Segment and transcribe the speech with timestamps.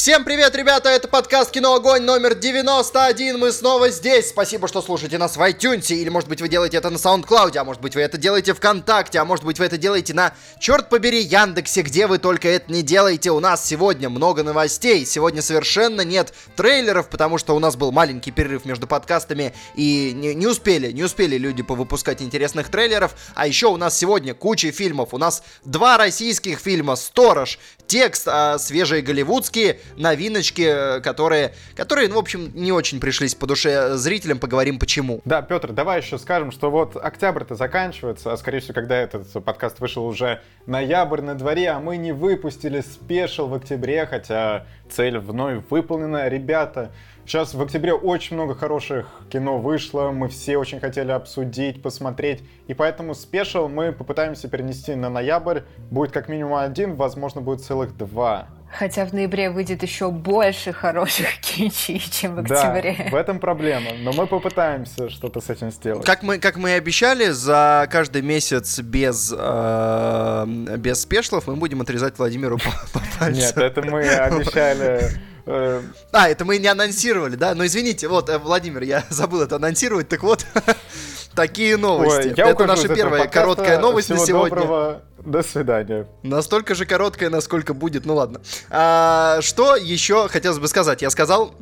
[0.00, 4.30] Всем привет, ребята, это подкаст Кино Огонь номер 91, мы снова здесь.
[4.30, 7.64] Спасибо, что слушаете нас в iTunes, или может быть вы делаете это на SoundCloud, а
[7.64, 11.20] может быть вы это делаете ВКонтакте, а может быть вы это делаете на, черт побери,
[11.20, 13.30] Яндексе, где вы только это не делаете.
[13.30, 18.30] У нас сегодня много новостей, сегодня совершенно нет трейлеров, потому что у нас был маленький
[18.30, 23.66] перерыв между подкастами, и не, не успели, не успели люди повыпускать интересных трейлеров, а еще
[23.66, 26.96] у нас сегодня куча фильмов, у нас два российских фильма.
[26.96, 27.58] «Сторож»,
[27.90, 33.96] текст, а свежие голливудские, новиночки, которые, которые, ну, в общем, не очень пришлись по душе
[33.96, 35.20] зрителям, поговорим почему.
[35.24, 39.80] Да, Петр, давай еще скажем, что вот октябрь-то заканчивается, а скорее всего, когда этот подкаст
[39.80, 45.64] вышел уже ноябрь на дворе, а мы не выпустили special в октябре, хотя цель вновь
[45.68, 46.28] выполнена.
[46.28, 46.92] Ребята,
[47.30, 52.74] Сейчас в октябре очень много хороших кино вышло, мы все очень хотели обсудить, посмотреть, и
[52.74, 55.60] поэтому special мы попытаемся перенести на ноябрь.
[55.92, 58.48] Будет как минимум один, возможно, будет целых два.
[58.76, 62.96] Хотя в ноябре выйдет еще больше хороших кинчей, чем в октябре.
[62.98, 63.92] Да, в этом проблема.
[64.00, 66.04] Но мы попытаемся что-то с этим сделать.
[66.04, 71.80] Как мы, как мы и обещали, за каждый месяц без, э, без спешлов мы будем
[71.80, 72.58] отрезать Владимиру
[72.92, 73.40] по, по пальцу.
[73.40, 75.12] Нет, это мы обещали
[75.50, 77.54] а, это мы не анонсировали, да?
[77.54, 80.46] Ну, извините, вот, э, Владимир, я забыл это анонсировать, так вот,
[81.34, 82.28] такие новости.
[82.28, 84.56] Ой, это наша первая короткая новость Всего на сегодня.
[84.56, 85.02] Доброго.
[85.24, 86.06] До свидания.
[86.22, 88.40] Настолько же короткая, насколько будет, ну ладно.
[88.70, 91.02] А, что еще хотелось бы сказать?
[91.02, 91.54] Я сказал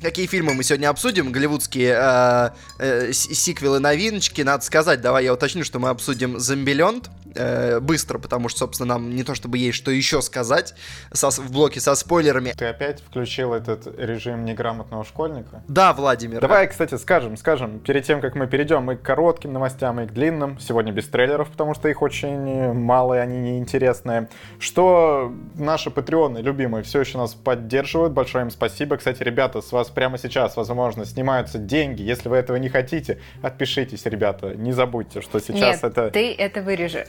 [0.00, 1.32] Какие фильмы мы сегодня обсудим?
[1.32, 4.42] Голливудские э, э, сиквелы, новиночки.
[4.42, 9.10] Надо сказать, давай я уточню, что мы обсудим «Зомбиленд», э, быстро, потому что, собственно, нам
[9.10, 10.74] не то чтобы есть что еще сказать
[11.12, 12.52] со, в блоке со спойлерами.
[12.56, 15.62] Ты опять включил этот режим неграмотного школьника?
[15.68, 16.40] Да, Владимир.
[16.40, 20.12] Давай, кстати, скажем, скажем, перед тем, как мы перейдем и к коротким новостям, и к
[20.12, 24.28] длинным, сегодня без трейлеров, потому что их очень мало, и они неинтересные,
[24.58, 28.96] что наши патреоны любимые все еще нас поддерживают, большое им спасибо.
[28.96, 34.04] Кстати, ребята, с вас прямо сейчас, возможно, снимаются деньги, если вы этого не хотите, отпишитесь,
[34.06, 36.10] ребята, не забудьте, что сейчас Нет, это...
[36.10, 37.06] ты это вырежешь.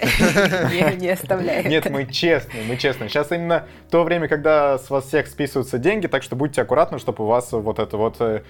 [0.99, 1.65] Не оставляет.
[1.65, 3.09] Нет, мы честные, мы честные.
[3.09, 7.23] Сейчас именно то время, когда с вас всех списываются деньги, так что будьте аккуратны, чтобы
[7.23, 8.41] у вас вот это вот э,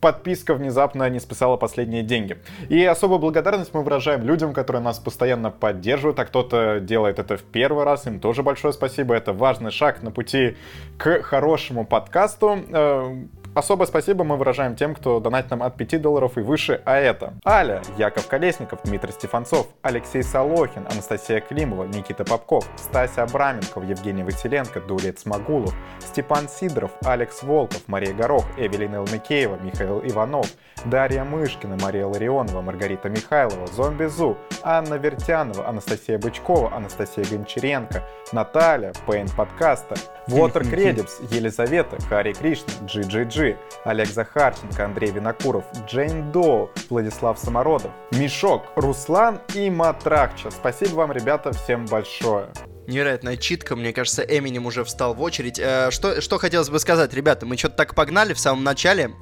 [0.00, 2.38] подписка внезапно не списала последние деньги.
[2.68, 7.42] И особую благодарность мы выражаем людям, которые нас постоянно поддерживают, а кто-то делает это в
[7.42, 9.14] первый раз, им тоже большое спасибо.
[9.14, 10.56] Это важный шаг на пути
[10.96, 12.58] к хорошему подкасту.
[13.58, 17.34] Особое спасибо мы выражаем тем, кто донатит нам от 5 долларов и выше, а это
[17.44, 24.80] Аля, Яков Колесников, Дмитрий Стефанцов, Алексей Солохин, Анастасия Климова, Никита Попков, Стася Абраменков, Евгений Василенко,
[24.82, 30.46] Дулет Смогулов, Степан Сидоров, Алекс Волков, Мария Горох, Эвелина Элмикеева, Михаил Иванов,
[30.84, 38.92] Дарья Мышкина, Мария Ларионова, Маргарита Михайлова, Зомби Зу, Анна Вертянова, Анастасия Бычкова, Анастасия Гончаренко, Наталья,
[39.04, 39.96] Пейн Подкаста,
[40.28, 43.47] Water Credits, Елизавета, Хари Кришна, GGG,
[43.84, 50.50] Олег Захарченко, Андрей Винокуров, Джейн Доу, Владислав Самородов, Мишок, Руслан и Матрахча.
[50.50, 52.48] Спасибо вам, ребята, всем большое.
[52.86, 55.58] Невероятная читка, мне кажется, Эминем уже встал в очередь.
[55.58, 59.12] Э, что, что хотелось бы сказать, ребята, мы что-то так погнали в самом начале.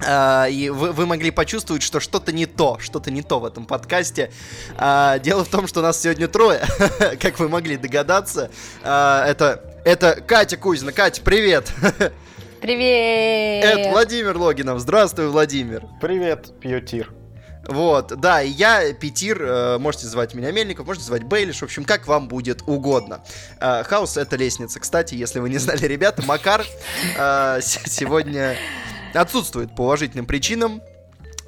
[0.00, 3.66] Uh, и вы, вы могли почувствовать, что что-то не то, что-то не то в этом
[3.66, 4.30] подкасте.
[4.78, 6.62] Uh, дело в том, что нас сегодня трое,
[7.20, 8.50] как вы могли догадаться.
[8.80, 10.92] Это, это Катя Кузина.
[10.92, 11.70] Катя, привет!
[12.60, 13.64] Привет!
[13.64, 14.80] Это Владимир Логинов.
[14.80, 15.86] Здравствуй, Владимир.
[15.98, 17.10] Привет, Пьютир.
[17.66, 21.84] Вот, да, и я Петир, э, можете звать меня Мельников, можете звать Бейлиш, в общем,
[21.84, 23.22] как вам будет угодно.
[23.60, 24.78] Э, хаос— это лестница.
[24.78, 26.64] Кстати, если вы не знали, ребята, Макар
[27.16, 28.56] э, сегодня
[29.14, 30.82] отсутствует по уважительным причинам.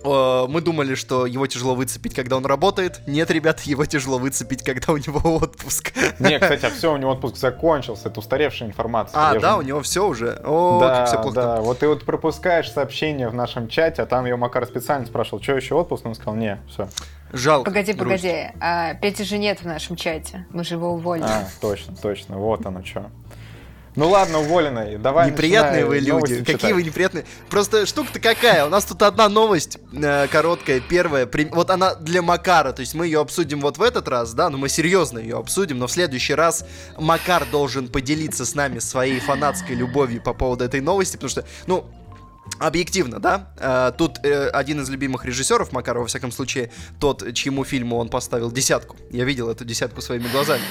[0.04, 3.00] Мы думали, что его тяжело выцепить, когда он работает.
[3.06, 5.92] Нет, ребят, его тяжело выцепить, когда у него отпуск.
[6.18, 8.08] Не, кстати, а все, у него отпуск закончился.
[8.08, 9.18] Это устаревшая информация.
[9.18, 9.58] А, Я да, же...
[9.58, 10.40] у него все уже.
[10.44, 11.34] О, да, как все плохо.
[11.34, 15.42] Да, вот ты вот пропускаешь сообщение в нашем чате, а там его Макар специально спрашивал,
[15.42, 16.06] что еще отпуск?
[16.06, 16.88] Он сказал, не, все.
[17.32, 17.70] Жалко.
[17.70, 18.22] Погоди, грусть.
[18.22, 18.50] погоди.
[18.60, 20.46] А, Пети же нет в нашем чате.
[20.50, 21.24] Мы же его уволили.
[21.24, 22.36] А, точно, точно.
[22.36, 23.10] Вот оно что.
[23.94, 24.96] Ну ладно, уволенный.
[24.96, 26.38] Давай Неприятные вы люди.
[26.38, 26.72] Какие читать.
[26.72, 27.26] вы неприятные.
[27.50, 28.64] Просто штука-то какая?
[28.64, 31.26] У нас тут одна новость э, короткая, первая.
[31.26, 31.44] При...
[31.44, 32.72] Вот она для Макара.
[32.72, 35.78] То есть мы ее обсудим вот в этот раз, да, но мы серьезно ее обсудим.
[35.78, 36.64] Но в следующий раз
[36.98, 41.16] Макар должен поделиться с нами своей фанатской любовью по поводу этой новости.
[41.16, 41.84] Потому что, ну,
[42.58, 43.52] Объективно, да?
[43.56, 48.08] Э, тут э, один из любимых режиссеров Макарова, во всяком случае, тот, чьему фильму он
[48.08, 48.96] поставил десятку.
[49.10, 50.62] Я видел эту десятку своими глазами.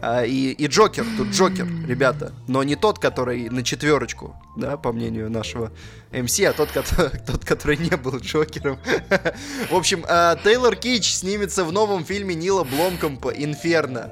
[0.00, 2.32] Э, и, и Джокер, тут Джокер, ребята.
[2.48, 5.70] Но не тот, который на четверочку, да, по мнению нашего
[6.12, 8.78] МС, а тот, который, тот, который не был Джокером.
[9.70, 10.02] В общем,
[10.44, 14.10] Тейлор Кич снимется в новом фильме Нила Бломкомпа «Инферно».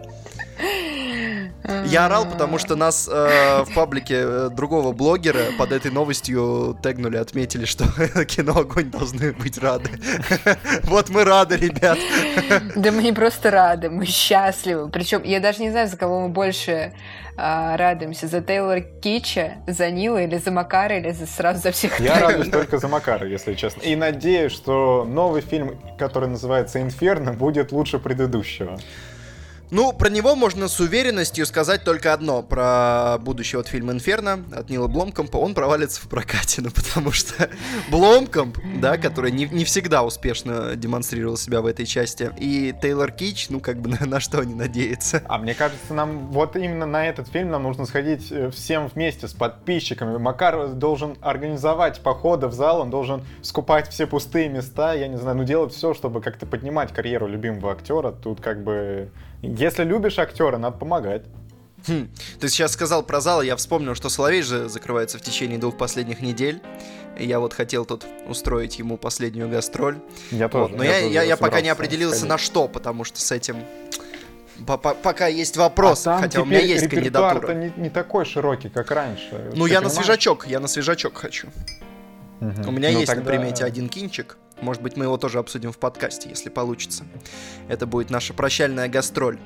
[1.86, 7.16] Я орал, потому что нас э, в паблике э, другого блогера под этой новостью тегнули,
[7.16, 7.84] отметили, что
[8.24, 9.90] кино «Огонь» должны быть рады.
[10.84, 11.98] Вот мы рады, ребят.
[12.76, 14.88] Да мы не просто рады, мы счастливы.
[14.88, 16.92] Причем я даже не знаю, за кого мы больше
[17.36, 18.28] а, радуемся.
[18.28, 22.28] За Тейлора Кича, за Нила или за Макара, или за, сразу за всех Я троих?
[22.30, 23.82] радуюсь только за Макара, если честно.
[23.82, 28.78] И надеюсь, что новый фильм, который называется «Инферно», будет лучше предыдущего.
[29.70, 32.42] Ну, про него можно с уверенностью сказать только одно.
[32.42, 35.38] Про будущий вот фильм «Инферно» от Нила Бломкомпа.
[35.38, 37.50] Он провалится в прокате, ну, потому что
[37.90, 43.50] Бломкомп, да, который не, не всегда успешно демонстрировал себя в этой части, и Тейлор Кич,
[43.50, 45.22] ну, как бы на, на что они надеются.
[45.28, 49.26] А мне кажется, нам вот именно на этот фильм нам нужно сходить э, всем вместе
[49.26, 50.16] с подписчиками.
[50.16, 55.36] Макар должен организовать походы в зал, он должен скупать все пустые места, я не знаю,
[55.36, 58.12] ну делать все, чтобы как-то поднимать карьеру любимого актера.
[58.12, 59.10] Тут как бы
[59.46, 61.22] если любишь актера, надо помогать.
[61.86, 62.08] Хм.
[62.40, 66.20] Ты сейчас сказал про зал, я вспомнил, что Соловей же закрывается в течение двух последних
[66.20, 66.60] недель.
[67.18, 69.98] Я вот хотел тут устроить ему последнюю гастроль.
[70.30, 70.72] Я тоже.
[70.72, 70.76] Вот.
[70.76, 72.30] Но я, я, я, я пока не определился сходить.
[72.30, 73.56] на что, потому что с этим
[74.64, 77.52] пока есть вопрос, а хотя у меня есть кандидатура.
[77.52, 79.50] Не, не такой широкий, как раньше.
[79.54, 79.82] Ну, я понимаешь?
[79.82, 81.48] на свежачок, я на свежачок хочу.
[82.40, 82.68] Угу.
[82.68, 83.22] У меня ну, есть тогда...
[83.22, 84.38] на примете один кинчик.
[84.60, 87.04] Может быть, мы его тоже обсудим в подкасте, если получится.
[87.68, 89.38] Это будет наша прощальная гастроль.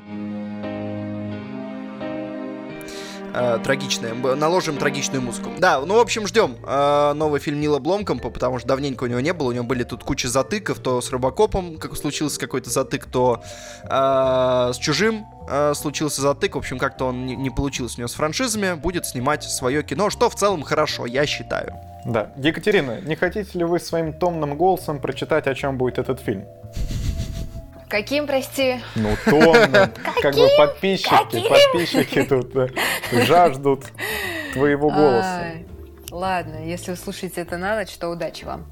[3.33, 4.15] Э, трагичная.
[4.15, 5.51] Наложим трагичную музыку.
[5.59, 9.21] Да, ну, в общем, ждем э, новый фильм Нила Бломкомпа, потому что давненько у него
[9.21, 9.49] не было.
[9.49, 13.43] У него были тут куча затыков, то с Робокопом, как случился какой-то затык, то
[13.85, 16.55] э, с Чужим э, случился затык.
[16.55, 18.75] В общем, как-то он не, не получился у него с франшизами.
[18.75, 21.75] Будет снимать свое кино, что в целом хорошо, я считаю.
[22.05, 22.33] Да.
[22.37, 26.45] Екатерина, не хотите ли вы своим томным голосом прочитать, о чем будет этот фильм?
[27.89, 28.81] Каким, прости?
[28.95, 29.91] Ну, томным.
[30.23, 32.55] Как бы подписчики, подписчики тут
[33.27, 33.85] жаждут
[34.53, 35.53] твоего голоса.
[36.11, 38.67] Ладно, если вы слушаете это на ночь, то удачи вам.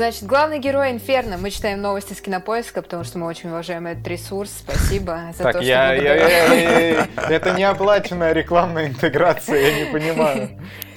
[0.00, 1.36] Значит, главный герой Инферно.
[1.36, 4.50] Мы читаем новости с Кинопоиска, потому что мы очень уважаем этот ресурс.
[4.50, 6.02] Спасибо за так, то, я, что...
[6.02, 10.48] Я, я, я, я, это не оплаченная рекламная интеграция, я не понимаю.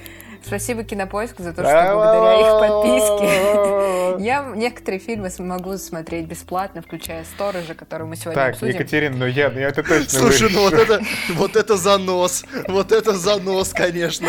[0.46, 7.24] Спасибо Кинопоиску за то, что благодаря их подписке я некоторые фильмы могу смотреть бесплатно, включая
[7.24, 8.74] Сторожа, который мы сегодня так, обсудим.
[8.74, 11.00] Екатерина, ну я, я это точно Слушай, ну вот это,
[11.30, 14.28] вот это занос, вот это занос, конечно.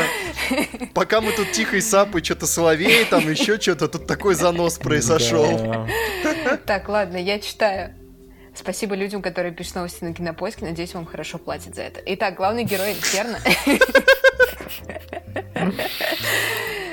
[0.93, 5.85] Пока мы тут тихо и сапы, что-то соловей, там еще что-то, тут такой занос произошел.
[6.65, 7.93] Так, ладно, я читаю.
[8.55, 10.63] Спасибо людям, которые пишут новости на Кинопоиске.
[10.63, 12.01] Надеюсь, вам хорошо платят за это.
[12.05, 13.37] Итак, главный герой Инферно.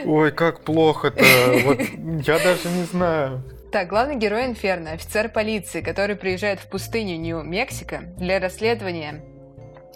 [0.05, 1.25] Ой, как плохо-то.
[1.65, 1.81] Вот
[2.27, 3.43] я даже не знаю.
[3.73, 9.25] Так, главный герой Инферно, офицер полиции, который приезжает в пустыню Нью-Мексико для расследования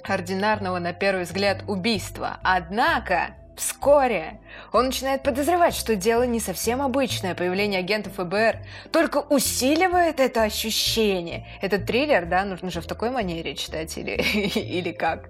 [0.02, 2.38] ординарного, на первый взгляд, убийства.
[2.42, 4.40] Однако, вскоре
[4.72, 7.34] он начинает подозревать, что дело не совсем обычное.
[7.34, 8.60] Появление агентов ФБР
[8.92, 11.46] только усиливает это ощущение.
[11.60, 14.12] Этот триллер, да, нужно же в такой манере читать или,
[14.54, 15.28] или как?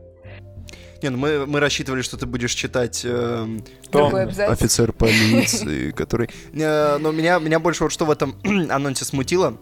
[1.03, 3.59] Не, ну мы, мы рассчитывали, что ты будешь читать э,
[3.93, 6.31] офицер полиции, который...
[6.55, 8.37] Э, но меня, меня больше вот что в этом
[8.71, 9.57] анонсе смутило.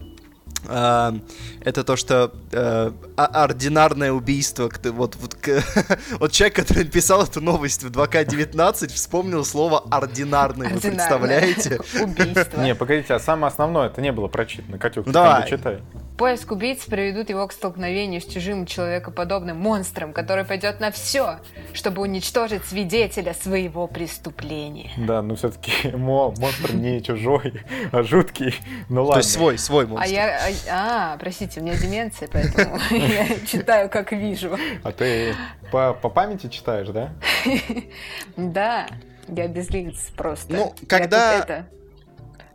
[0.66, 1.20] Uh,
[1.62, 4.70] это то, что uh, ординарное убийство.
[4.84, 5.36] Вот, вот,
[6.18, 10.70] вот человек, который написал эту новость в 2К19, вспомнил слово ординарное.
[10.70, 11.80] Вы представляете?
[12.00, 12.62] Убийство.
[12.62, 14.78] Не, погодите, а самое основное это не было прочитано.
[14.78, 15.48] Катюк, давай.
[15.50, 15.80] читай.
[16.16, 21.38] Поиск убийц приведут его к столкновению с чужим человекоподобным монстром, который пойдет на все,
[21.72, 24.92] чтобы уничтожить свидетеля своего преступления.
[24.96, 28.54] Да, но все-таки монстр не чужой, а жуткий.
[28.88, 29.14] Ну ладно.
[29.14, 30.08] То есть свой, свой монстр.
[30.08, 34.56] А я, а, а простите, у меня деменция, поэтому я читаю, как вижу.
[34.84, 35.34] А ты
[35.72, 37.12] по, по памяти читаешь, да?
[38.36, 38.86] Да,
[39.28, 40.54] я без лиц просто.
[40.54, 41.32] Ну, когда...
[41.32, 41.38] Я,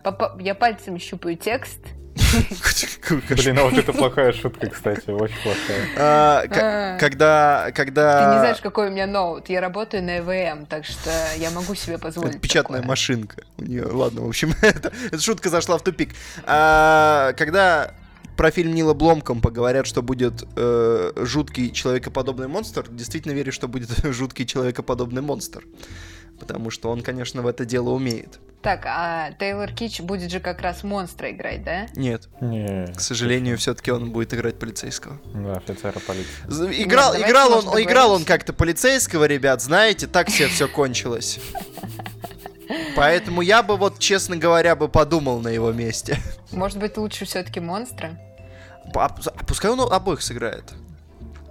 [0.03, 1.79] это, я пальцем щупаю текст,
[3.29, 5.87] Блин, а вот это плохая шутка, кстати, очень плохая.
[5.97, 6.97] А, а.
[6.97, 8.25] Когда, когда...
[8.25, 9.49] Ты не знаешь, какой у меня ноут.
[9.49, 13.85] Я работаю на ЭВМ, так что я могу себе позволить Печатная машинка у нее.
[13.85, 16.11] Ладно, в общем, эта шутка зашла в тупик.
[16.45, 17.93] А, когда
[18.39, 23.89] про фильм Нила Бломком поговорят, что будет э, жуткий человекоподобный монстр, действительно верю, что будет
[24.13, 25.65] жуткий человекоподобный монстр.
[26.39, 28.39] Потому что он, конечно, в это дело умеет.
[28.61, 31.87] Так, а Тейлор Кич будет же как раз монстра играть, да?
[31.97, 32.29] Нет.
[32.39, 32.95] Нет.
[32.95, 35.19] К сожалению, все-таки он будет играть полицейского.
[35.33, 36.81] Да, офицера полиции.
[36.81, 41.41] Играл, Нет, играл он, играл он как-то полицейского, ребят, знаете, так все все кончилось.
[42.95, 46.17] Поэтому я бы вот, честно говоря, бы подумал на его месте.
[46.53, 48.17] Может быть, лучше все-таки монстра?
[48.95, 50.73] А, а пускай он обоих сыграет.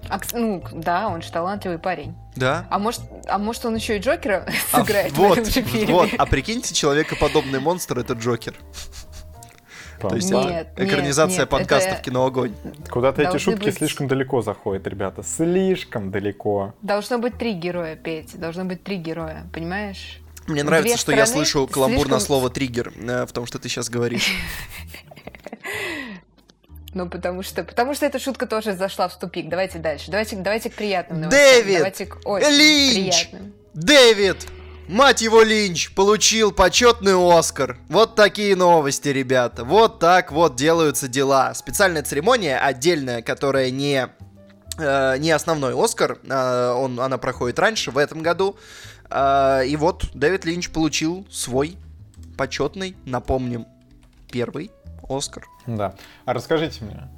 [0.08, 2.14] А, ну, да, он же талантливый парень.
[2.34, 2.66] Да.
[2.70, 5.92] А может, а может он еще и Джокера а сыграет вот, в этом же фильме?
[5.92, 8.54] Вот, а прикиньте, человекоподобный монстр— это Джокер.
[10.00, 12.02] То есть нет, это экранизация нет, подкастов это...
[12.02, 12.54] «Кино Огонь».
[12.88, 13.76] Куда-то эти шутки быть...
[13.76, 15.24] слишком далеко заходят, ребята.
[15.24, 16.72] Слишком далеко.
[16.82, 18.38] Должно быть три героя, Петь.
[18.38, 20.20] Должно быть три героя, понимаешь?
[20.46, 22.12] Мне нравится, Две что я слышу каламбур слишком...
[22.12, 24.32] на слово «триггер» э, в том, что ты сейчас говоришь.
[26.94, 29.48] Ну, потому что, потому что эта шутка тоже зашла в тупик.
[29.48, 30.10] Давайте дальше.
[30.10, 31.62] Давайте, давайте к приятным новостям.
[31.64, 31.76] Дэвид!
[31.76, 32.94] Давайте к очень Линч!
[33.28, 33.52] приятным.
[33.74, 34.46] Дэвид!
[34.88, 37.76] Мать его, Линч получил почетный Оскар.
[37.90, 39.64] Вот такие новости, ребята.
[39.64, 41.52] Вот так вот делаются дела.
[41.52, 44.08] Специальная церемония отдельная, которая не,
[44.78, 46.18] э, не основной Оскар.
[46.24, 48.56] Э, он, она проходит раньше, в этом году.
[49.10, 51.76] Э, и вот Дэвид Линч получил свой
[52.38, 53.66] почетный, напомним,
[54.32, 54.70] первый
[55.08, 55.44] Оскар.
[55.66, 55.94] Да.
[56.24, 57.08] А расскажите мне,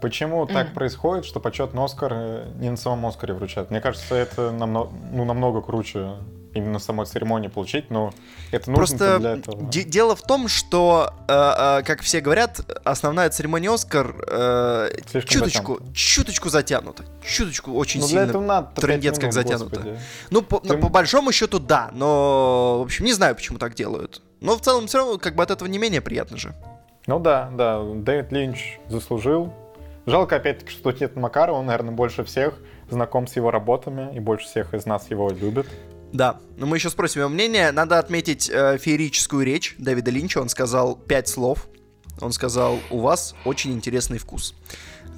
[0.00, 0.52] почему mm.
[0.52, 3.70] так происходит, что почетный Оскар э, не на самом Оскаре вручают?
[3.70, 6.14] Мне кажется, это намного, ну, намного круче
[6.56, 8.12] именно самой церемонии получить, но
[8.50, 9.70] это нужно Просто для этого.
[9.70, 14.90] дело в том, что, э, э, как все говорят, основная церемония Оскар э,
[15.26, 15.94] чуточку, затянута.
[15.94, 19.98] чуточку затянута, чуточку очень ну, сильно надо трендец как затянута.
[20.30, 20.78] Ну, по, Ты...
[20.78, 24.22] по большому счету, да, но, в общем, не знаю, почему так делают.
[24.40, 26.54] Но в целом все равно, как бы от этого не менее приятно же.
[27.06, 29.52] Ну да, да, Дэвид Линч заслужил.
[30.06, 32.58] Жалко, опять-таки, что нет Макарова, он, наверное, больше всех
[32.90, 35.66] знаком с его работами и больше всех из нас его любит.
[36.12, 37.72] Да, но мы еще спросим его мнение.
[37.72, 40.38] Надо отметить э, феерическую речь Дэвида Линча.
[40.38, 41.66] Он сказал пять слов.
[42.20, 44.54] Он сказал, у вас очень интересный вкус.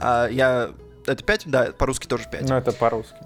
[0.01, 0.71] А, я...
[1.07, 1.43] Это пять?
[1.47, 2.49] Да, по-русски тоже пять.
[2.49, 3.17] Ну, это по-русски.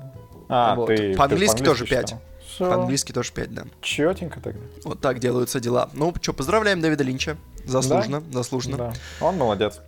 [0.49, 0.87] А, вот.
[0.89, 2.15] ты, по-английски ты тоже пять.
[2.59, 3.65] По-английски тоже 5, да.
[3.81, 4.61] Четенько тогда.
[4.85, 5.89] Вот так делаются дела.
[5.95, 7.37] Ну, что, поздравляем Дэвида Линча.
[7.65, 8.33] Заслуженно, да?
[8.33, 8.77] заслуженно.
[8.77, 9.81] Да, он молодец.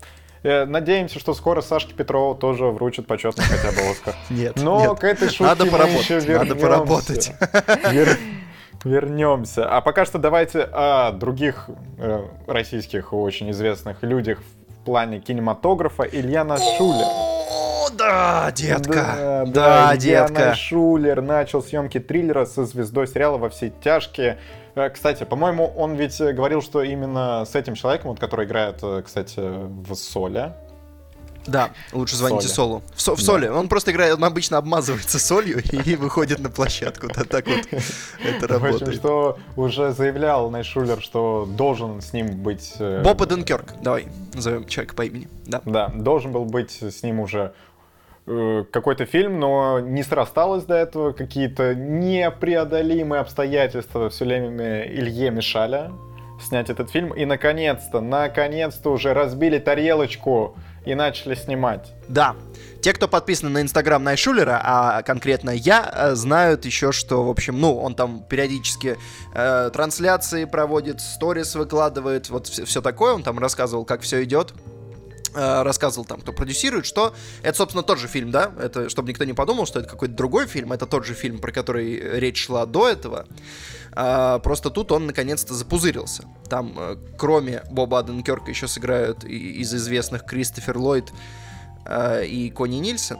[0.44, 4.14] Э, надеемся, что скоро Сашке Петрову тоже вручат почетный хотя бы Оскар.
[4.30, 4.98] Нет, Но нет.
[4.98, 6.44] к этой шутке надо поработать, еще вернемся.
[6.44, 7.32] Надо поработать.
[7.90, 8.18] Вер...
[8.84, 9.66] Вернемся.
[9.66, 16.02] А пока что давайте о других э, российских очень известных людях в плане кинематографа.
[16.02, 17.06] Ильяна Шулер.
[17.06, 18.92] О, да, детка.
[18.92, 20.54] Да, да, да детка.
[20.54, 24.38] Шулер начал съемки триллера со звездой сериала «Во все тяжкие».
[24.74, 29.02] Э, кстати, по-моему, он ведь говорил, что именно с этим человеком, вот, который играет, э,
[29.04, 30.54] кстати, в Соле,
[31.46, 32.54] да, лучше звоните Соли.
[32.54, 32.82] Солу.
[32.94, 33.24] В, со, в да.
[33.24, 33.48] Соли.
[33.48, 37.08] Он просто играет, он обычно обмазывается солью и выходит на площадку.
[37.08, 37.66] Да, так вот
[38.24, 38.80] это работает.
[38.80, 42.74] В общем, что уже заявлял Найшулер, что должен с ним быть...
[42.78, 43.74] Э, Боба Денкерк.
[43.82, 45.28] Давай, назовем человека по имени.
[45.46, 45.60] Да.
[45.64, 47.50] Да, должен был быть с ним уже э,
[48.26, 55.90] какой-то фильм, но не срасталось до этого, какие-то непреодолимые обстоятельства все время Илье мешали
[56.40, 57.12] снять этот фильм.
[57.12, 61.92] И наконец-то, наконец-то уже разбили тарелочку и начали снимать.
[62.08, 62.34] Да.
[62.82, 67.58] Те, кто подписаны на инстаграм Найшулера, а конкретно я, э, знают еще, что, в общем,
[67.58, 68.98] ну, он там периодически
[69.34, 74.52] э, трансляции проводит, сторис выкладывает, вот все, все такое, он там рассказывал, как все идет
[74.52, 74.73] э,
[75.34, 79.32] рассказывал там, кто продюсирует, что это, собственно, тот же фильм, да, это, чтобы никто не
[79.32, 82.88] подумал, что это какой-то другой фильм, это тот же фильм, про который речь шла до
[82.88, 83.26] этого,
[83.94, 86.24] а, просто тут он наконец-то запузырился.
[86.48, 91.12] Там, э, кроме Боба Аденкерка, еще сыграют из известных Кристофер Ллойд
[91.86, 93.18] э, и Кони Нильсон.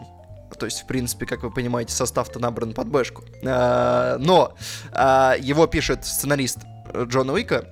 [0.59, 3.25] То есть, в принципе, как вы понимаете, состав-то набран под бэшку.
[3.45, 4.55] А, но
[4.93, 6.59] а, его пишет сценарист
[7.07, 7.67] Джона Уика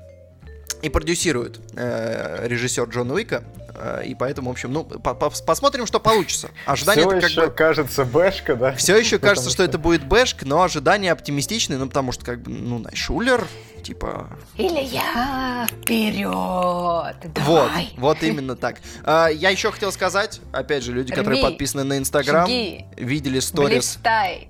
[0.83, 3.45] и продюсирует э, режиссер Джона Уика.
[3.83, 6.51] Э, и поэтому, в общем, ну, по -по посмотрим, что получится.
[6.67, 7.51] Ожидание Все еще бы...
[7.51, 8.73] кажется бэшка, да?
[8.77, 12.53] Все еще кажется, что это будет бэшк, но ожидания оптимистичные, ну, потому что, как бы,
[12.53, 13.45] ну, Найшулер,
[13.83, 14.39] типа...
[14.57, 18.77] Или я вперед, Вот, вот именно так.
[19.03, 22.49] А, я еще хотел сказать, опять же, люди, которые подписаны на Инстаграм,
[22.97, 23.97] видели сторис...
[23.97, 24.49] Блистай.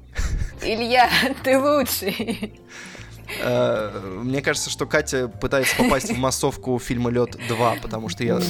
[0.63, 1.09] Илья,
[1.43, 2.61] ты лучший.
[3.41, 8.41] Э, мне кажется, что Катя пытается попасть в массовку фильма Лед 2, потому что я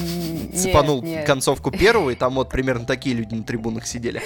[0.55, 4.23] цепанул концовку первого, и там вот примерно такие люди на трибунах сидели.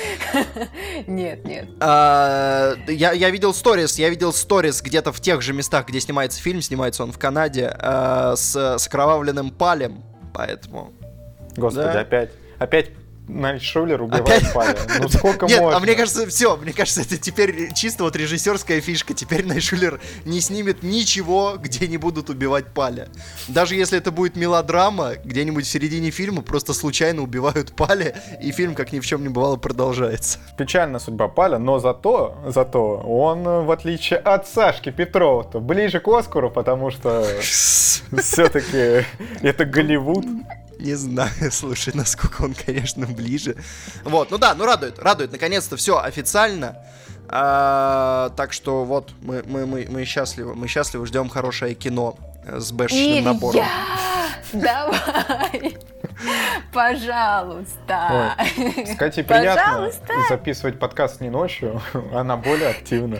[1.06, 1.68] Нет, нет.
[1.80, 6.40] А, я, я видел сторис, я видел сторис где-то в тех же местах, где снимается
[6.40, 10.92] фильм, снимается он в Канаде, э, с, окровавленным палем, поэтому...
[11.56, 12.90] Господи, опять, опять
[13.28, 14.52] Найтшулер убивает?
[14.54, 14.76] Паля.
[15.00, 15.76] Ну сколько Нет, можно?
[15.76, 19.14] а мне кажется, все, мне кажется, это теперь чисто вот режиссерская фишка.
[19.14, 23.08] Теперь Найтшулер не снимет ничего, где не будут убивать Паля.
[23.48, 28.74] Даже если это будет мелодрама, где-нибудь в середине фильма просто случайно убивают Паля, и фильм,
[28.74, 30.38] как ни в чем не бывало, продолжается.
[30.56, 36.08] Печальная судьба Паля, но зато, зато он, в отличие от Сашки Петрова, то ближе к
[36.08, 39.04] Оскару, потому что все-таки
[39.42, 40.24] это Голливуд.
[40.78, 43.56] Не знаю, слушай, насколько он, конечно, ближе.
[44.04, 45.32] Вот, ну да, ну радует, радует.
[45.32, 46.76] Наконец-то все официально.
[47.28, 50.54] А, так что вот, мы, мы, мы, мы счастливы.
[50.54, 52.16] Мы счастливы, ждем хорошее кино
[52.46, 53.64] с бэшечным набором.
[54.52, 55.76] Давай!
[56.72, 58.34] Пожалуйста.
[58.38, 60.14] Ой, с Катей приятно Пожалуйста.
[60.28, 61.80] записывать подкаст не ночью,
[62.14, 63.18] она более активна.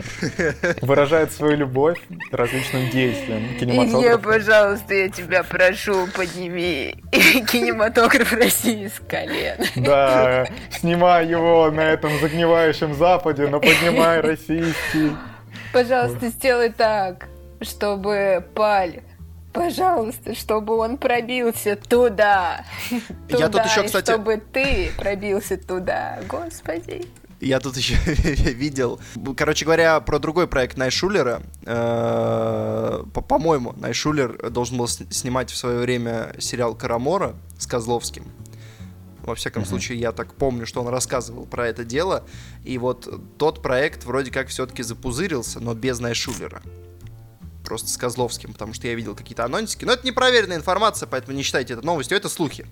[0.81, 1.99] Выражает свою любовь
[2.31, 4.17] различным действиям кинематографа.
[4.17, 9.57] пожалуйста, я тебя прошу, подними кинематограф России с колен.
[9.75, 15.15] Да, снимай его на этом загнивающем Западе, но поднимай российский.
[15.73, 17.27] Пожалуйста, сделай так,
[17.61, 19.01] чтобы Паль
[19.57, 22.63] Пожалуйста, чтобы он пробился туда.
[23.27, 24.11] туда Я тут еще, кстати...
[24.11, 26.19] Чтобы ты пробился туда.
[26.29, 27.07] Господи.
[27.39, 27.95] Я тут еще
[28.53, 28.99] видел,
[29.35, 31.41] короче говоря, про другой проект Найшулера.
[31.65, 38.25] Э, по-моему, Найшулер должен был снимать в свое время сериал Карамора с Козловским.
[39.23, 39.69] Во всяком uh-huh.
[39.69, 42.25] случае, я так помню, что он рассказывал про это дело.
[42.63, 43.07] И вот
[43.39, 46.61] тот проект вроде как все-таки запузырился, но без Найшулера
[47.67, 49.83] просто с Козловским, потому что я видел какие-то анонсики.
[49.83, 52.65] Но это непроверенная информация, поэтому не считайте это новостью, это слухи.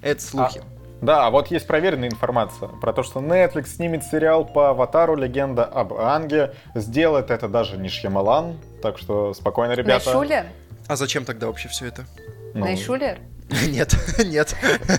[0.00, 0.60] Это слухи.
[0.60, 5.66] А, да, вот есть проверенная информация про то, что Netflix снимет сериал по Аватару «Легенда
[5.66, 6.54] об Анге».
[6.74, 10.06] Сделает это даже не Шьямалан, так что спокойно, ребята.
[10.06, 10.46] Найшулер?
[10.86, 12.06] А зачем тогда вообще все это?
[12.54, 12.64] Ну...
[12.64, 13.18] Найшулер?
[13.68, 14.54] Нет, нет.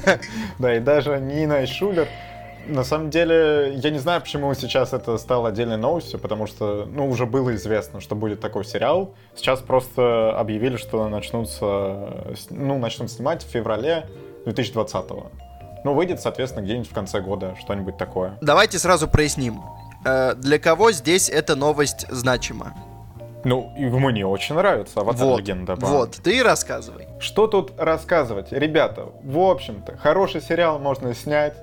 [0.59, 2.07] Да, и даже не Найшулер.
[2.69, 7.09] На самом деле, я не знаю, почему сейчас это стало отдельной новостью, потому что, ну,
[7.09, 9.15] уже было известно, что будет такой сериал.
[9.35, 14.07] Сейчас просто объявили, что начнутся, ну, начнут снимать в феврале
[14.45, 15.27] 2020 -го.
[15.83, 18.37] Ну, выйдет, соответственно, где-нибудь в конце года что-нибудь такое.
[18.41, 19.61] Давайте сразу проясним.
[20.05, 22.73] Э, для кого здесь эта новость значима?
[23.45, 25.25] Ну, и мне очень нравится «Аватар.
[25.25, 25.75] Вот, Легенда».
[25.75, 27.07] Вот, ты рассказывай.
[27.19, 28.51] Что тут рассказывать?
[28.51, 31.55] Ребята, в общем-то, хороший сериал можно снять,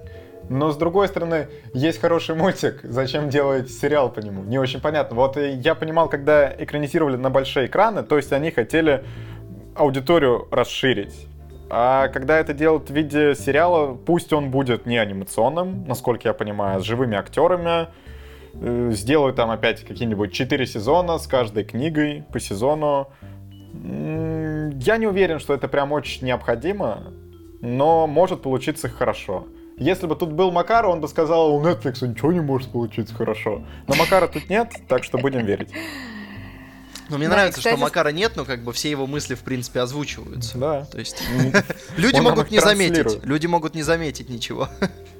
[0.49, 4.45] но с другой стороны, есть хороший мультик, зачем делать сериал по нему?
[4.45, 5.17] Не очень понятно.
[5.17, 9.05] Вот я понимал, когда экранизировали на большие экраны, то есть они хотели
[9.75, 11.29] аудиторию расширить.
[11.69, 16.79] А когда это делают в виде сериала, пусть он будет не анимационным, насколько я понимаю,
[16.79, 17.89] а с живыми актерами,
[18.55, 23.09] э, сделают там опять какие-нибудь 4 сезона с каждой книгой по сезону.
[23.75, 27.13] Я не уверен, что это прям очень необходимо,
[27.61, 29.47] но может получиться хорошо.
[29.79, 33.63] Если бы тут был Макар, он бы сказал, у Netflix ничего не может получиться хорошо.
[33.87, 35.69] Но Макара тут нет, так что будем верить.
[37.09, 37.75] Но мне да, нравится, кстати...
[37.75, 40.59] что Макара нет, но как бы все его мысли, в принципе, озвучиваются.
[40.59, 40.85] Да.
[40.87, 41.23] То есть
[41.97, 43.23] люди могут не заметить.
[43.23, 44.69] Люди могут не заметить ничего.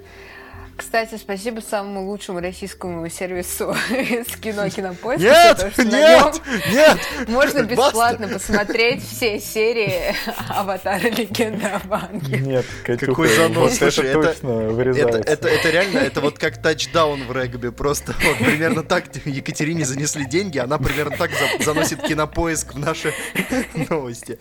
[0.77, 5.23] Кстати, спасибо самому лучшему российскому сервису с кино Кинопоиск.
[5.23, 7.29] Нет, нет, нет!
[7.29, 10.15] Можно бесплатно посмотреть все серии
[10.49, 12.39] Аватара Легенда о Банке.
[12.39, 15.19] Нет, Катюха, Какой занос, вот это, точно вырезается.
[15.19, 17.71] Это, это, это реально, это вот как тачдаун в регби.
[17.71, 23.15] Просто вот примерно так Екатерине занесли деньги, она примерно так заносит Кинопоиск в наши
[23.89, 24.39] новости.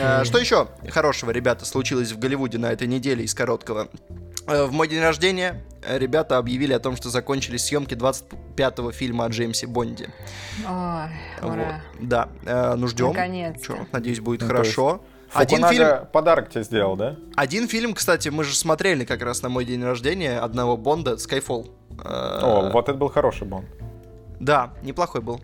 [0.00, 3.88] А, что еще хорошего, ребята, случилось в Голливуде на этой неделе из короткого?
[4.46, 9.24] Э, в мой день рождения э, ребята объявили о том, что закончились съемки 25-го фильма
[9.24, 10.10] о Джеймсе Бонде.
[10.66, 11.10] Ой,
[11.42, 11.82] ура.
[11.98, 12.08] Вот.
[12.08, 13.08] Да, э, ну ждем.
[13.08, 13.86] Наконец-то.
[13.92, 15.00] Надеюсь, будет ну, хорошо.
[15.32, 16.06] Один фильм...
[16.12, 17.16] подарок тебе сделал, да?
[17.34, 21.70] Один фильм, кстати, мы же смотрели как раз на мой день рождения одного Бонда, Skyfall.
[22.04, 23.66] О, вот это был хороший Бонд.
[24.38, 25.40] Да, неплохой был.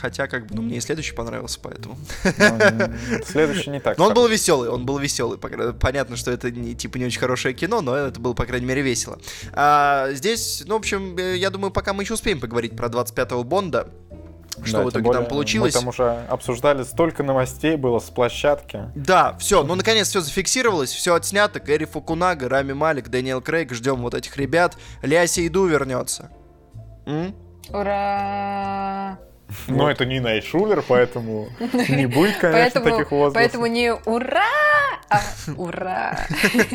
[0.00, 1.96] Хотя, как бы, ну, мне и следующий понравился, поэтому.
[2.24, 3.98] Ну, следующий не так.
[3.98, 5.38] Но он был веселый, он был веселый.
[5.38, 8.82] Понятно, что это не, типа не очень хорошее кино, но это было, по крайней мере,
[8.82, 9.18] весело.
[9.52, 13.44] А, здесь, ну, в общем, э, я думаю, пока мы еще успеем поговорить про 25-го
[13.44, 13.88] Бонда.
[14.64, 15.74] Что да, в итоге более, там получилось?
[15.74, 18.90] Мы там уже обсуждали столько новостей было с площадки.
[18.94, 21.58] Да, все, ну наконец все зафиксировалось, все отснято.
[21.58, 24.76] Кэрри Фукунага, Рами Малик, Дэниел Крейг, ждем вот этих ребят.
[25.02, 26.30] Ляси Иду вернется.
[27.06, 27.34] М?
[27.70, 29.18] Ура!
[29.68, 31.48] Но это не Найшулер, поэтому
[31.88, 33.34] не будет, конечно, таких возгласов.
[33.34, 34.42] Поэтому не ура,
[35.08, 35.20] а
[35.56, 36.18] ура.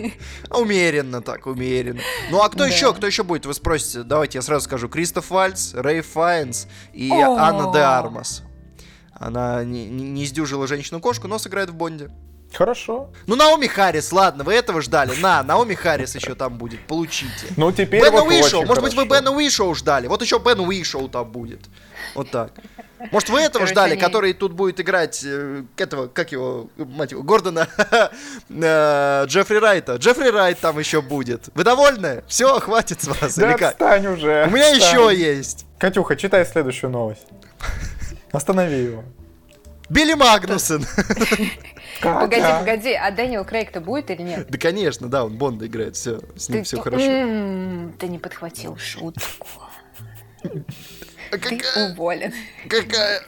[0.52, 2.02] Умеренно так, умеренно.
[2.30, 4.04] Ну а кто еще, кто еще будет, вы спросите?
[4.04, 4.90] Давайте я сразу скажу.
[4.90, 8.44] Кристоф Вальц, Рэй Файнс и Анна де Армас.
[9.14, 12.12] Она не, сдюжила женщину-кошку, но сыграет в Бонде.
[12.54, 13.10] Хорошо.
[13.26, 15.14] Ну, Наоми Харрис, ладно, вы этого ждали.
[15.20, 17.48] На, Наоми Харрис еще там будет, получите.
[17.58, 18.82] Ну, теперь Бена вот Уишоу, может хорошо.
[18.82, 20.08] быть, вы Бена Уишоу ждали.
[20.08, 21.62] Вот еще Бен Уишоу там будет.
[22.16, 22.52] Вот так.
[23.12, 24.02] Может, вы этого Короче, ждали, они...
[24.02, 27.68] который тут будет играть э, этого, как его, мать его, Гордона
[28.50, 29.96] э, Джеффри Райта.
[29.96, 31.50] Джеффри Райт там еще будет.
[31.54, 32.24] Вы довольны?
[32.28, 33.36] Все, хватит с вас.
[33.36, 34.48] Да отстань уже.
[34.48, 35.66] У меня еще есть.
[35.78, 37.28] Катюха, читай следующую новость.
[38.32, 39.04] Останови его.
[39.90, 40.84] Билли Магнусон.
[42.02, 44.48] Погоди, погоди, а Дэниел Крейг-то будет или нет?
[44.50, 47.04] Да, конечно, да, он Бонда играет, все, с ним все хорошо.
[47.04, 49.48] Ты не подхватил шутку.
[51.32, 52.34] А Ты какая, уволен.
[52.70, 53.22] какая,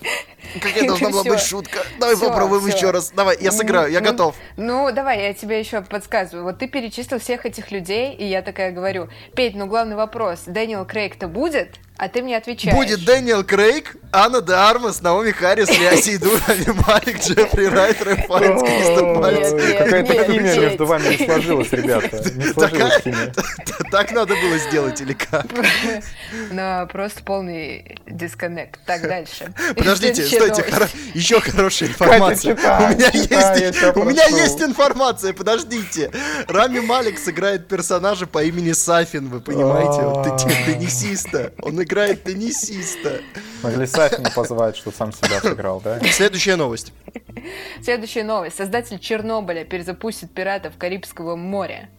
[0.61, 1.79] какая должна была быть шутка?
[1.99, 2.75] Давай Всё, попробуем всё.
[2.77, 3.11] еще раз.
[3.11, 4.35] Давай, я сыграю, я Ну, готов.
[4.57, 6.43] Ну, давай, я тебе еще подсказываю.
[6.45, 10.85] Вот ты перечислил всех этих людей, и я такая говорю, Петь, ну главный вопрос, Дэниел
[10.85, 11.75] Крейг-то будет?
[11.99, 12.73] А ты мне отвечаешь.
[12.73, 18.25] Будет Дэниел Крейг, Анна де Армас, Наоми Харрис, Леа Сейду, Рами Малик, Джеффри Райт, Рэйф
[18.25, 22.15] Файнс, Кристен нет, Какая-то химия между вами не сложилась, ребята.
[22.35, 23.33] Не сложилась Такая- химия.
[23.91, 25.45] Так надо было сделать или как?
[26.51, 28.79] Ну, просто полный дисконнект.
[28.85, 29.51] Так, дальше.
[29.75, 30.63] Подождите, стойте,
[31.13, 32.53] еще хорошая информация.
[32.53, 34.37] у меня, есть, тебя у меня прошу.
[34.37, 36.11] есть информация, подождите.
[36.47, 40.01] Рами Малик сыграет персонажа по имени Сафин, вы понимаете?
[40.01, 40.37] Вот А.
[40.37, 41.51] теннисиста.
[41.61, 43.21] Он играет теннисиста.
[43.63, 45.99] Могли Сафина позвать, что сам себя сыграл, да?
[46.11, 46.93] Следующая новость.
[47.81, 48.57] Следующая новость.
[48.57, 51.89] Создатель Чернобыля перезапустит пиратов Карибского моря.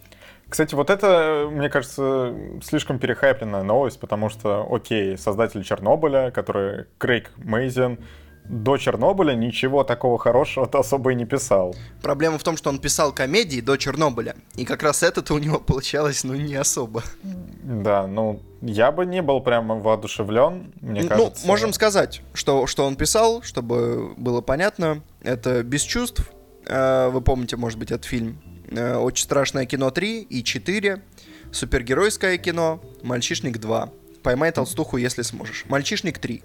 [0.48, 7.30] Кстати, вот это, мне кажется, слишком перехайпленная новость, потому что, окей, создатель Чернобыля, который Крейг
[7.36, 7.98] Мейзен,
[8.50, 11.74] до Чернобыля ничего такого хорошего-то особо и не писал.
[12.02, 14.34] Проблема в том, что он писал комедии до Чернобыля.
[14.56, 17.02] И как раз это-то у него получалось, ну, не особо.
[17.62, 21.46] Да, ну, я бы не был прямо воодушевлен, мне ну, кажется.
[21.46, 25.02] можем сказать, что, что он писал, чтобы было понятно.
[25.22, 26.30] Это «Без чувств».
[26.66, 28.40] Э, Вы помните, может быть, этот фильм.
[28.70, 31.02] Э, «Очень страшное кино 3» и 4.
[31.52, 32.80] Супергеройское кино.
[33.02, 33.90] «Мальчишник 2».
[34.22, 35.64] «Поймай толстуху, если сможешь».
[35.68, 36.42] «Мальчишник 3».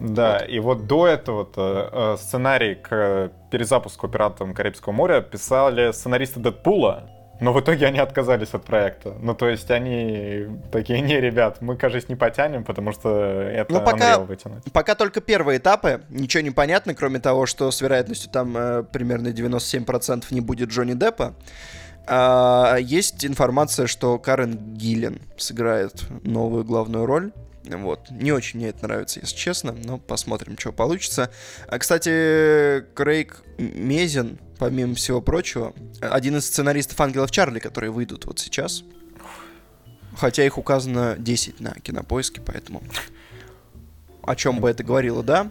[0.00, 6.40] Да, и вот до этого-то э, сценарий к э, перезапуску «Пиратам Карибского моря» писали сценаристы
[6.40, 7.10] «Дэдпула»,
[7.40, 9.14] но в итоге они отказались от проекта.
[9.20, 13.80] Ну, то есть они такие, не, ребят, мы, кажется, не потянем, потому что это Ну,
[13.80, 14.64] пока- Unreal вытянуть.
[14.72, 19.28] Пока только первые этапы, ничего не понятно, кроме того, что с вероятностью там э, примерно
[19.28, 21.34] 97% не будет Джонни Деппа.
[22.06, 27.32] А, есть информация, что Карен Гиллен сыграет новую главную роль.
[27.78, 28.10] Вот.
[28.10, 31.30] Не очень мне это нравится, если честно, но посмотрим, что получится.
[31.68, 38.38] А, кстати, Крейг Мезин, помимо всего прочего, один из сценаристов «Ангелов Чарли», которые выйдут вот
[38.38, 38.82] сейчас.
[40.16, 42.82] Хотя их указано 10 на кинопоиске, поэтому
[44.22, 45.50] о чем бы это говорило, да?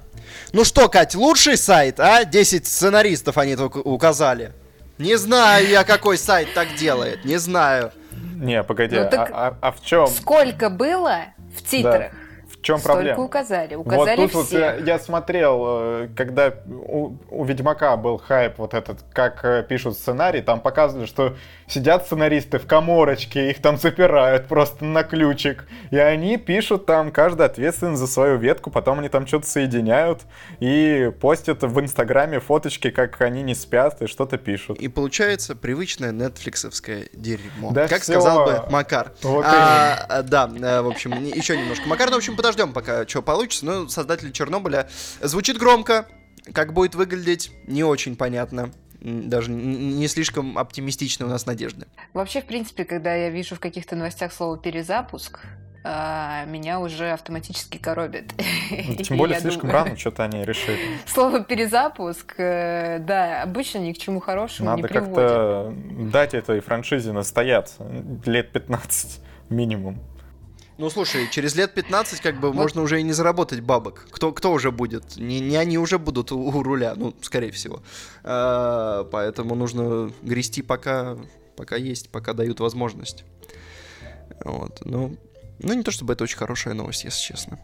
[0.54, 2.24] Ну что, Кать, лучший сайт, а?
[2.24, 4.52] 10 сценаристов они только указали.
[4.98, 7.92] Не знаю я, какой сайт так делает, не знаю.
[8.36, 10.08] Не, погоди, Ну, а, а- а в чем?
[10.08, 11.26] Сколько было
[11.60, 12.12] в титрах?
[12.50, 13.24] В чем Столько проблема?
[13.24, 13.76] указали.
[13.76, 14.60] Вот Указали тут вот все.
[14.60, 19.96] я, я смотрел, э, когда у, у Ведьмака был хайп вот этот, как э, пишут
[19.96, 21.36] сценарий, там показывали, что
[21.70, 27.46] сидят сценаристы в коморочке, их там запирают просто на ключик, и они пишут там, каждый
[27.46, 30.24] ответственен за свою ветку, потом они там что-то соединяют
[30.60, 34.80] и постят в Инстаграме фоточки, как они не спят и что-то пишут.
[34.80, 37.72] И получается привычное нетфликсовское дерьмо.
[37.72, 38.14] Да как всё.
[38.14, 39.14] сказал бы Макар.
[39.22, 41.88] Вот А, а, да, э, в общем, еще немножко.
[41.88, 43.66] Макар, ну, в общем, подождем, пока что получится.
[43.66, 44.90] Ну, создатель Чернобыля
[45.22, 46.08] звучит громко.
[46.54, 48.72] Как будет выглядеть, не очень понятно.
[49.02, 51.88] Даже не слишком оптимистичны у нас надежды.
[52.14, 55.40] Вообще, в принципе, когда я вижу в каких-то новостях слово перезапуск,
[55.84, 58.34] а, меня уже автоматически коробит.
[58.88, 60.78] Ну, Тем более я слишком думаю, рано что-то они решили.
[61.08, 65.74] Слово перезапуск, э, да, обычно ни к чему хорошему не Надо как-то
[66.12, 67.84] дать этой франшизе настояться
[68.26, 70.00] лет 15 минимум.
[70.80, 74.08] Ну, слушай, через лет 15 как бы можно уже и не заработать бабок.
[74.12, 75.18] Кто, кто уже будет?
[75.18, 77.84] Не, не они уже будут у, у руля, ну, скорее всего.
[78.24, 81.18] А, поэтому нужно грести пока,
[81.58, 83.26] пока есть, пока дают возможность.
[84.46, 85.18] Вот, ну,
[85.60, 87.60] ну, не то чтобы это очень хорошая новость, если честно.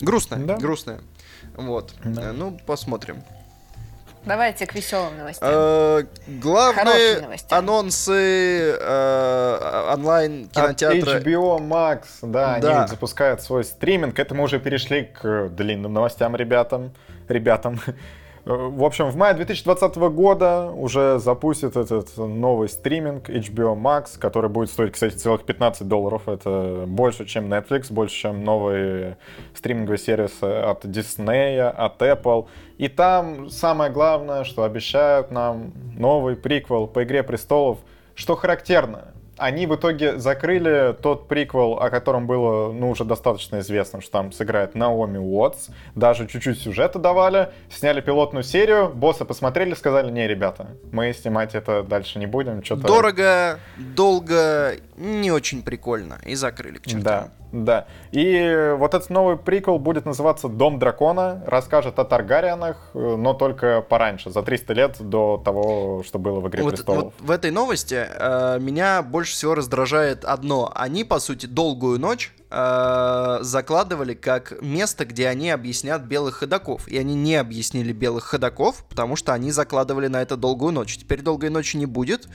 [0.00, 0.56] Грустная, Да.
[0.56, 1.02] грустная.
[1.56, 1.94] Вот.
[2.06, 2.32] Да.
[2.32, 3.22] Ну, посмотрим.
[4.26, 5.48] Давайте к веселым новостям.
[5.50, 7.54] Э, Главные новости.
[7.54, 11.16] анонсы э, онлайн кинотеатра.
[11.18, 12.78] От HBO Max, да, Да.
[12.80, 14.18] они запускают свой стриминг.
[14.18, 16.92] Это мы уже перешли к длинным новостям, ребятам.
[17.28, 17.80] Ребятам.
[18.46, 24.48] Э, В общем, в мае 2020 года уже запустит этот новый стриминг HBO Max, который
[24.48, 26.28] будет стоить, кстати, целых 15 долларов.
[26.28, 29.18] Это больше, чем Netflix, больше, чем новые
[29.54, 32.46] стриминговые сервисы от Disney, от Apple.
[32.78, 37.78] И там самое главное, что обещают нам новый приквел по «Игре престолов»,
[38.14, 39.12] что характерно.
[39.38, 44.32] Они в итоге закрыли тот приквел, о котором было, ну, уже достаточно известно, что там
[44.32, 45.68] сыграет Наоми Уотс.
[45.94, 51.82] Даже чуть-чуть сюжета давали, сняли пилотную серию, боссы посмотрели, сказали, не, ребята, мы снимать это
[51.82, 52.86] дальше не будем, что-то...
[52.86, 56.18] Дорого, долго, не очень прикольно.
[56.24, 57.02] И закрыли к чертям.
[57.02, 57.28] Да.
[57.52, 57.86] Да.
[58.12, 63.82] И вот этот новый прикол будет называться «Дом дракона», расскажет о Таргарианах, э, но только
[63.82, 67.04] пораньше, за 300 лет до того, что было в «Игре Вот, престолов».
[67.04, 70.72] вот в этой новости э, меня больше всего раздражает одно.
[70.74, 76.88] Они, по сути, долгую ночь э, закладывали как место, где они объяснят белых ходаков.
[76.88, 80.96] И они не объяснили белых ходаков, потому что они закладывали на это долгую ночь.
[80.96, 82.28] Теперь долгой ночи не будет.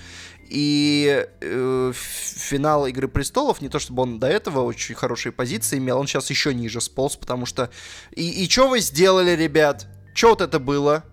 [0.54, 5.98] И э, финал Игры престолов, не то чтобы он до этого очень хорошие позиции имел,
[5.98, 7.70] он сейчас еще ниже сполз, потому что.
[8.14, 9.88] И, и что вы сделали, ребят?
[10.14, 11.06] Что вот это было?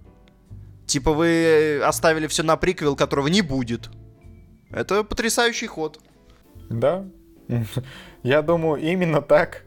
[0.87, 3.91] Типа вы оставили все на приквел, которого не будет.
[4.71, 6.01] Это потрясающий ход.
[6.69, 7.05] Да.
[8.25, 9.63] Я думаю, именно так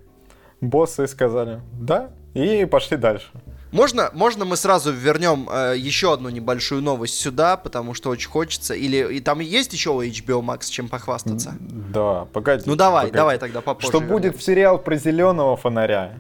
[0.60, 1.62] боссы сказали.
[1.80, 3.32] Да, и пошли дальше.
[3.72, 8.74] Можно, можно мы сразу вернем э, еще одну небольшую новость сюда, потому что очень хочется.
[8.74, 11.56] Или и там есть еще у HBO Max чем похвастаться?
[11.60, 12.64] Да, погоди.
[12.66, 13.18] Ну давай, погоди.
[13.18, 13.88] давай тогда попозже.
[13.88, 14.14] Что вернем.
[14.14, 16.14] будет в сериал про зеленого фонаря?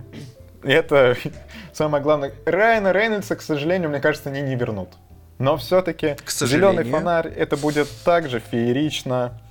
[0.63, 1.17] Это
[1.73, 2.33] самое главное.
[2.45, 4.89] Райана Рейнольдса, к сожалению, мне кажется, они не вернут.
[5.37, 9.41] Но все-таки зеленый фонарь это будет так же феерично,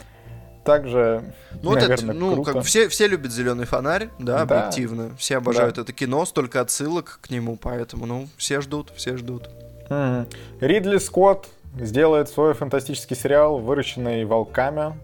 [0.65, 1.23] так же,
[1.63, 2.53] Ну, вот это, наверное, ну, круто.
[2.55, 4.61] как все, все любят зеленый фонарь, да, Да.
[4.63, 5.11] объективно.
[5.17, 5.83] Все обожают Да.
[5.83, 9.49] это кино, столько отсылок к нему, поэтому, ну, все ждут, все ждут.
[9.89, 10.27] Мгм.
[10.61, 14.95] Ридли Скотт сделает свой фантастический сериал, выращенный волками.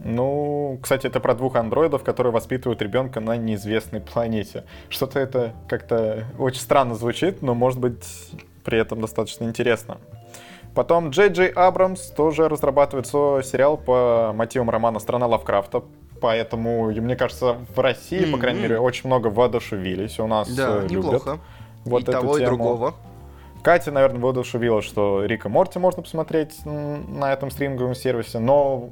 [0.00, 4.64] Ну, кстати, это про двух андроидов, которые воспитывают ребенка на неизвестной планете.
[4.90, 8.30] Что-то это как-то очень странно звучит, но может быть
[8.64, 9.98] при этом достаточно интересно.
[10.78, 15.82] Потом Джей Джей Абрамс тоже разрабатывает свой сериал по мотивам романа «Страна Лавкрафта».
[16.20, 20.20] Поэтому, и мне кажется, в России, по крайней мере, очень много воодушевились.
[20.20, 21.38] У нас Да, э, любят неплохо.
[21.84, 22.50] вот и эту того, и тему.
[22.50, 22.94] другого.
[23.64, 28.90] Катя, наверное, воодушевила, что Рика Морти можно посмотреть на этом стриминговом сервисе, но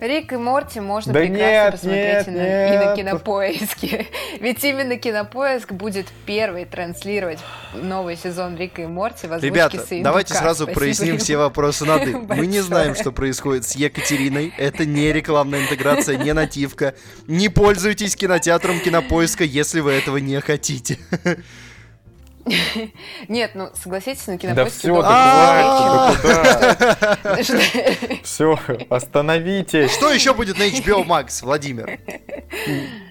[0.00, 2.96] Рик и Морти можно Да прекрасно нет, посмотреть нет, и, на, и на нет.
[2.96, 4.06] кинопоиске.
[4.40, 7.40] Ведь именно кинопоиск будет первый транслировать
[7.74, 10.10] новый сезон Рика и Морти в озвучке Ребята, Саиндука.
[10.10, 11.18] давайте сразу Спасибо проясним ему.
[11.18, 12.16] все вопросы на «ты».
[12.16, 14.52] Мы не знаем, что происходит с Екатериной.
[14.56, 16.94] Это не рекламная интеграция, не нативка.
[17.26, 20.98] Не пользуйтесь кинотеатром кинопоиска, если вы этого не хотите.
[23.28, 24.78] Нет, ну согласитесь, на да кинопоиске...
[24.78, 27.42] все, да куда?
[27.42, 27.60] Что-
[28.22, 28.58] Все,
[28.88, 29.92] остановитесь.
[29.92, 31.98] Что еще будет на HBO Max, Владимир?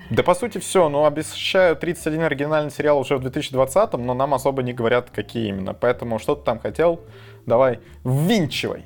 [0.09, 4.63] Да по сути все, ну обещаю 31 оригинальный сериал уже в 2020, но нам особо
[4.63, 5.73] не говорят, какие именно.
[5.73, 7.01] Поэтому что ты там хотел,
[7.45, 8.85] давай, ввинчивай.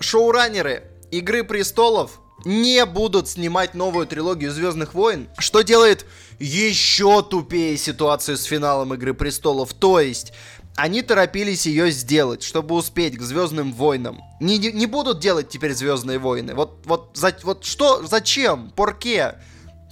[0.00, 6.04] Шоураннеры Игры престолов не будут снимать новую трилогию Звездных войн, что делает
[6.38, 9.72] еще тупее ситуацию с финалом Игры престолов.
[9.74, 10.32] То есть,
[10.76, 14.20] они торопились ее сделать, чтобы успеть к Звездным войнам.
[14.40, 16.54] Не, не, не будут делать теперь Звездные войны.
[16.54, 18.70] Вот, вот, за, вот что, зачем?
[18.76, 19.36] Порке?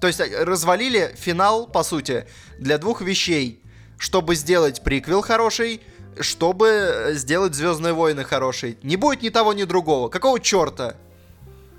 [0.00, 2.26] То есть, э, развалили финал, по сути,
[2.58, 3.62] для двух вещей.
[3.96, 5.80] Чтобы сделать приквел хороший,
[6.20, 8.76] чтобы э, сделать Звездные войны хороший.
[8.82, 10.10] Не будет ни того, ни другого.
[10.10, 10.96] Какого черта?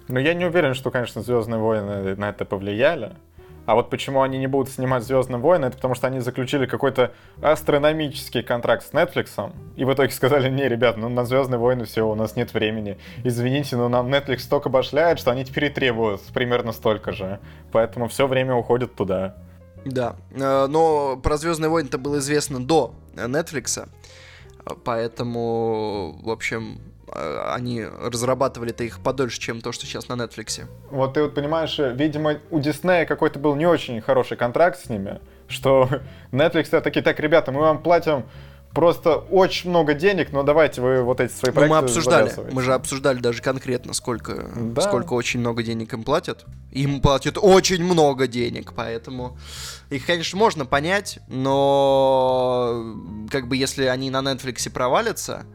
[0.08, 3.16] Но я не уверен, что, конечно, Звездные войны на это повлияли.
[3.66, 7.14] А вот почему они не будут снимать Звездные войны, это потому что они заключили какой-то
[7.42, 9.52] астрономический контракт с Netflix.
[9.76, 12.98] И в итоге сказали, не, ребят, ну на Звездные войны все, у нас нет времени.
[13.24, 17.40] Извините, но нам Netflix столько башляет, что они теперь и требуют примерно столько же.
[17.72, 19.36] Поэтому все время уходит туда.
[19.86, 23.88] Да, э, но про Звездные войны-то было известно до Netflix,
[24.84, 26.80] поэтому, в общем,
[27.14, 30.66] э, они разрабатывали-то их подольше, чем то, что сейчас на Netflix.
[30.90, 34.90] Вот ты вот понимаешь, э, видимо, у Диснея какой-то был не очень хороший контракт с
[34.90, 35.90] ними, что
[36.32, 38.26] Netflix такие, так, ребята, мы вам платим
[38.76, 42.56] просто очень много денег, но давайте вы вот эти свои Ну, проекты мы обсуждали, завязывайте».
[42.56, 44.82] мы же обсуждали даже конкретно, сколько, Да.
[44.82, 46.46] сколько очень много денег им платят.
[46.72, 49.38] Им платят очень много денег, поэтому
[49.90, 52.84] их, конечно, можно понять, но
[53.32, 55.46] как бы если они на Netflix провалятся,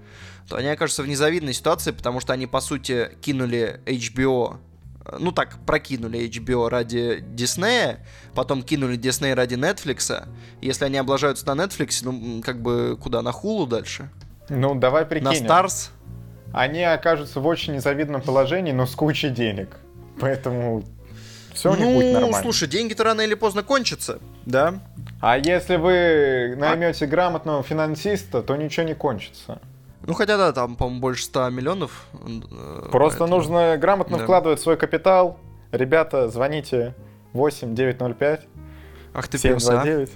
[0.49, 4.57] то они окажутся в незавидной ситуации, потому что они, по сути, кинули HBO,
[5.19, 10.27] ну так, прокинули HBO ради Диснея, потом кинули Дисней ради Netflix.
[10.61, 14.09] Если они облажаются на Netflix, ну, как бы куда, на Хулу дальше?
[14.49, 15.47] Ну, давай На прикинем.
[15.47, 15.91] Stars?
[16.53, 19.77] Они окажутся в очень незавидном положении, но с кучей денег.
[20.19, 20.85] Поэтому
[21.55, 22.43] все у них будет Ну, нормально.
[22.43, 24.81] слушай, деньги-то рано или поздно кончатся, да?
[25.21, 29.61] А если вы наймете грамотного финансиста, то ничего не кончится.
[30.11, 32.07] Ну, хотя да, там, по-моему, больше 100 миллионов.
[32.15, 34.25] э, Просто поэтому- нужно грамотно Да.
[34.25, 35.39] вкладывать свой капитал.
[35.73, 36.95] Ребята, звоните
[37.33, 38.47] 8 905
[39.13, 39.83] Ах ты пес, а.
[39.83, 40.11] 729.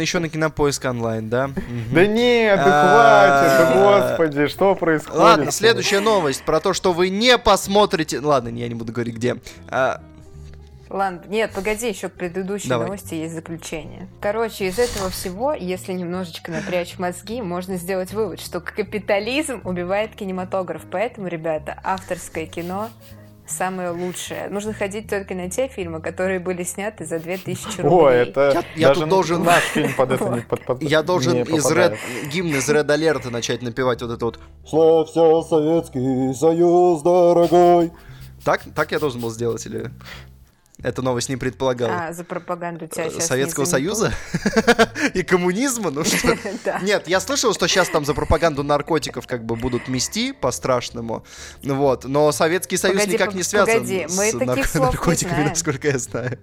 [0.00, 1.50] Еще на кинопоиск онлайн, да?
[1.92, 4.16] Да нет, да хватит, А.
[4.16, 5.18] господи, что происходит?
[5.18, 8.20] Ладно, следующая новость про то, что вы не посмотрите...
[8.20, 9.36] Ладно, я не буду говорить где.
[10.94, 12.86] Ладно, нет, погоди, еще к предыдущей Давай.
[12.86, 14.06] новости есть заключение.
[14.20, 20.82] Короче, из этого всего, если немножечко напрячь мозги, можно сделать вывод, что капитализм убивает кинематограф.
[20.88, 22.90] Поэтому, ребята, авторское кино
[23.44, 24.48] самое лучшее.
[24.50, 27.98] Нужно ходить только на те фильмы, которые были сняты за 2000 рублей.
[27.98, 31.42] О, это Я- я тут должен- наш фильм под это не под, под- Я должен
[31.42, 31.66] из.
[31.72, 31.98] Red,
[32.32, 34.38] гимн из Red Alert начать напевать вот это вот.
[34.64, 37.90] Славься, Советский Союз, дорогой.
[38.44, 39.90] Так, так я должен был сделать или
[40.84, 42.08] эта новость не предполагала?
[42.08, 44.12] А, за пропаганду тебя сейчас Советского Союза
[45.14, 46.36] и коммунизма, ну что?
[46.82, 51.24] Нет, я слышал, что сейчас там за пропаганду наркотиков как бы будут мести по-страшному,
[51.62, 56.38] вот, но Советский Союз никак не связан с наркотиками, насколько я знаю.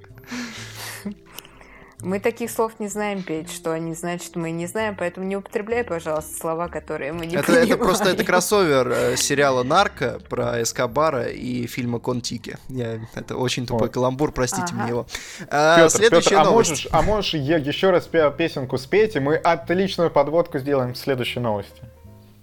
[2.03, 5.83] Мы таких слов не знаем, Петь, что они значат, мы не знаем, поэтому не употребляй,
[5.83, 7.79] пожалуйста, слова, которые мы не Это, это понимаем.
[7.79, 12.57] просто это кроссовер э, сериала «Нарко» про Эскобара и фильма «Контики».
[12.69, 13.93] Я, это очень тупой Ой.
[13.93, 14.75] каламбур, простите Ага.
[14.75, 15.05] мне его.
[15.49, 16.69] А, Пётр, следующая Пётр, а новость.
[16.71, 20.97] можешь, а можешь е- еще раз пе- песенку спеть, и мы отличную подводку сделаем в
[20.97, 21.81] следующей новости.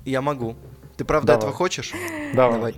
[0.05, 0.55] Я могу.
[0.97, 1.39] Ты правда Давай.
[1.39, 1.93] этого хочешь?
[2.35, 2.55] Давай.
[2.57, 2.75] Давай.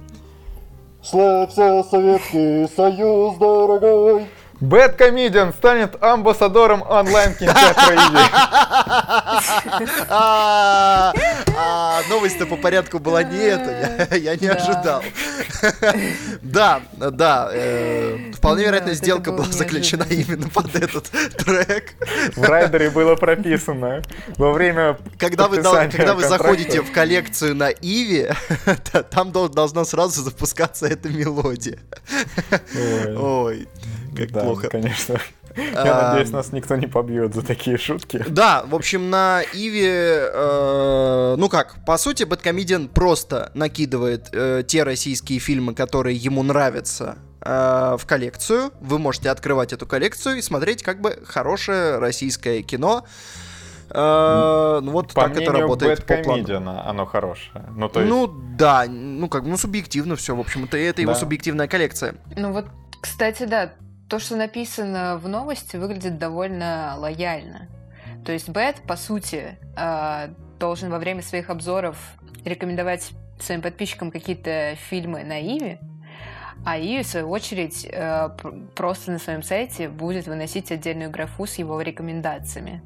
[1.03, 4.27] Славься, Советский Союз, дорогой.
[4.61, 8.19] Бэт Комедиан станет амбассадором онлайн-кинотеатра Иви.
[10.11, 11.13] А,
[12.09, 14.55] Новость-то по порядку была не эта, я- не Да.
[14.55, 15.03] ожидал.
[16.43, 21.05] Да, да, э, вполне вероятно, сделка была заключена именно под этот
[21.39, 21.95] трек.
[22.37, 24.03] В райдере было прописано
[24.37, 28.29] во время Когда вы, заходите в коллекцию на Иви,
[29.11, 31.79] там дол- должна сразу запускаться эта мелодия.
[33.17, 33.69] Ой.
[34.21, 34.69] Как Да, плохо.
[34.69, 35.21] конечно.
[35.57, 38.25] А, Я надеюсь, нас никто не побьет за такие шутки.
[38.29, 44.83] Да, в общем, на Иви, э, ну как, по сути, Бэткомедиан просто накидывает э, те
[44.83, 48.73] российские фильмы, которые ему нравятся, э, в коллекцию.
[48.81, 53.05] Вы можете открывать эту коллекцию и смотреть как бы хорошее российское кино.
[53.93, 56.81] Э, ну вот По так это работает по плану.
[56.85, 57.65] Оно хорошее.
[57.75, 58.11] Ну, то есть...
[58.11, 61.19] Ну да, ну как, ну субъективно все, в общем, это, это его Да.
[61.19, 62.15] субъективная коллекция.
[62.37, 62.67] Ну вот,
[63.01, 63.73] кстати, да,
[64.11, 67.69] то, что написано в новости, выглядит довольно лояльно.
[68.27, 71.97] То есть Бэт, по сути, э, должен во время своих обзоров
[72.45, 75.79] рекомендовать своим подписчикам какие-то фильмы на Иви,
[76.67, 81.55] а Иви, в свою очередь, пр- просто на своем сайте будет выносить отдельную графу с
[81.55, 82.83] его рекомендациями.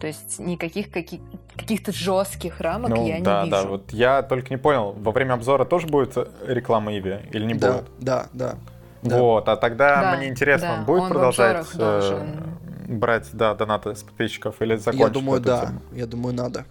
[0.00, 1.22] То есть никаких каки-
[1.54, 3.68] каких-то жестких рамок Ну, я да, не да, вижу.
[3.68, 6.16] вот я только не понял, во время обзора тоже будет
[6.46, 7.84] реклама Иви или не да, будет?
[8.00, 8.54] да, да.
[9.02, 9.18] Да.
[9.18, 12.26] Вот, а тогда Да, мне интересно, да, он будет он продолжать э,
[12.88, 15.60] брать, да, донаты с подписчиков или Я закончить думаю, эту да.
[15.66, 15.80] тему?
[15.92, 16.64] Я думаю, надо.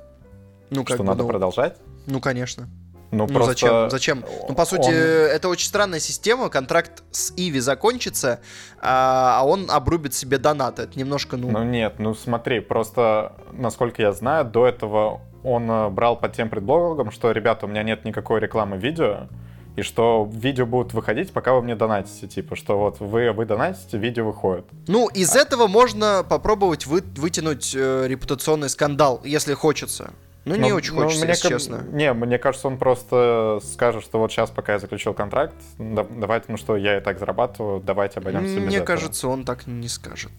[0.70, 1.78] Ну, как Что бы, надо ну, продолжать?
[2.08, 2.68] Ну, конечно.
[3.12, 3.90] Ну, Ну, просто зачем?
[3.90, 4.26] Зачем?
[4.50, 6.50] Ну, по сути, он- это очень странная система.
[6.50, 8.40] Контракт с Иви закончится,
[8.82, 10.84] а а он обрубит себе донаты.
[10.84, 11.52] Это немножко, ну...
[11.52, 16.50] Ну нет, ну смотри, просто, насколько я знаю, до этого он э, брал под тем
[16.50, 19.28] предлогом, что, ребята, у меня нет никакой рекламы видео,
[19.76, 23.98] и что видео будут выходить, пока вы мне донатите, типа, что вот вы, вы донатите,
[23.98, 24.66] видео выходит.
[24.88, 30.12] Ну, из этого можно попробовать вы- вытянуть э, репутационный скандал, если хочется.
[30.46, 31.84] Ну, не Ну, очень ну, хочется, мне если честно.
[31.92, 36.46] Не, мне кажется, он просто скажет, что вот сейчас, пока я заключил контракт, да- давайте,
[36.50, 38.86] ну что, я и так зарабатываю, давайте обойдемся без Мне этого.
[38.86, 40.32] кажется, он так не скажет.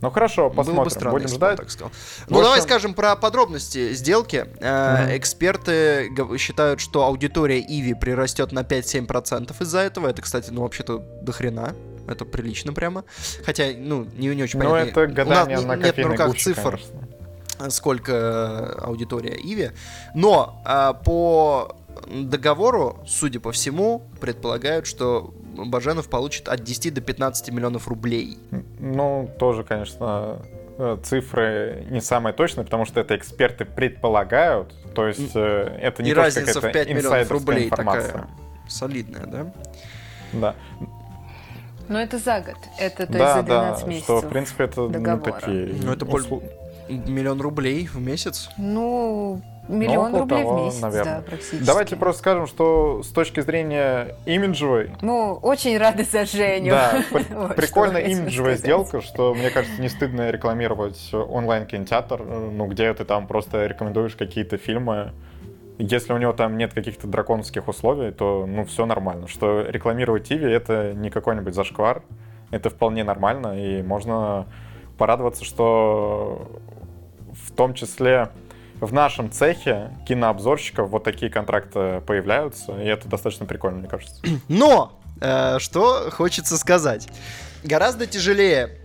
[0.00, 1.56] Ну хорошо, Было бы посмотрим, странно, будем ждать.
[1.56, 1.90] так сказал.
[1.90, 4.46] В Ну, давай скажем про подробности сделки.
[4.60, 5.16] Мгм.
[5.16, 6.08] Эксперты
[6.38, 10.06] считают, что аудитория Иви прирастет на 5-7% из-за этого.
[10.08, 11.74] Это, кстати, ну, вообще-то до хрена.
[12.06, 13.04] Это прилично прямо.
[13.44, 14.90] Хотя, ну, не, не очень Ну понятно.
[14.90, 16.80] это У нас гадание не- на нет на руках гуще, цифр,
[17.58, 17.70] конечно.
[17.70, 19.72] сколько аудитория Иви.
[20.14, 25.34] Но э, по договору, судя по всему, предполагают, что
[25.66, 28.38] Баженов получит от 10 до 15 миллионов рублей.
[28.78, 30.38] Ну, тоже, конечно,
[30.78, 36.10] э, цифры не самые точные, потому что это эксперты предполагают, то есть э, это не
[36.10, 38.12] И то, разница что в 5 миллионов рублей информация.
[38.12, 38.28] такая
[38.68, 39.52] солидная, да?
[40.32, 40.54] Да,
[41.88, 42.56] Но это за год.
[42.78, 44.04] Это то есть да, за да, 12 месяцев.
[44.04, 45.32] что в принципе это ну, договора.
[45.32, 45.74] такие...
[45.82, 46.42] Ну, это услу-
[46.88, 48.48] Миллион рублей в месяц.
[48.58, 51.16] Ну, миллион около рублей того, в месяц, наверное.
[51.16, 51.64] да, практически.
[51.64, 56.70] Давайте просто скажем, что с точки зрения имиджевой, Мы очень рады за Женю.
[56.70, 58.58] да, Вот, прикольная имиджевая сказать.
[58.60, 64.16] сделка, что, мне кажется, не стыдно рекламировать онлайн-кинотеатр, э, ну, где ты там просто рекомендуешь
[64.16, 65.12] какие-то фильмы.
[65.78, 69.28] Если у него там нет каких-то драконовских условий, то, ну, все нормально.
[69.28, 72.02] Что рекламировать ТВ— это не какой-нибудь зашквар,
[72.50, 74.46] это вполне нормально, и можно
[74.96, 76.48] порадоваться, что
[77.32, 78.30] в том числе
[78.80, 84.22] в нашем цехе кинообзорщиков вот такие контракты появляются, и это достаточно прикольно, мне кажется.
[84.48, 87.08] Но Э, что хочется сказать?
[87.64, 88.78] Гораздо тяжелее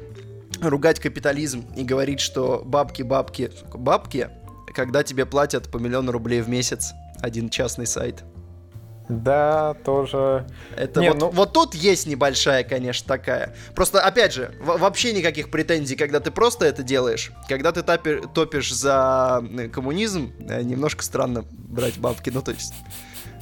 [0.62, 4.30] ругать капитализм и говорить, что бабки, бабки, бабки,
[4.74, 8.24] когда тебе платят по миллиону рублей в месяц один частный сайт.
[9.10, 10.48] Да, тоже.
[10.76, 13.54] Это Не, вот, ну- вот тут есть небольшая, конечно, такая.
[13.76, 17.32] Просто, опять же, вообще никаких претензий, когда ты просто это делаешь.
[17.50, 19.44] Когда ты топи- топишь за
[19.74, 22.30] коммунизм, э, немножко странно брать бабки.
[22.30, 22.74] Ну, то есть,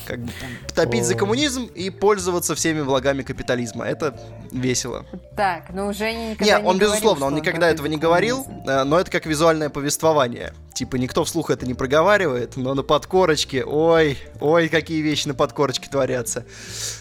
[0.06, 0.32] как бы
[0.76, 3.86] топить за коммунизм и пользоваться всеми благами капитализма.
[3.86, 4.20] Это
[4.52, 5.06] весело.
[5.36, 8.46] Так, ну Женя никогда Не, не он, говорил, безусловно, что он никогда этого не говорил,
[8.68, 10.54] э, но это как визуальное повествование.
[10.74, 15.90] Типа, никто вслух это не проговаривает, но на подкорочке, ой, ой, какие вещи на подкорочке
[15.90, 16.46] творятся.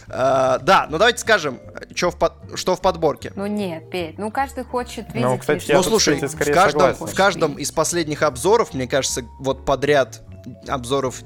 [0.08, 1.60] Э, да, ну давайте скажем,
[1.94, 3.32] чё в под- что в подборке.
[3.36, 6.54] Ну нет, Петь, ну каждый хочет видеть Ну, кстати, я ну, тут, слушай, кстати, в
[6.54, 10.22] каждом, в каждом из последних обзоров, мне кажется, вот подряд
[10.68, 11.22] обзоров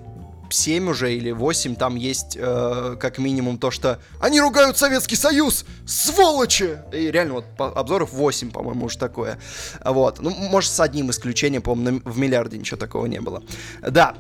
[0.51, 5.65] 7 уже или 8, там есть э, как минимум то, что они ругают Советский Союз,
[5.87, 6.79] сволочи!
[6.93, 9.39] И реально вот по- обзоров 8, по-моему, уж такое.
[9.85, 10.21] Вот.
[10.21, 13.43] Ну, может, с одним исключением, по-моему, в миллиарде ничего такого не было.
[13.83, 14.15] Да,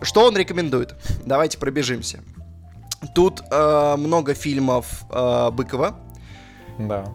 [0.00, 0.94] э, что он рекомендует?
[1.24, 2.20] Давайте пробежимся.
[3.14, 5.98] Тут э, много фильмов э, Быкова,
[6.78, 7.06] Да.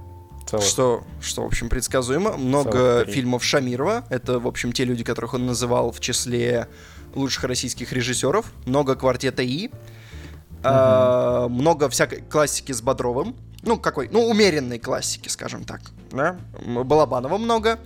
[0.47, 0.65] Целых.
[0.65, 2.35] что, что, в общем, предсказуемо.
[2.37, 4.03] Много фильмов Шамирова.
[4.09, 6.67] Это, в общем, те люди, которых он называл в числе
[7.15, 8.51] лучших российских режиссеров.
[8.65, 9.71] Много квартета И.
[10.63, 13.35] А, много всякой классики с Бодровым.
[13.63, 14.09] Ну, какой?
[14.11, 15.81] Ну, умеренной классики, скажем так.
[16.11, 16.37] Да?
[16.65, 17.79] Балабанова много.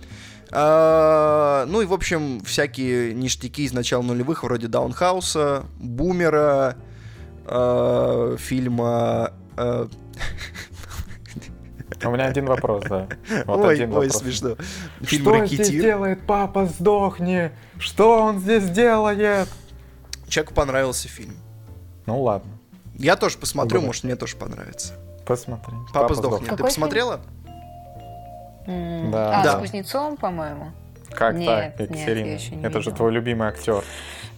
[0.52, 6.76] А, ну и, в общем, всякие ништяки из начала нулевых, вроде Даунхауса, Бумера,
[7.44, 9.32] а, фильма...
[9.56, 9.88] а,
[12.04, 13.06] У меня один вопрос, да.
[13.46, 14.22] Вот ой, один ой, вопрос.
[14.22, 14.56] смешно.
[15.02, 15.80] Фильм Что здесь «Рэкетир».
[15.82, 17.50] делает папа, сдохни?
[17.78, 19.48] Что он здесь делает?
[20.28, 21.36] Человеку понравился фильм.
[22.06, 22.50] Ну ладно,
[22.94, 23.86] Я тоже посмотрю, Угадай.
[23.86, 24.94] может, мне тоже понравится.
[25.26, 25.74] посмотри.
[25.92, 26.40] Папа, сдохнет.
[26.48, 26.66] Какой Ты фильм?
[26.68, 27.20] посмотрела?
[28.66, 29.40] М, Да.
[29.40, 29.56] А, Да.
[29.58, 30.72] с Кузнецом, по-моему.
[31.10, 32.26] Как Нет, так, нет, Екатерина?
[32.26, 33.82] я еще не Это же твой любимый актер.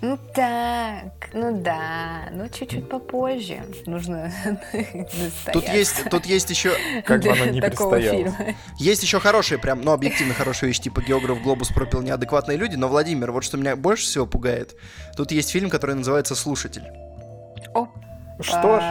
[0.01, 4.33] Ну так, ну да, ну чуть-чуть попозже нужно.
[5.53, 6.73] Тут есть, тут есть еще,
[7.05, 8.35] Как бы оно ни такого предстояло.
[8.79, 12.87] есть еще хорошие, прям, ну, объективно хорошие вещи, типа географ Глобус пропил неадекватные люди, но,
[12.87, 14.77] Владимир, вот что меня больше всего пугает,
[15.17, 16.85] тут есть фильм, который называется «Слушатель».
[17.75, 17.89] О,
[18.41, 18.83] Что ж,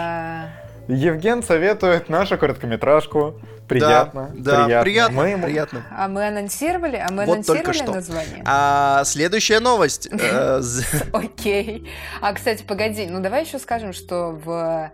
[0.87, 3.39] Евген советует нашу короткометражку.
[3.67, 5.83] Приятно, Да, да, приятно, Мы ему- приятно.
[5.91, 7.93] а мы анонсировали, а мы Вот только анонсировали что.
[7.93, 8.43] название?
[8.45, 10.07] А следующая новость.
[10.09, 10.61] э,
[11.13, 11.89] Окей.
[12.21, 14.91] А, кстати, погоди, ну давай еще скажем, что в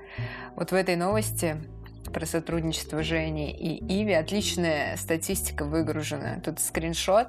[0.55, 1.55] вот в этой новости
[2.11, 6.39] про сотрудничество Жени и Иви отличная статистика выгружена.
[6.43, 7.27] Тут скриншот,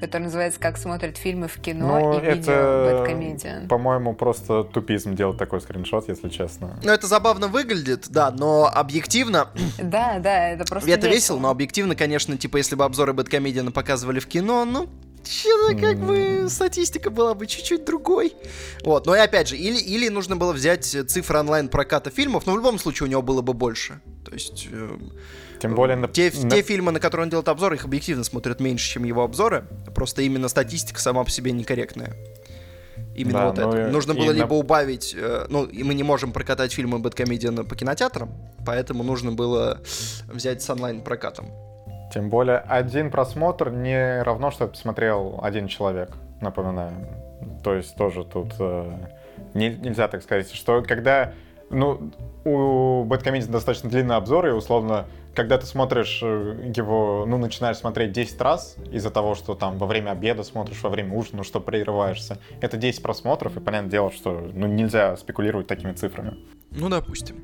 [0.00, 3.68] который называется «Как смотрят фильмы в кино Ну, и видео это, Бэткомедиан».
[3.68, 6.78] по-моему, просто тупизм делать такой скриншот, если честно.
[6.82, 9.48] Ну, это забавно выглядит, да, но объективно,
[9.82, 14.20] Да, да, это просто это весело, но объективно, конечно, типа, если бы обзоры Бэткомедиана показывали
[14.20, 14.88] в кино, ну,
[15.26, 18.34] что-то как бы статистика была бы чуть-чуть другой.
[18.84, 22.52] Вот, но и опять же, или, или нужно было взять цифры онлайн проката фильмов, но
[22.52, 24.00] в любом случае у него было бы больше.
[24.24, 24.68] То есть...
[24.70, 24.98] э,
[25.60, 25.96] Тем более...
[25.96, 29.04] на- те, на- те фильмы, на которые он делает обзор, их объективно смотрят меньше, чем
[29.04, 29.66] его обзоры.
[29.94, 32.14] Просто именно статистика сама по себе некорректная.
[33.16, 33.88] Именно Да, вот ну это.
[33.88, 36.98] и- Нужно и было на- либо убавить, э, ну, и мы не можем прокатать фильмы
[36.98, 38.30] Бэткомедиана по кинотеатрам,
[38.66, 39.80] поэтому нужно было
[40.32, 41.46] взять с онлайн-прокатом.
[42.14, 46.10] Тем более, один просмотр не равно, что посмотрел один человек,
[46.40, 46.92] напоминаю.
[47.64, 48.92] То есть тоже тут э,
[49.52, 51.32] не- нельзя так сказать, что когда...
[51.70, 52.12] Ну,
[52.44, 58.12] у Бэткомедии достаточно длинный обзор, и условно, когда ты смотришь э, его, ну, начинаешь смотреть
[58.12, 62.38] 10 раз из-за того, что там во время обеда смотришь, во время ужина, что прерываешься,
[62.60, 66.38] это 10 просмотров, и понятное дело, что ну, нельзя спекулировать такими цифрами.
[66.70, 67.36] Ну, допустим.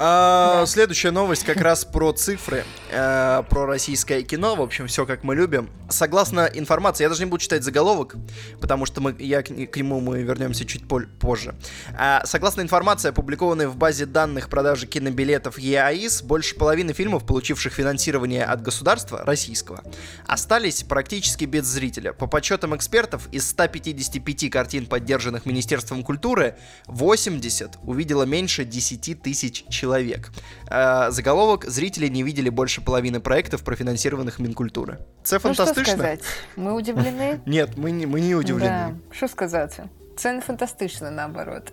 [0.00, 4.54] А, Следующая новость как раз про цифры, э, про российское кино.
[4.54, 5.70] В общем, все как мы любим.
[5.88, 8.14] Согласно информации, я даже не буду читать заголовок,
[8.60, 11.56] потому что мы, я к, к нему мы вернемся чуть позже.
[11.98, 18.44] А, согласно информации, опубликованной в базе данных продажи кинобилетов ЕАИС, больше половины фильмов, получивших финансирование
[18.44, 19.82] от государства российского,
[20.26, 22.12] остались практически без зрителя.
[22.12, 26.56] По подсчетам экспертов, из 155 картин, поддержанных Министерством культуры,
[26.86, 30.30] 80 увидело меньше 10 тысяч человек.
[30.70, 34.98] Э, заголовок «Зрители не видели больше половины проектов, профинансированных Минкультуры».
[35.22, 35.92] Це Ну что фантастично?
[35.92, 36.20] сказать,
[36.56, 37.40] мы удивлены.
[37.46, 38.68] Нет, мы не, мы не удивлены.
[38.68, 39.80] Да, что сказать.
[40.16, 41.72] Це не фантастично, наоборот.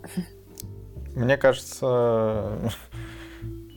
[1.15, 2.71] Мне кажется,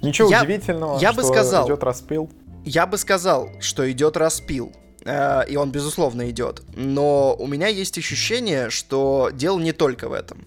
[0.02, 1.66] ничего Я- удивительного, я бы что сказал.
[1.66, 2.30] идет распил.
[2.64, 4.72] Я бы сказал, что идет распил.
[5.04, 6.62] э, И он, безусловно, идет.
[6.74, 10.44] Но у меня есть ощущение, что дело не только в этом.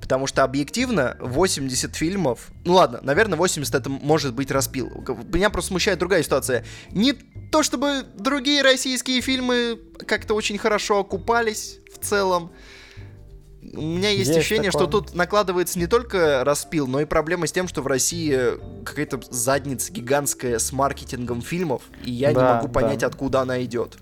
[0.00, 2.50] Потому что объективно 80 фильмов...
[2.64, 4.90] Ну ладно, наверное, 80 это может быть распил.
[5.32, 6.64] Меня просто смущает другая ситуация.
[6.90, 7.12] Не
[7.52, 12.50] то чтобы другие российские фильмы как-то очень хорошо окупались в целом.
[13.74, 14.86] У меня есть, есть ощущение, такое.
[14.86, 18.38] что тут накладывается не только распил, но и проблема с тем, что в России
[18.84, 23.06] какая-то задница гигантская с маркетингом фильмов, и я да, не могу понять, да.
[23.06, 23.96] откуда она идет.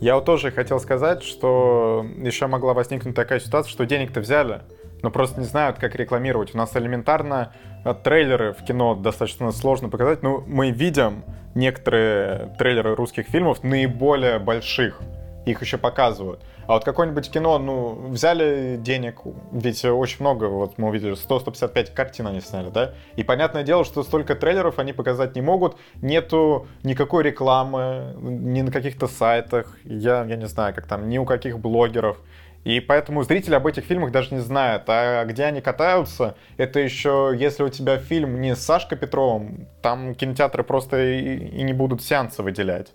[0.00, 4.62] Я вот тоже хотел сказать, что еще могла возникнуть такая ситуация, что денег-то взяли,
[5.02, 6.54] но просто не знают, как рекламировать.
[6.54, 7.52] У нас элементарно
[7.84, 10.22] э, трейлеры в кино достаточно сложно показать.
[10.22, 11.24] Ну, мы видим
[11.56, 15.00] некоторые трейлеры русских фильмов, наиболее больших.
[15.46, 16.40] Их еще показывают.
[16.68, 22.26] А вот какое-нибудь кино, ну, взяли денег, ведь очень много, вот мы увидели, 100-155 картин
[22.26, 22.92] они сняли, да?
[23.16, 28.70] И понятное дело, что столько трейлеров они показать не могут, нету никакой рекламы, ни на
[28.70, 32.18] каких-то сайтах, я, я не знаю, как там, ни у каких блогеров.
[32.64, 34.82] И поэтому зрители об этих фильмах даже не знают.
[34.88, 40.14] А где они катаются, это еще, если у тебя фильм не с Сашкой Петровым, там
[40.14, 42.92] кинотеатры просто и, и не будут сеансы выделять.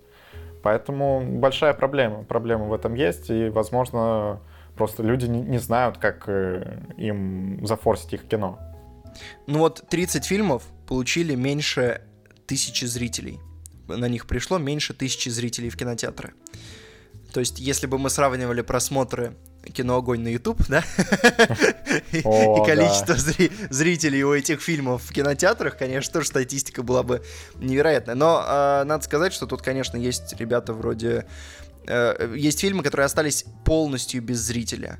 [0.63, 2.23] Поэтому большая проблема.
[2.23, 4.39] Проблема в этом есть, и, возможно,
[4.75, 8.57] просто люди не, знают, как э, им зафорсить их кино.
[9.45, 12.01] Ну вот 30 фильмов получили меньше
[12.47, 13.39] тысячи зрителей.
[13.87, 16.33] На них пришло меньше тысячи зрителей в кинотеатры.
[17.33, 19.35] То есть, если бы мы сравнивали просмотры
[19.71, 20.83] кино «Огонь» на YouTube, да?
[22.11, 23.15] И количество
[23.69, 27.23] зрителей у этих фильмов в кинотеатрах, конечно, тоже статистика была бы
[27.55, 28.15] невероятная.
[28.15, 31.25] Но а, надо сказать, что тут, конечно, есть ребята вроде...
[31.87, 34.99] Э, есть фильмы, которые остались полностью без зрителя.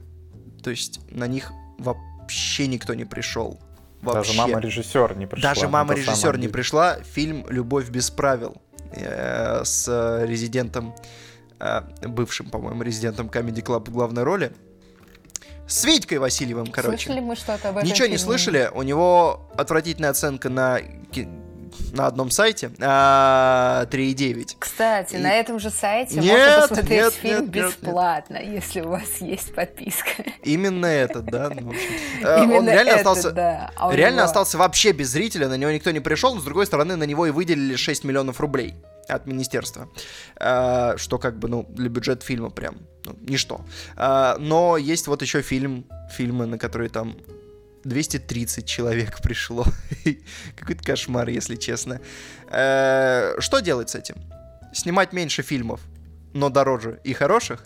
[0.64, 3.59] То есть на них вообще никто не пришел.
[4.01, 4.34] Вообще.
[4.34, 5.49] Даже мама режиссер не пришла.
[5.49, 6.97] Даже мама режиссер не пришла.
[7.14, 8.61] Фильм Любовь без правил
[8.91, 10.99] э, с резидентом Э,
[12.01, 14.51] бывшим, по-моему, резидентом Comedy Club в главной роли.
[15.68, 17.06] С Витькой Васильевым, короче.
[17.06, 18.12] Слышали мы что-то об этом Ничего фильме?
[18.12, 18.70] не слышали.
[18.74, 20.80] У него отвратительная оценка на
[21.91, 24.55] на одном сайте а, 3,9.
[24.59, 25.17] Кстати, и...
[25.19, 28.63] на этом же сайте нет, можно посмотреть нет, фильм нет, бесплатно, нет.
[28.63, 30.24] если у вас есть подписка.
[30.43, 31.49] Именно этот, да.
[31.49, 31.74] Ну,
[32.21, 36.36] э, он реально остался, а реально остался вообще без зрителя, на него никто не пришел,
[36.36, 38.76] но с другой стороны на него и выделили 6 миллионов рублей
[39.07, 39.89] от министерства,
[40.39, 43.61] э, что как бы, ну, для бюджета фильма прям, ну, ничто.
[43.97, 47.15] Э, но есть вот еще фильм, фильмы, на которые там
[47.84, 49.65] 230 человек пришло.
[50.55, 51.99] Какой-то кошмар, если честно.
[52.49, 54.15] Э, что делать с этим?
[54.73, 55.81] Снимать меньше фильмов,
[56.34, 57.63] но дороже и хороших?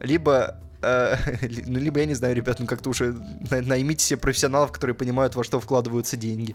[0.00, 0.61] Либо
[1.66, 3.14] ну, либо, я не знаю, ребят, ну как-то уже
[3.50, 6.54] наймите себе профессионалов, которые понимают, во что вкладываются деньги.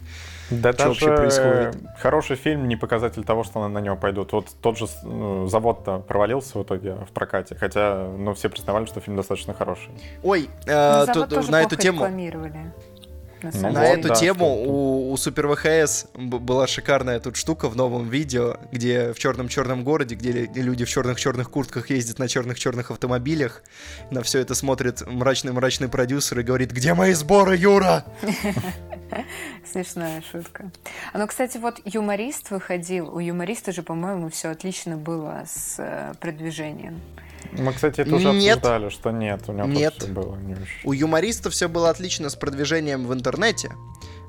[0.50, 1.78] Да что вообще происходит?
[2.00, 4.34] Хороший фильм не показатель того, что на него пойдут.
[4.34, 9.00] Вот тот же ну, завод-то провалился в итоге в прокате, хотя, ну, все признавали, что
[9.00, 9.90] фильм достаточно хороший.
[10.24, 12.08] Ой, э, тут, на эту тему...
[13.42, 17.70] На, ну, на вот, эту да, тему у, у Супер ВХС была шикарная тут штука
[17.70, 22.92] в новом видео, где в черном-черном городе, где люди в черных-черных куртках ездят на черных-черных
[22.92, 23.64] автомобилях.
[24.10, 28.06] На все это смотрит мрачный-мрачный продюсер и говорит, где мои сборы, Юра?
[29.72, 30.72] Смешная шутка.
[31.14, 33.14] А ну, кстати, вот юморист выходил.
[33.14, 37.00] У юмориста же, по-моему, все отлично было с э, продвижением.
[37.54, 38.58] Мы, кстати, это уже нет.
[38.58, 39.96] обсуждали, что нет, у него нет.
[39.98, 40.66] все было не очень.
[40.84, 43.72] У юмориста все было отлично с продвижением в интернете.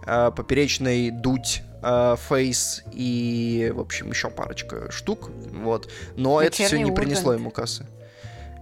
[0.06, 5.30] Э, поперечный дуть, э, фейс и, в общем, еще парочка штук.
[5.52, 5.90] Вот.
[6.16, 7.00] Но Вечерний это все не Ургант.
[7.00, 7.86] принесло ему кассы.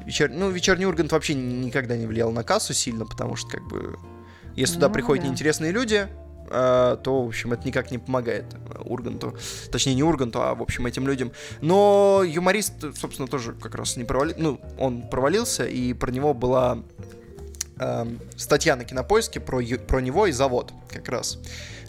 [0.05, 0.30] Вечер...
[0.30, 3.97] Ну, вечерний Ургант вообще никогда не влиял на кассу сильно, потому что, как бы,
[4.57, 5.28] если ну, туда приходят да.
[5.28, 6.09] неинтересные люди,
[6.49, 8.47] то, в общем, это никак не помогает
[8.84, 9.36] Урганту.
[9.70, 11.32] Точнее, не Урганту, а, в общем, этим людям.
[11.61, 14.40] Но юморист, собственно, тоже как раз не провалился.
[14.40, 16.78] Ну, он провалился, и про него была
[17.78, 21.38] э, статья на Кинопоиске про, про него и завод как раз.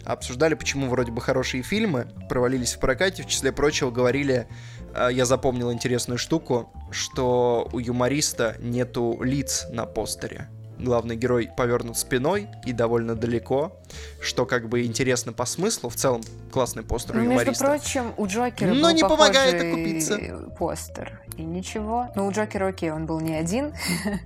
[0.04, 3.22] Обсуждали, почему вроде бы хорошие фильмы провалились в прокате.
[3.22, 4.48] В числе прочего говорили,
[4.94, 10.48] э, я запомнил интересную штуку, что у юмориста нету лиц на постере
[10.78, 13.76] главный герой повернут спиной и довольно далеко,
[14.20, 15.90] что как бы интересно по смыслу.
[15.90, 16.22] В целом
[16.52, 17.50] классный постер ну, у юмориста.
[17.50, 20.18] Между прочим, у Джокера Но был не помогает окупиться.
[20.58, 21.20] постер.
[21.36, 22.08] И ничего.
[22.14, 23.72] Ну, у Джокера, окей, он был не один.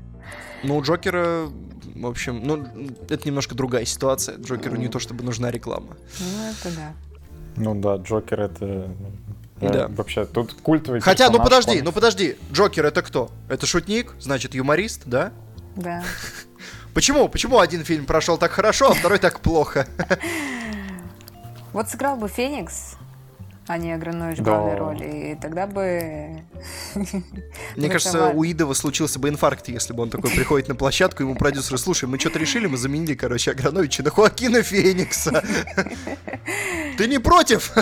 [0.65, 1.49] Ну, у Джокера,
[1.97, 2.65] в общем, ну,
[3.09, 4.39] это немножко другая ситуация.
[4.39, 5.97] Джокеру не то чтобы нужна реклама.
[6.21, 6.93] Ну, это да.
[7.57, 8.95] Ну да, Джокер это
[9.71, 9.89] да.
[9.89, 13.31] Вообще, тут культовый Хотя, ну подожди, ну подожди, Джокер это кто?
[13.49, 15.33] Это шутник, значит юморист, да?
[15.77, 16.03] Да.
[16.95, 17.29] Почему?
[17.29, 19.87] Почему один фильм прошел так хорошо, а второй так плохо?
[21.73, 22.97] Вот сыграл бы Феникс,
[23.67, 24.51] а не Агранович в Да.
[24.51, 25.33] главной роли.
[25.33, 26.43] И тогда бы...
[27.77, 31.35] Мне кажется, у Идова случился бы инфаркт, если бы он такой приходит на площадку, ему
[31.35, 35.43] продюсеры, слушай, мы что-то решили, мы заменили, короче, Аграновича на Хоакина Феникса.
[36.99, 37.73] Ты не против?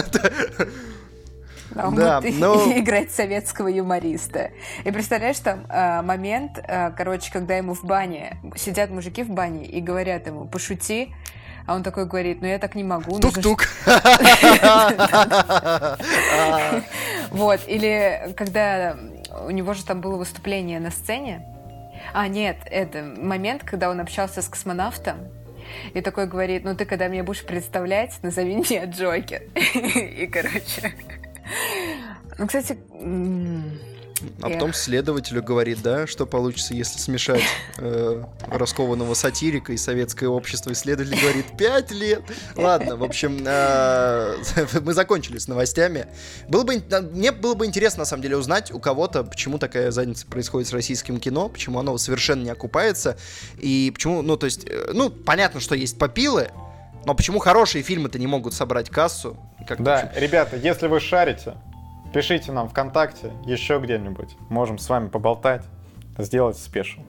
[1.77, 4.51] А он Да, но- играть советского юмориста.
[4.85, 9.64] И представляешь, там э, момент, э, короче, когда ему в бане, сидят мужики в бане
[9.64, 11.14] и говорят ему, пошути,
[11.66, 13.18] а он такой говорит, ну я так не могу.
[13.18, 13.66] нужно Тук-тук.
[17.31, 18.97] Вот, или когда
[19.47, 21.47] у него же там было выступление на сцене.
[22.12, 25.18] А, нет, это момент, когда он общался с космонавтом.
[25.95, 29.43] И такой говорит, ну ты когда меня будешь представлять, назови меня Джокер.
[29.55, 30.95] И, короче...
[32.38, 32.78] Ну, кстати,
[34.42, 37.42] А потом следователю говорит, да, что получится, если смешать
[37.78, 40.72] э, раскованного сатирика и советское общество.
[40.72, 42.22] Исследователь говорит, пять лет.
[42.57, 44.36] Ладно, в общем, э,
[44.82, 46.07] мы закончили с новостями.
[46.48, 46.82] Было бы,
[47.12, 50.72] мне было бы интересно, на самом деле, узнать у кого-то, почему такая задница происходит с
[50.72, 53.16] российским кино, почему оно совершенно не окупается,
[53.59, 56.51] и почему, ну, то есть, э, ну, понятно, что есть попилы,
[57.07, 59.36] но почему хорошие фильмы-то не могут собрать кассу?
[59.66, 61.55] Как, Да, ребята, если вы шарите,
[62.12, 64.36] пишите нам ВКонтакте, еще где-нибудь.
[64.48, 65.64] Можем с вами поболтать,
[66.18, 67.01] сделать спешл.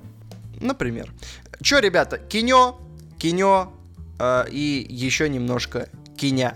[0.59, 1.11] Например.
[1.61, 2.79] Че, ребята, кино,
[3.19, 3.73] кино
[4.19, 6.55] э, и еще немножко киня.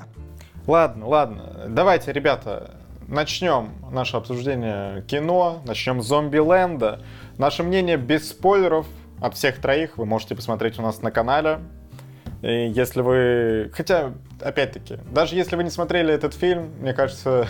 [0.67, 1.65] Ладно, ладно.
[1.69, 2.75] Давайте, ребята,
[3.07, 7.03] начнем наше обсуждение кино, начнем с Зомби-ленда.
[7.37, 8.87] Наше мнение без спойлеров
[9.21, 11.59] от всех троих вы можете посмотреть у нас на канале.
[12.45, 13.71] И если вы...
[13.73, 17.47] Хотя, опять-таки, даже если вы не смотрели этот фильм, мне кажется,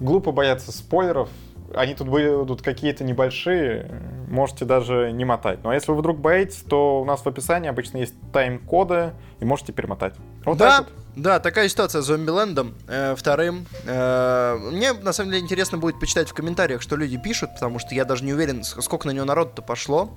[0.00, 1.28] глупо бояться спойлеров.
[1.74, 5.58] Они тут будут какие-то небольшие, можете даже не мотать.
[5.62, 9.44] Ну а если вы вдруг боитесь, то у нас в описании обычно есть тайм-коды, и
[9.44, 10.14] можете перемотать.
[10.44, 11.22] Вот да, так вот.
[11.22, 12.74] да, такая ситуация с Зомбилендом.
[12.86, 13.66] Э, вторым.
[13.86, 17.94] Э, мне, на самом деле, интересно будет почитать в комментариях, что люди пишут, потому что
[17.94, 20.14] я даже не уверен, сколько на него народу-то пошло,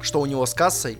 [0.00, 0.98] что у него с кассой.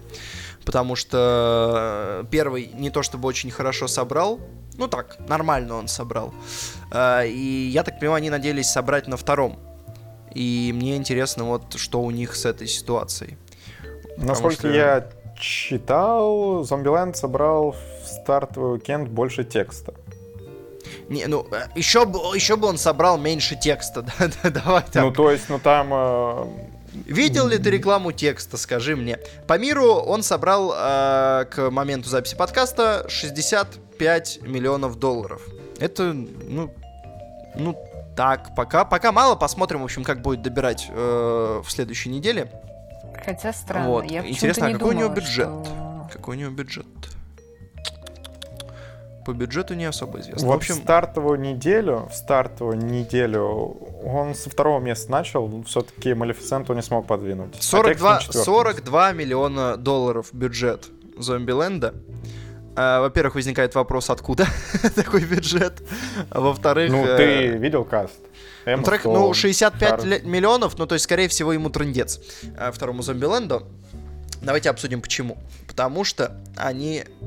[0.66, 4.40] Потому что э, первый не то чтобы очень хорошо собрал,
[4.76, 6.34] ну так, нормально он собрал.
[6.90, 9.60] Э, и я так понимаю, они надеялись собрать на втором.
[10.34, 13.38] И мне интересно, вот что у них с этой ситуацией.
[14.16, 15.08] Насколько что- я
[15.38, 19.94] читал, Зомбиленд собрал в стартовый уикенд больше текста.
[21.08, 21.46] Не, ну,
[21.76, 25.04] еще бы, еще бы он собрал меньше текста, да, да, давай так.
[25.04, 25.90] Ну, то есть, ну там...
[25.92, 26.46] э,
[27.04, 29.18] Видел ли ты рекламу текста, скажи мне.
[29.46, 35.42] По миру он собрал э, к моменту записи подкаста 65 миллионов долларов.
[35.78, 36.72] Это, ну,
[37.54, 37.76] ну
[38.16, 42.50] так, пока, пока мало, посмотрим, в общем, как будет добирать э, в следующей неделе.
[43.24, 43.88] Хотя странно.
[43.88, 44.04] Вот.
[44.10, 45.46] Я Интересно, а не какой у него думала, бюджет?
[45.46, 46.86] что- Какой у него бюджет?
[49.26, 50.46] По бюджету не особо известно.
[50.46, 56.14] Вот в общем, в стартовую неделю, в стартовую неделю он со второго места начал, все-таки
[56.14, 57.48] Малефисенту не смог подвинуть.
[57.48, 60.86] А текст на 42, четвертом 42 миллиона долларов бюджет
[61.18, 61.94] Зомбиленда.
[62.76, 64.46] А, во-первых, возникает вопрос, откуда
[64.94, 65.82] такой бюджет.
[66.30, 66.92] А во-вторых...
[66.92, 68.20] Ну, э, ты видел каст?
[68.64, 70.04] Эмма Стоун, ну, 65 Харт.
[70.04, 72.20] ле- миллионов, ну, то есть, скорее всего, ему трындец.
[72.56, 73.66] А второму Зомбиленду.
[74.42, 75.38] Давайте обсудим, почему.
[75.66, 77.26] Потому что они, э,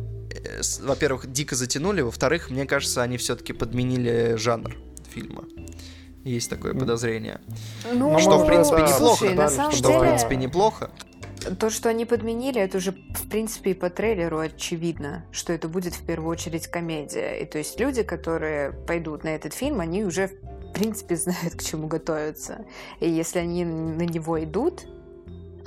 [0.81, 4.75] во-первых, дико затянули, во-вторых, мне кажется, они все-таки подменили жанр
[5.13, 5.45] фильма.
[6.23, 7.39] Есть такое подозрение.
[7.93, 9.17] Ну, Что, в принципе, да, неплохо.
[9.17, 10.91] Слушай, на самом что Что, в деле, принципе, неплохо.
[11.59, 15.95] то, что они подменили, это уже, в принципе, и по трейлеру очевидно, что это будет
[15.95, 17.35] в первую очередь комедия.
[17.41, 21.63] И то есть люди, которые пойдут на этот фильм, они уже, в принципе, знают, к
[21.63, 22.65] чему готовятся.
[22.99, 24.85] И если они на него идут,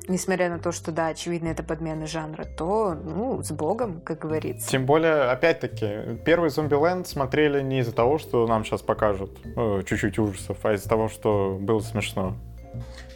[0.08, 4.68] несмотря на то, что, да, очевидно, это подмена жанра, то, ну, с богом, как говорится.
[4.68, 10.18] Тем более, опять-таки, первый Зомбиленд смотрели не из-за того, что нам сейчас покажут э, чуть-чуть
[10.18, 12.36] ужасов, а из-за того, что было смешно.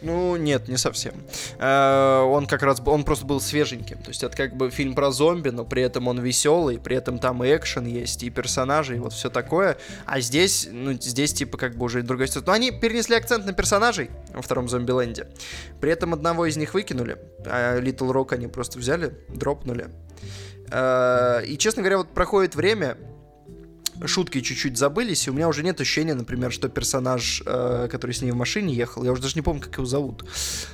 [0.01, 1.13] Ну, нет, не совсем.
[1.59, 3.97] Э, Он как раз, он просто был свеженьким.
[3.97, 7.19] То есть это как бы фильм про зомби, но при этом он веселый, при этом
[7.19, 9.77] там и экшен есть, и персонажи, и вот все такое.
[10.05, 12.47] А здесь, ну, здесь типа как бы уже другая ситуация.
[12.47, 15.27] Но они перенесли акцент на персонажей во втором Зомбиленде.
[15.81, 19.87] При этом одного из них выкинули, а Little Rock они просто взяли, дропнули.
[20.71, 22.97] Э, И, честно говоря, вот проходит время,
[24.05, 28.21] шутки чуть-чуть забылись, и у меня уже нет ощущения, например, что персонаж, э, который с
[28.21, 30.25] ней в машине ехал, я уже даже не помню, как его зовут,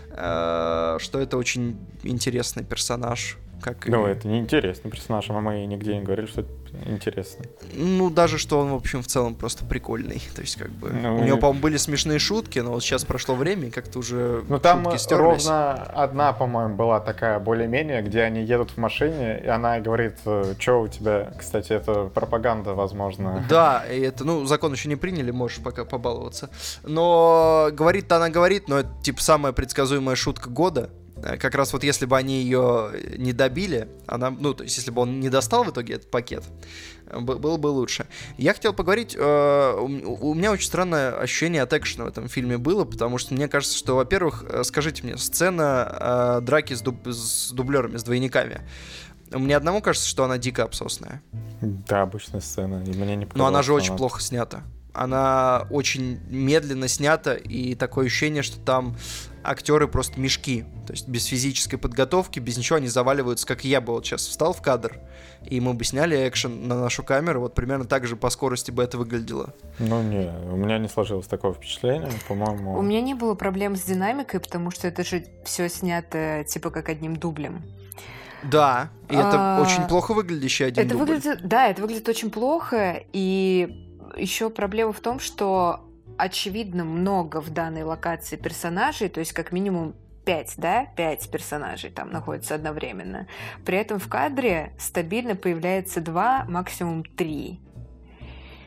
[0.10, 3.38] э, что это очень интересный персонаж.
[3.64, 6.50] Как Ну, и- это неинтересный персонаж, а мы нигде не говорили, что это
[6.86, 7.46] интересно.
[7.74, 10.22] Ну, даже что он, в общем, в целом просто прикольный.
[10.36, 10.90] То есть, как бы.
[10.90, 14.00] Ну, у него, и- по-моему, были смешные шутки, но вот сейчас прошло время, и как-то
[14.00, 15.46] уже Ну, там шутки э, стерлись.
[15.48, 20.16] ровно одна, по-моему, была такая более-менее, где они едут в машине, и она говорит,
[20.60, 23.46] что у тебя, кстати, это пропаганда, возможно.
[23.50, 26.50] Да, и это, ну, закон еще не приняли, можешь пока побаловаться.
[26.84, 30.90] Но говорит-то она говорит, но это, типа, самая предсказуемая шутка года.
[31.18, 34.92] Э, Как раз вот если бы они ее не добили, она, ну, то есть если
[34.92, 36.44] бы он не достал в итоге этот пакет,
[37.08, 38.08] э, было бы лучше.
[38.38, 42.86] Я хотел поговорить, э, у меня очень странное ощущение от экшена в этом фильме было,
[42.86, 47.52] потому что мне кажется, что, во-первых, э, скажите мне, сцена э, драки с, дуб- с
[47.52, 48.62] дублерами, с двойниками,
[49.32, 51.22] мне одному кажется, что она дико обсосная.
[51.62, 54.64] Да, обычная сцена, и мне не Но она же очень что плохо снята.
[54.94, 58.96] Она очень медленно снята, и такое ощущение, что там
[59.44, 60.64] актеры просто мешки.
[60.88, 64.54] То есть без физической подготовки, без ничего они заваливаются, как я бы вот сейчас встал
[64.54, 65.00] в кадр,
[65.46, 68.84] и мы бы сняли экшен на нашу камеру, вот примерно так же по скорости бы
[68.84, 69.54] это выглядело.
[69.80, 72.78] Ну, не, у меня не сложилось такого впечатления, по-моему.
[72.78, 76.88] У меня не было проблем с динамикой, потому что это же все снято типа как
[76.90, 77.64] одним дублем.
[78.44, 81.14] Да, и это А, очень плохо выглядящий один это дубль.
[81.14, 87.50] выглядит, да, это выглядит очень плохо, и еще проблема в том, что очевидно много в
[87.50, 89.96] данной локации персонажей, то есть как минимум
[90.26, 93.28] пять, да, пять персонажей там находятся одновременно.
[93.66, 97.60] При этом в кадре стабильно появляется два, максимум три.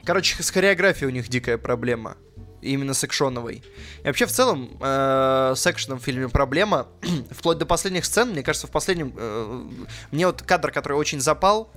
[0.05, 2.17] Короче, с хореографией у них дикая проблема.
[2.63, 3.63] Именно с экшоновой.
[4.03, 6.89] И вообще, в целом, э, с экшеном в фильме проблема.
[7.31, 9.13] Вплоть до последних сцен, мне кажется, в последнем...
[9.17, 9.69] э,
[10.11, 11.71] мне вот кадр, который очень запал,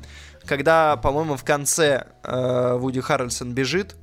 [0.45, 3.95] когда, по-моему, в конце э, Вуди Харрельсон бежит,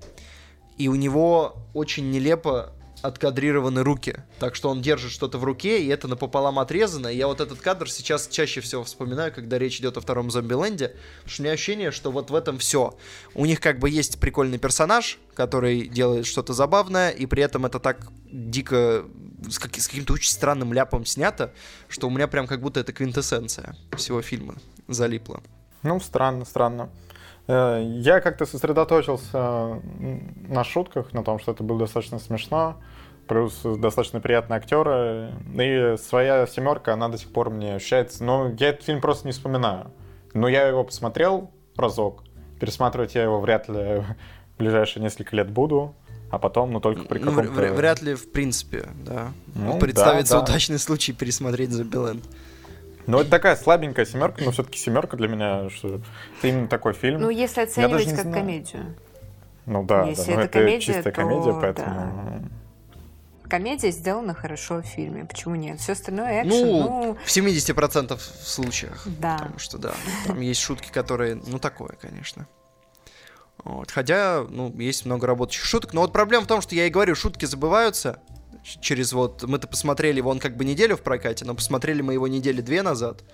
[0.78, 2.72] и у него очень нелепо
[3.03, 4.16] откадрированы руки.
[4.39, 7.09] Так что он держит что-то в руке, и это напополам отрезано.
[7.09, 10.89] И я вот этот кадр сейчас чаще всего вспоминаю, когда речь идет о втором зомбиленде.
[10.89, 12.97] Потому что у меня ощущение, что вот в этом все.
[13.34, 17.78] У них как бы есть прикольный персонаж, который делает что-то забавное, и при этом это
[17.78, 19.05] так дико
[19.49, 21.53] с, как- с каким-то очень странным ляпом снято,
[21.89, 24.57] что у меня прям как будто это квинтэссенция всего фильма
[24.89, 25.43] залипла.
[25.87, 26.89] Ну, странно, странно.
[27.47, 29.80] Э, Я как-то сосредоточился
[30.49, 32.76] на шутках, на том, что это было достаточно смешно,
[33.28, 38.24] плюс достаточно приятные актеры, и своя семерка, она до сих пор мне ощущается.
[38.24, 39.91] Но я этот фильм просто не вспоминаю.
[40.34, 42.24] Но я его посмотрел разок,
[42.61, 44.03] пересматривать я его вряд ли
[44.55, 45.95] в ближайшие несколько лет буду,
[46.30, 47.53] а потом, ну, только при Ну, каком-то...
[47.53, 49.28] вр- вряд ли, в принципе, да.
[49.55, 50.51] Ну, Представится да, да.
[50.51, 52.24] удачный случай пересмотреть Зомбиленд.
[53.07, 57.20] Ну, это такая слабенькая семерка, но все-таки семерка для меня, что это именно такой фильм.
[57.20, 58.34] Ну, если оценивать как знаю.
[58.34, 58.96] комедию.
[59.66, 62.48] Ну да, Если да, но это это комедия, чистая то комедия, поэтому...
[63.48, 65.24] Комедия сделана хорошо в фильме.
[65.24, 65.78] Почему нет?
[65.78, 69.07] Все остальное экшен, Ну, ну, в 70% случаях.
[69.20, 69.36] да.
[69.36, 69.94] Потому что, да,
[70.26, 72.48] там есть шутки, которые, ну, такое, конечно.
[73.62, 73.90] Вот.
[73.90, 75.92] Хотя, ну, есть много работающих шуток.
[75.94, 78.20] Но вот проблема в том, что я и говорю, шутки забываются
[78.81, 79.43] через вот...
[79.43, 82.83] Мы-то посмотрели его, он как бы неделю в прокате, но посмотрели мы его недели две
[82.83, 83.25] назад.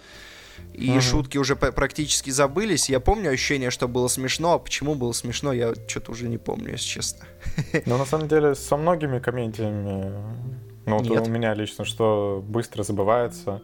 [0.74, 1.00] И Мгм.
[1.00, 2.88] шутки уже практически забылись.
[2.90, 6.72] Я помню ощущение, что было смешно, а почему было смешно, я что-то уже не помню,
[6.72, 7.26] если честно.
[7.86, 10.12] Но на самом деле со многими комедиями,
[10.86, 11.26] ну вот Нет.
[11.26, 13.62] у меня лично, что быстро забывается.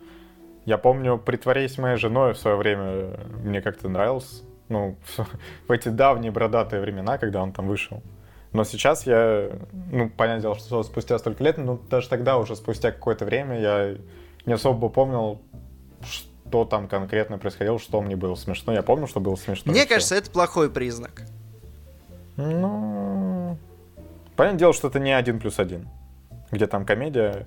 [0.64, 4.44] Я помню, «Притворись моей женой» в свое время мне как-то нравился.
[4.68, 4.96] Ну,
[5.68, 8.02] в эти давние бородатые времена, когда он там вышел.
[8.52, 9.50] Но сейчас я,
[9.92, 13.96] ну, понятное дело, что спустя столько лет, ну, даже тогда уже спустя какое-то время я
[14.46, 15.40] не особо помнил,
[16.02, 18.72] что там конкретно происходило, что мне было смешно.
[18.72, 19.70] Я помню, что было смешно.
[19.70, 21.22] Мне кажется, это плохой признак.
[22.36, 23.58] Ну,
[24.36, 25.88] понятное дело, что это не один плюс один,
[26.50, 27.46] где там комедия.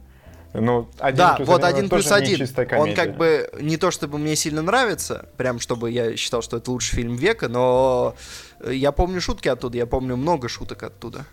[0.53, 2.45] Ну, один да, плюс вот один, плюс один.
[2.77, 6.71] Он как бы не то чтобы мне сильно нравится, прям чтобы я считал, что это
[6.71, 8.15] лучший фильм века, но
[8.69, 11.25] я помню шутки оттуда, я помню много шуток оттуда.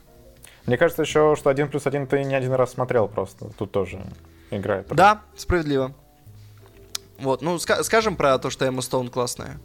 [0.67, 3.51] Мне кажется еще, что один плюс один ты не один раз смотрел просто.
[3.57, 4.05] Тут тоже
[4.51, 4.89] играет.
[4.89, 5.93] Да, справедливо.
[7.19, 9.59] Вот, ну ска- скажем про то, что Эмма Стоун классная.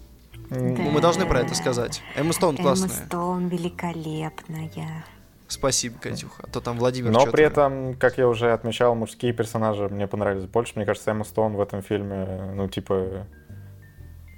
[0.49, 2.01] Ну, мы должны про это сказать.
[2.15, 3.05] Эмма Стоун Эмма классная.
[3.05, 5.05] Стоун великолепная.
[5.47, 6.43] Спасибо, Катюха.
[6.43, 10.45] А то там Владимир Но при этом, как я уже отмечал, мужские персонажи мне понравились
[10.45, 10.73] больше.
[10.75, 13.27] Мне кажется, Эмма Стоун в этом фильме, ну, типа...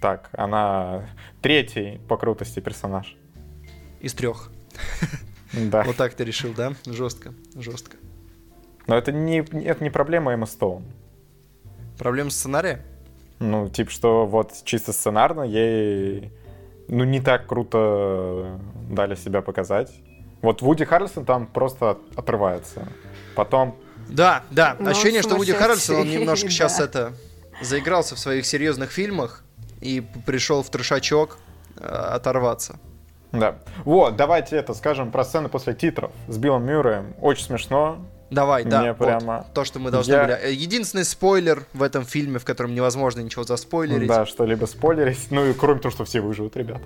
[0.06, 1.10] Так, она
[1.42, 3.18] третий по крутости персонаж.
[4.02, 4.52] Из трех.
[5.52, 5.82] Да.
[5.82, 6.74] Вот так ты решил, да?
[6.86, 7.98] Жестко, жестко.
[8.86, 10.84] Но это не, это не проблема Эмма Стоун.
[11.98, 12.86] Проблема сценария?
[13.40, 16.32] Ну, типа, что вот чисто сценарно ей,
[16.88, 19.92] ну, не так круто дали себя показать.
[20.44, 22.88] Вот Вуди Харрельсон там просто от- отрывается.
[23.36, 23.76] Потом,
[24.08, 24.78] Да, да.
[24.80, 27.14] Ну, Ощущение, что Вуди Харрельсон, он немножко сейчас это
[27.60, 29.42] заигрался в своих серьезных фильмах
[29.86, 31.38] и пришел в трешачок
[31.78, 32.80] э, оторваться.
[33.32, 33.58] Да.
[33.84, 37.14] Вот, давайте это скажем про сцены после титров с Биллом Мюрреем.
[37.22, 37.98] Очень смешно.
[38.32, 38.82] Давай, да.
[38.82, 40.38] Мне вот прямо- то, что мы должны Я- были.
[40.42, 44.08] Э, Единственный спойлер в этом фильме, в котором невозможно ничего заспойлерить.
[44.08, 45.28] Да, что-либо спойлерить.
[45.30, 46.82] Ну и кроме того, что все выживут, ребята.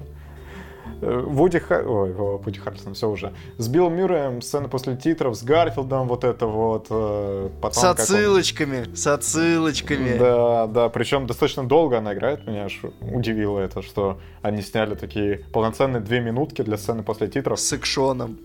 [1.01, 1.81] Э, Вуди Ха...
[1.85, 3.33] Ой, Вуди Харрисон, все уже.
[3.57, 6.87] С Биллом Мюрреем сцены после титров, с Гарфилдом, вот это вот.
[6.89, 10.17] э, Потом, С как он- отсылочками, с отсылочками.
[10.17, 15.45] Да, да, причем достаточно долго она играет, меня аж удивило это, что они сняли такие
[15.53, 17.59] полноценные две минутки для сцены после титров.
[17.59, 18.37] С экшоном.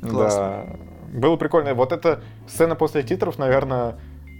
[0.00, 0.66] Классно.
[1.12, 1.74] Да, было прикольно.
[1.74, 3.96] Вот эта сцена после титров, наверное,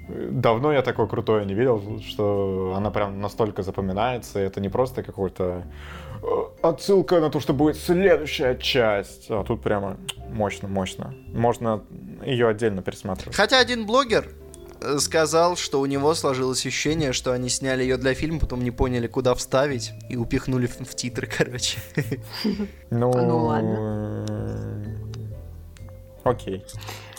[0.08, 4.38] давно я такой крутой не видел, что она прям настолько запоминается.
[4.38, 5.64] Это не просто какой-то
[6.62, 9.26] отсылка на то, что будет следующая часть.
[9.30, 9.96] А тут прямо
[10.30, 11.14] мощно, мощно.
[11.28, 11.84] Можно
[12.24, 13.36] ее отдельно пересматривать.
[13.36, 14.28] Хотя один блогер
[14.80, 18.70] э, сказал, что у него сложилось ощущение, что они сняли ее для фильма, потом не
[18.70, 21.78] поняли, куда вставить, и упихнули в, в титры, короче.
[22.90, 24.24] Ну, Ну, ладно.
[24.26, 24.86] ладно.
[26.24, 26.64] Окей.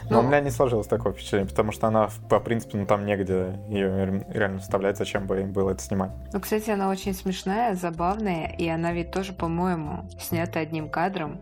[0.09, 0.27] Но Ну.
[0.27, 4.23] у меня не сложилось такое впечатление, потому что она, по принципу, ну, там негде ее
[4.29, 6.11] реально вставлять, зачем бы им было это снимать.
[6.33, 11.41] Ну, кстати, она очень смешная, забавная, и она ведь тоже, по-моему, снята одним кадром,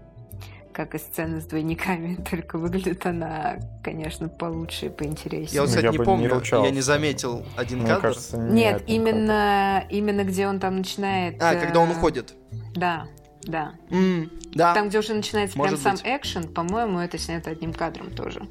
[0.74, 5.56] как и сцена с двойниками, только выглядит она, конечно, получше и поинтереснее.
[5.56, 8.02] Я вот, Ну, кстати, я не бы не помню, я не заметил один Мне кадр.
[8.02, 11.42] кажется, Нет, не именно, именно где он там начинает...
[11.42, 12.34] А, когда он э, уходит.
[12.76, 13.06] Да,
[13.46, 13.74] да.
[13.90, 14.74] М, да.
[14.74, 16.04] Там, где уже начинается прям может сам быть.
[16.06, 18.48] экшен, по-моему, это снято одним кадром тоже.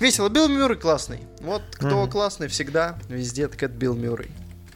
[0.00, 0.28] Весело.
[0.28, 1.20] Билл Мюррей классный.
[1.40, 2.10] Вот кто Мгм.
[2.10, 4.30] классный всегда, везде, так это Билл Мюррей.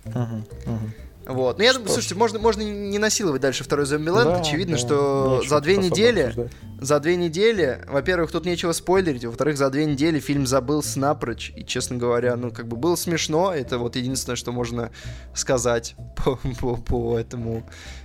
[0.04, 0.92] Мгм, мгм.
[1.26, 1.58] Вот.
[1.58, 4.24] Ну, я думаю, слушайте, можно, можно не насиловать дальше второй Зомбиленд.
[4.24, 6.52] Да, Очевидно, да, что нечего за две недели, обсуждать.
[6.80, 11.52] за две недели, во-первых, тут нечего спойлерить, во-вторых, за две недели фильм забылся напрочь.
[11.56, 13.52] И, честно говоря, ну, как бы было смешно.
[13.54, 14.90] Это вот единственное, что можно
[15.34, 17.62] сказать по, по- по этому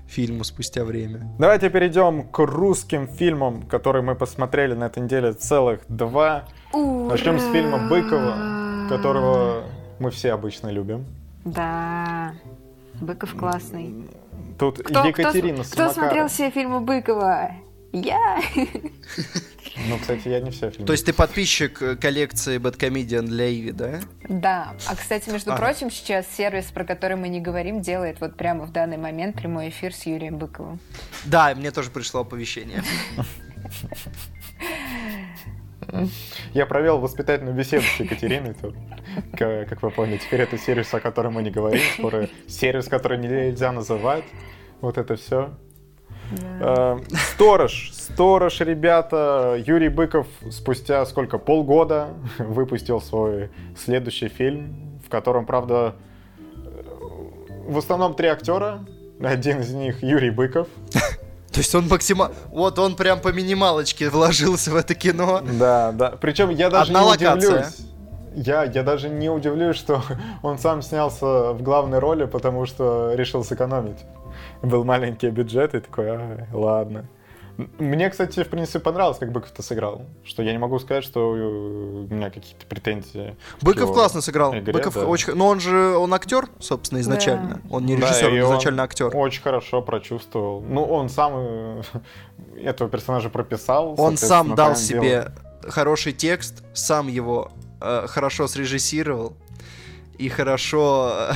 [0.08, 1.30] фильму спустя время.
[1.40, 6.46] Давайте перейдем к русским фильмам, которые мы посмотрели на этой неделе целых два.
[6.74, 9.64] Начнем с фильма Быкова, которого
[10.00, 11.06] мы все обычно любим.
[11.46, 12.34] Да,
[13.02, 14.08] Быков классный.
[14.58, 17.52] Тут Кто, Екатерина кто, кто смотрел все фильмы Быкова?
[17.94, 18.42] Я.
[19.88, 20.88] Ну, кстати, я не все фильмы.
[20.88, 24.00] То есть ты подписчик э, коллекции Bad для Иви, да?
[24.28, 24.74] Да.
[24.88, 25.62] А, кстати, между Ага.
[25.62, 29.70] прочим, сейчас сервис, про который мы не говорим, делает вот прямо в данный момент прямой
[29.70, 30.80] эфир с Юрием Быковым.
[31.26, 32.82] Да, мне тоже пришло оповещение.
[36.54, 38.56] Я провел воспитательную беседу с Екатериной.
[38.56, 38.76] тут.
[39.38, 41.82] Как вы поняли, теперь это сервис, о котором мы не говорим.
[41.98, 44.24] Скоро сервис, который нельзя называть.
[44.82, 45.52] Вот это все.
[46.60, 47.00] Э,
[47.34, 47.92] Сторож.
[47.94, 49.62] Сторож, ребята.
[49.66, 51.38] Юрий Быков спустя сколько?
[51.38, 55.96] Полгода выпустил свой следующий фильм, в котором, правда,
[56.38, 56.84] э,
[57.68, 58.86] в основном три актера.
[59.22, 60.68] Один из них Юрий Быков.
[61.52, 62.36] То есть он максимально...
[62.50, 65.42] Вот он прям по минималочке вложился в это кино.
[65.42, 66.12] Да, да.
[66.12, 67.36] Причем я даже Одна не локация.
[67.36, 67.88] удивлюсь.
[68.38, 70.04] Я, я даже не удивлюсь, что
[70.44, 74.06] он сам снялся в главной роли, потому что решил сэкономить.
[74.62, 77.10] Был маленький бюджет и такой, «Ай, ладно.
[77.80, 80.04] Мне, кстати, в принципе, понравилось, как Быков-то сыграл.
[80.24, 83.36] Что я не могу сказать, что у меня какие-то претензии.
[83.62, 84.56] Быков классно сыграл.
[84.56, 85.08] игре, Быков да.
[85.08, 85.34] очень...
[85.34, 87.62] Но он же, он актер, собственно, изначально.
[87.72, 89.18] Он не Да, режиссер, и он он изначально актер.
[89.18, 90.62] Очень хорошо прочувствовал.
[90.62, 91.82] Ну, он сам э,
[92.62, 93.96] этого персонажа прописал.
[93.98, 95.32] Он сам дал себе
[95.64, 95.72] делал.
[95.72, 99.36] хороший текст, сам его э, хорошо срежиссировал
[100.18, 101.30] и хорошо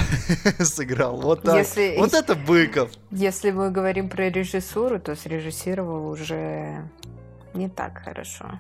[0.58, 1.18] э, сыграл.
[1.22, 1.56] Вот так.
[1.58, 2.90] Если- Вот это Быков.
[3.12, 6.88] Если мы говорим про режиссуру, то срежиссировал уже
[7.54, 8.60] не так хорошо.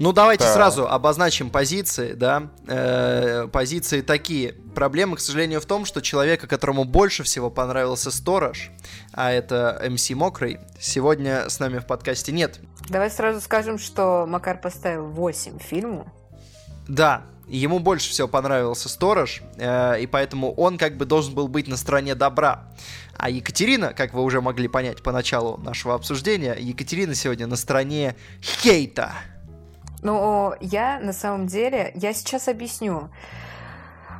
[0.00, 0.54] Ну, давайте Так.
[0.54, 2.50] сразу обозначим позиции, да.
[2.68, 4.52] Э, позиции такие.
[4.72, 8.70] Проблема, к сожалению, в том, что человека, которому больше всего понравился Сторож,
[9.12, 12.60] а это МС Мокрый, сегодня с нами в подкасте нет.
[12.88, 16.06] Давай сразу скажем, что Макар поставил 8 фильму.
[16.88, 21.68] Да, ему больше всего понравился Сторож, э, и поэтому он как бы должен был быть
[21.68, 22.64] на стороне добра.
[23.16, 28.16] А Екатерина, как вы уже могли понять по началу нашего обсуждения, Екатерина сегодня на стороне
[28.40, 29.12] хейта.
[30.02, 33.10] Но я на самом деле, я сейчас объясню.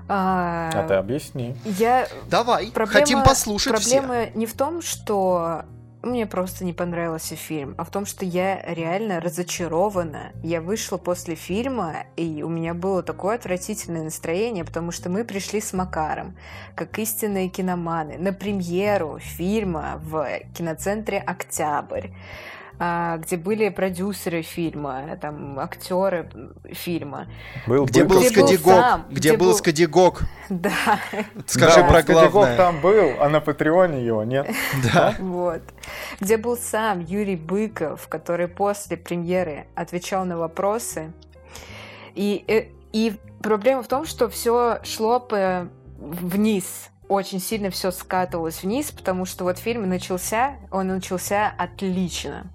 [0.09, 1.55] А, А ты объясни.
[1.65, 4.01] Я Давай, Проблема- хотим послушать все.
[4.01, 5.63] Проблема не в том, что
[6.03, 10.33] мне просто не понравился фильм, а в том, что я реально разочарована.
[10.43, 15.61] Я вышла после фильма, и у меня было такое отвратительное настроение, потому что мы пришли
[15.61, 16.37] с Макаром,
[16.75, 22.09] как истинные киноманы, на премьеру фильма в киноцентре «Октябрь».
[22.79, 26.31] А, где были продюсеры фильма, там актеры
[26.73, 27.27] фильма.
[27.67, 28.75] Был Где был Где был Скадигок?
[28.75, 30.23] сам, Где где был был- Скадигок?
[30.49, 30.71] Да,
[31.47, 32.57] Скажи Да, про главное.
[32.57, 34.49] там был, а на Патреоне его нет.
[34.95, 35.15] Да.
[35.19, 35.63] вот.
[36.21, 41.13] Где был сам Юрий Быков, который после премьеры отвечал на вопросы.
[42.15, 45.69] И, э, и проблема в том, что все шло по-
[45.99, 46.89] вниз.
[47.09, 52.51] Очень сильно все скатывалось вниз, потому что вот фильм начался, он начался отлично.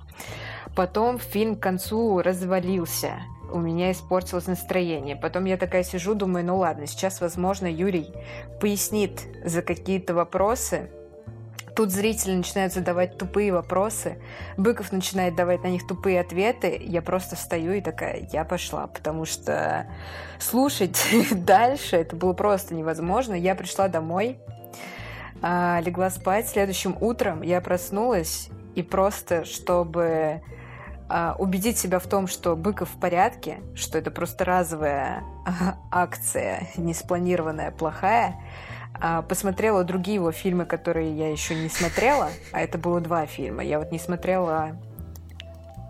[0.75, 3.21] Потом фильм к концу развалился.
[3.51, 5.15] У меня испортилось настроение.
[5.15, 8.11] Потом я такая сижу, думаю, ну ладно, сейчас, возможно, Юрий
[8.59, 10.89] пояснит за какие-то вопросы.
[11.75, 14.17] Тут зрители начинают задавать тупые вопросы.
[14.57, 16.79] Быков начинает давать на них тупые ответы.
[16.83, 19.87] Я просто встаю и такая, я пошла, потому что
[20.39, 20.99] слушать
[21.31, 23.33] дальше это было просто невозможно.
[23.33, 24.39] Я пришла домой,
[25.41, 26.47] а, легла спать.
[26.47, 30.41] Следующим утром я проснулась и просто, чтобы
[31.09, 36.67] а, убедить себя в том, что Быков в порядке, что это просто разовая а, акция,
[36.77, 38.39] не спланированная, плохая,
[38.99, 43.63] а, посмотрела другие его фильмы, которые я еще не смотрела, а это было два фильма.
[43.63, 44.77] Я вот не смотрела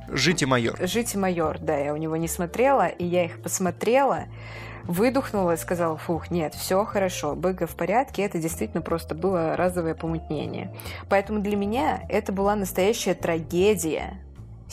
[0.09, 0.77] Жить и майор.
[0.85, 4.25] «Жить и майор», да, я у него не смотрела, и я их посмотрела,
[4.83, 9.95] выдохнула и сказала, фух, нет, все хорошо, Быков в порядке, это действительно просто было разовое
[9.95, 10.75] помутнение.
[11.09, 14.19] Поэтому для меня это была настоящая трагедия,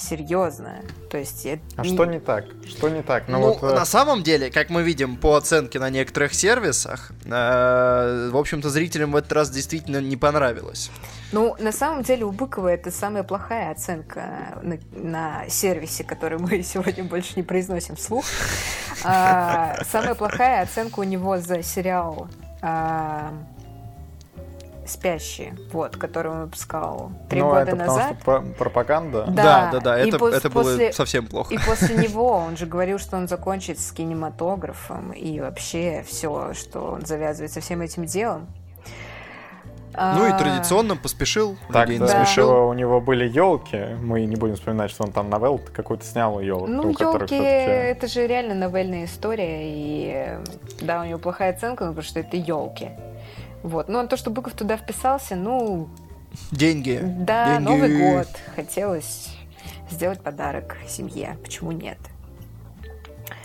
[0.00, 0.80] серьезно.
[1.10, 1.44] То есть...
[1.44, 2.46] я А что не так?
[2.66, 3.28] Что не так?
[3.28, 8.30] Ну, вот, э, на самом деле, как мы видим по оценке на некоторых сервисах, э,
[8.32, 10.90] в общем-то, зрителям в этот раз действительно не понравилось.
[11.32, 16.62] Ну, на самом деле у Быкова это самая плохая оценка на, на сервисе, который мы
[16.64, 18.24] сегодня больше не произносим вслух.
[19.04, 22.28] А, самая плохая оценка у него за сериал
[22.62, 23.32] а,
[24.90, 28.14] «Спящие», вот, который он выпускал три ну, года это потому назад.
[28.16, 29.24] что про- пропаганда.
[29.28, 31.54] Да, Да, да, да, это, пос- это было после- совсем плохо.
[31.54, 36.92] И после него он же говорил, что он закончит с кинематографом и вообще все, что
[36.92, 38.48] он завязывает со всем этим делом.
[39.92, 43.96] Ну и А, традиционно поспешил, Так, да, еще у него были елки.
[44.00, 46.68] Мы не будем вспоминать, что он там новелл какую-то снял елку.
[46.68, 50.38] Ну, елки, это же реально новельная история, и
[50.80, 52.90] да, у него плохая оценка, ну, потому что это елки.
[53.62, 53.88] Вот.
[53.88, 55.88] Ну, а то, что Быков туда вписался, ну,
[56.50, 57.00] Деньги.
[57.02, 57.68] да, Деньги.
[57.68, 58.28] Новый год.
[58.54, 59.36] Хотелось
[59.90, 61.36] сделать подарок семье.
[61.42, 61.98] Почему нет?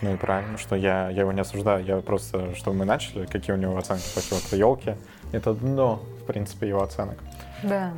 [0.02, 1.84] Ну и правильно, что я, я его не осуждаю.
[1.84, 4.94] Я просто, чтобы мы начали, какие у него оценки по вот елки.
[5.32, 7.18] Это дно, в принципе, его оценок.
[7.62, 7.92] Да.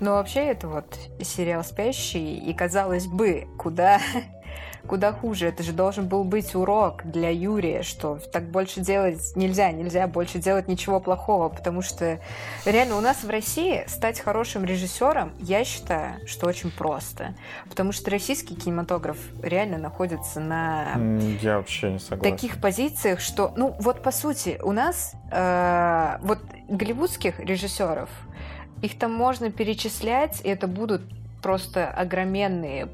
[0.00, 4.00] Но вообще это вот сериал «Спящий», и казалось бы, куда,
[4.86, 5.46] куда хуже.
[5.46, 10.38] Это же должен был быть урок для Юрия, что так больше делать нельзя, нельзя больше
[10.38, 12.20] делать ничего плохого, потому что
[12.64, 17.34] реально у нас в России стать хорошим режиссером, я считаю, что очень просто.
[17.68, 20.94] Потому что российский кинематограф реально находится на
[21.40, 22.22] Я вообще не согласен.
[22.22, 28.10] таких позициях, что, ну, вот по сути, у нас э, вот голливудских режиссеров,
[28.82, 31.02] их там можно перечислять, и это будут
[31.42, 32.88] просто огроменные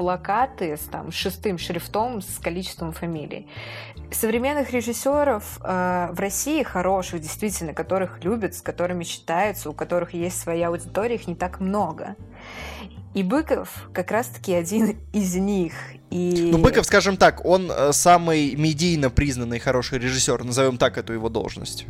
[0.00, 3.46] плакаты с там шестым шрифтом с количеством фамилий.
[4.10, 10.40] Современных режиссеров э, в России хороших, действительно, которых любят, с которыми считаются, у которых есть
[10.40, 12.16] своя аудитория, их не так много.
[13.12, 15.74] И Быков как раз-таки один из них.
[16.08, 16.48] И...
[16.50, 21.28] Ну, Быков, скажем так, он э, самый медийно признанный хороший режиссер, назовем так эту его
[21.28, 21.84] должность.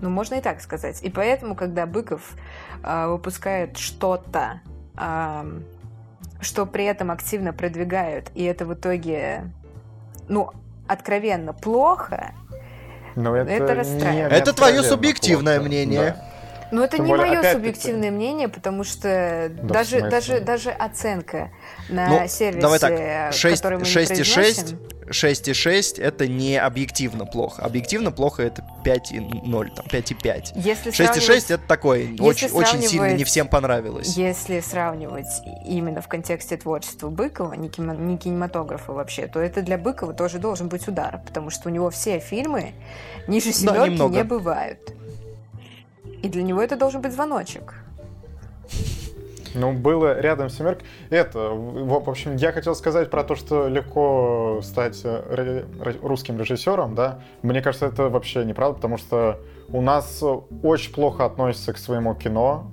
[0.00, 1.02] Ну, можно и так сказать.
[1.02, 2.22] И поэтому, когда Быков
[2.84, 4.60] а, выпускает что-то,
[4.94, 5.44] а,
[6.40, 9.50] что при этом активно продвигают, и это в итоге,
[10.28, 10.50] ну,
[10.86, 12.32] откровенно плохо,
[13.16, 14.32] Но это, это расстраивает.
[14.32, 15.68] Это твое субъективное плохо.
[15.68, 16.16] мнение.
[16.16, 16.24] Да.
[16.70, 21.50] но это Тем не более, мое субъективное мнение, потому что в даже, даже, даже оценка
[21.88, 24.78] на Ну, сервисе, давай так, 6, который мы не 6,6, произносим,
[25.10, 27.62] 6,6 это не объективно плохо.
[27.62, 30.52] Объективно плохо это 5,0, там, 5,5.
[30.54, 34.16] если 6,6 сравнивать- это такое, очень, очень сильно не всем понравилось.
[34.16, 35.26] Если сравнивать
[35.66, 40.38] именно в контексте творчества Быкова, не, кино- не кинематографа вообще, то это для Быкова тоже
[40.38, 42.72] должен быть удар, потому что у него все фильмы
[43.26, 44.16] ниже семерки немного.
[44.16, 44.92] не бывают.
[46.22, 47.74] И для него это должен быть звоночек.
[49.54, 50.84] Ну, было рядом семерка.
[51.10, 55.64] Это, в общем, я хотел сказать про то, что легко стать э,
[56.02, 57.20] русским режиссером, да.
[57.42, 60.22] Мне кажется, это вообще неправда, потому что у нас
[60.62, 62.70] очень плохо относятся к своему кино,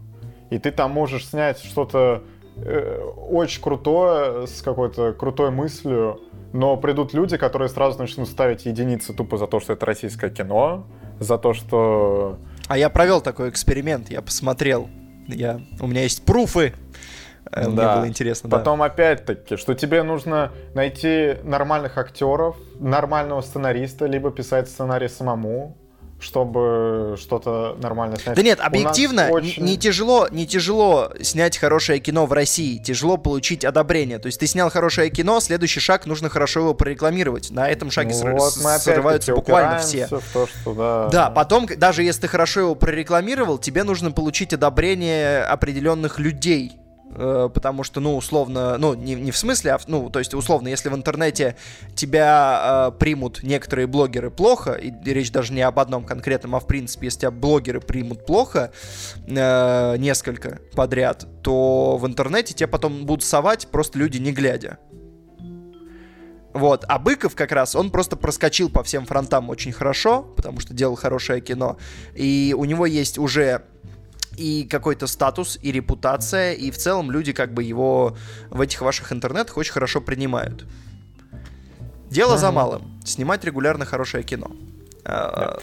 [0.50, 2.24] и ты там можешь снять что-то
[2.58, 6.20] э, очень крутое, с какой-то крутой мыслью,
[6.54, 10.86] но придут люди, которые сразу начнут ставить единицы тупо за то, что это российское кино,
[11.20, 14.90] за то, что А я провел такой эксперимент, я посмотрел.
[15.28, 16.74] Я, у меня есть пруфы.
[17.52, 18.58] Э, Мне было интересно, да.
[18.58, 25.78] Потом опять-таки, что тебе нужно найти нормальных актеров, нормального сценариста, либо писать сценарий самому,
[26.20, 28.36] чтобы что-то нормально снять.
[28.36, 33.64] Да нет, объективно, очень- не тяжело, не тяжело снять хорошее кино в России, тяжело получить
[33.66, 34.18] одобрение.
[34.20, 37.52] То есть ты снял хорошее кино, следующий шаг нужно хорошо его прорекламировать.
[37.52, 40.08] На этом шаге сры- Вот срываются буквально все.
[40.08, 44.54] в то, что, да, Да, потом, даже если ты хорошо его прорекламировал, тебе нужно получить
[44.54, 46.74] одобрение определенных людей.
[47.12, 50.34] Э, Потому что, ну, условно, ну, не, не в смысле, а в- ну, то есть,
[50.34, 51.56] условно, если в интернете
[51.96, 56.68] тебя э, примут некоторые блогеры плохо, и, речь даже не об одном конкретном, а в
[56.68, 58.72] принципе, если тебя блогеры примут плохо,
[59.28, 64.80] э, несколько подряд, то в интернете тебе потом будут совать просто люди не глядя.
[66.54, 70.74] Вот, а Быков как раз, он просто проскочил по всем фронтам очень хорошо, потому что
[70.74, 71.78] делал хорошее кино.
[72.14, 73.64] И у него есть уже
[74.38, 78.16] и какой-то статус, и репутация, и в целом люди как бы его
[78.50, 80.66] в этих ваших интернетах очень хорошо принимают.
[82.10, 82.56] Дело за Мгм.
[82.56, 83.02] малым.
[83.06, 84.52] Снимать регулярно хорошее кино.
[85.04, 85.60] А,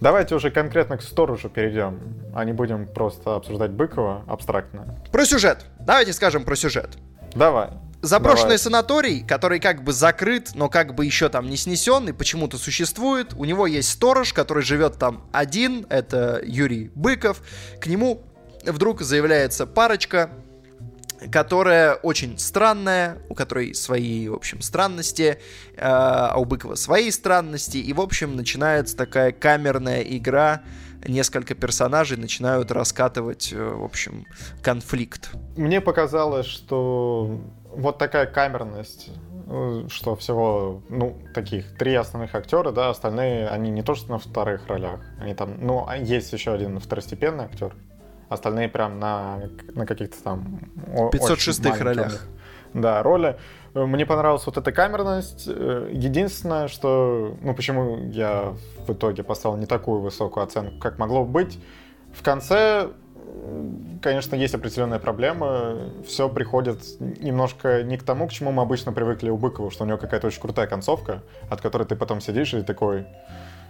[0.00, 1.98] Давайте уже конкретно к сторожу перейдем,
[2.34, 4.98] а не будем просто обсуждать Быкова абстрактно.
[5.10, 5.64] Про сюжет.
[5.80, 6.98] Давайте скажем про сюжет.
[7.34, 7.70] Давай.
[8.04, 8.58] Заброшенный Давай.
[8.58, 13.32] санаторий, который как бы закрыт, но как бы еще там не снесен и почему-то существует.
[13.34, 17.40] У него есть сторож, который живет там один, это Юрий Быков.
[17.80, 18.22] К нему
[18.66, 20.30] вдруг заявляется парочка,
[21.32, 25.38] которая очень странная, у которой свои, в общем, странности,
[25.74, 30.62] э, а у Быкова свои странности, и, в общем, начинается такая камерная игра,
[31.06, 34.26] несколько персонажей начинают раскатывать, э, в общем,
[34.62, 35.30] конфликт.
[35.56, 37.40] Мне показалось, что
[37.76, 39.10] вот такая камерность,
[39.46, 44.18] э, что всего, ну, таких три основных актера, да, остальные, они не то что на
[44.18, 47.74] вторых ролях, они там, ну, а есть еще один второстепенный актер,
[48.28, 49.42] остальные прям на,
[49.74, 50.60] на каких-то там...
[50.94, 52.06] о- 506 очень маленьких ролях.
[52.06, 52.28] у них,
[52.82, 53.38] Да, роли.
[53.74, 55.44] Э, Мне понравилась вот эта камерность.
[55.46, 58.54] Э, Единственное, что, ну, почему я
[58.86, 61.58] в итоге поставил не такую высокую оценку, как могло быть,
[62.12, 62.88] в конце
[64.02, 65.92] конечно, есть определенные проблемы.
[66.06, 69.86] Все приходит немножко не к тому, к чему мы обычно привыкли у Быкова, что у
[69.86, 73.06] него какая-то очень крутая концовка, от которой ты потом сидишь и такой,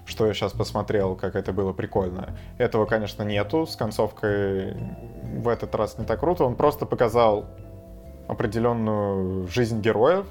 [0.06, 2.36] что я сейчас посмотрел, как это было прикольно.
[2.58, 3.66] Этого, конечно, нету.
[3.66, 4.74] С концовкой
[5.22, 6.44] в этот раз не так круто.
[6.44, 7.46] Он просто показал
[8.28, 10.26] определенную жизнь героев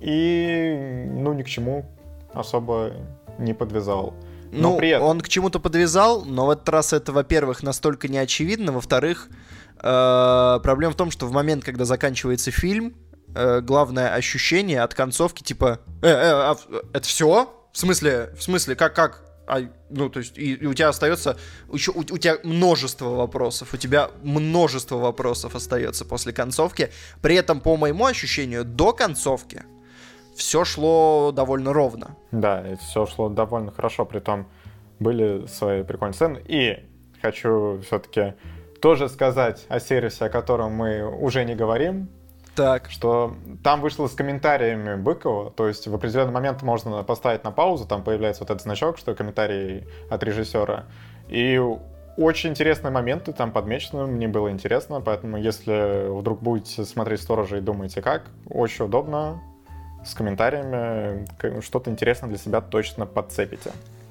[0.00, 1.84] и, ну, ни к чему
[2.32, 2.92] особо
[3.38, 4.14] не подвязал.
[4.52, 8.08] Но Ну, при этом- он к чему-то подвязал, но в этот раз это, во-первых, настолько
[8.08, 9.28] не очевидно, во-вторых,
[9.82, 12.94] э, проблема в том, что в момент, когда заканчивается фильм,
[13.34, 16.56] э, главное ощущение от концовки типа, «Э, э, а
[16.92, 17.54] это все?
[17.72, 19.22] В смысле, в смысле, как, как?
[19.46, 21.38] А, ну, то есть, и, и у тебя остается,
[21.72, 26.90] еще, у, у тебя множество вопросов, у тебя множество вопросов остается после концовки.
[27.22, 29.62] При этом, по моему ощущению, до концовки
[30.38, 32.16] все шло довольно ровно.
[32.30, 34.46] Да, и все шло довольно хорошо, при том
[35.00, 36.40] были свои прикольные сцены.
[36.46, 36.78] И
[37.20, 38.34] хочу все-таки
[38.80, 42.08] тоже сказать о сервисе, о котором мы уже не говорим,
[42.54, 42.88] Так.
[42.88, 43.34] что
[43.64, 48.04] там вышло с комментариями Быкова, то есть в определенный момент можно поставить на паузу, там
[48.04, 50.84] появляется вот этот значок, что комментарий от режиссера.
[51.28, 51.60] И
[52.16, 57.60] очень интересные моменты там подмечены, мне было интересно, поэтому если вдруг будете смотреть «Сторожа» и
[57.60, 59.42] думаете как, очень удобно,
[60.08, 61.26] с комментариями,
[61.60, 63.70] что-то интересное для себя точно подцепите.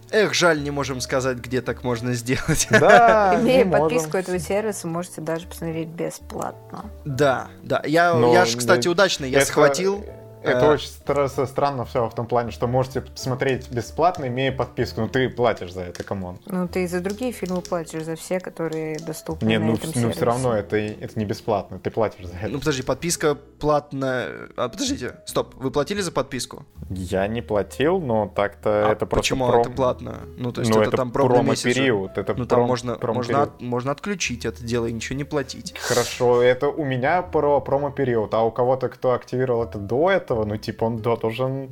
[0.10, 2.68] Эх, жаль, не можем сказать, где так можно сделать.
[2.72, 3.82] Да, Имея не можем.
[3.90, 6.86] подписку этого сервиса, можете даже посмотреть бесплатно.
[7.04, 7.82] Да, да.
[7.86, 9.30] Я, Но, я же, кстати, да, удачный.
[9.30, 10.06] Я Это- схватил.
[10.48, 15.02] Это э, очень стра- странно все в том плане, что можете смотреть бесплатно, имея подписку,
[15.02, 16.40] но ты платишь за это, come on.
[16.46, 20.12] Ну, ты и за другие фильмы платишь, за все, которые доступны Не, на ну, ну
[20.12, 22.48] все равно это, это не бесплатно, ты платишь за это.
[22.48, 24.30] Ну, подожди, подписка платная.
[24.56, 26.66] А, подождите, стоп, вы платили за подписку?
[26.90, 30.20] Я не платил, но так-то А это просто почему пром- это платно?
[30.38, 31.28] Ну, то есть ну, это, там месяц же.
[31.28, 33.42] промо-период, это Ну, там пром- можно, можно, промо-период.
[33.42, 35.78] от- можно отключить это дело и ничего не платить.
[35.80, 40.58] Хорошо, это у меня про промо-период, а у кого-то, кто активировал это до этого, ну,
[40.58, 41.70] типа, он должен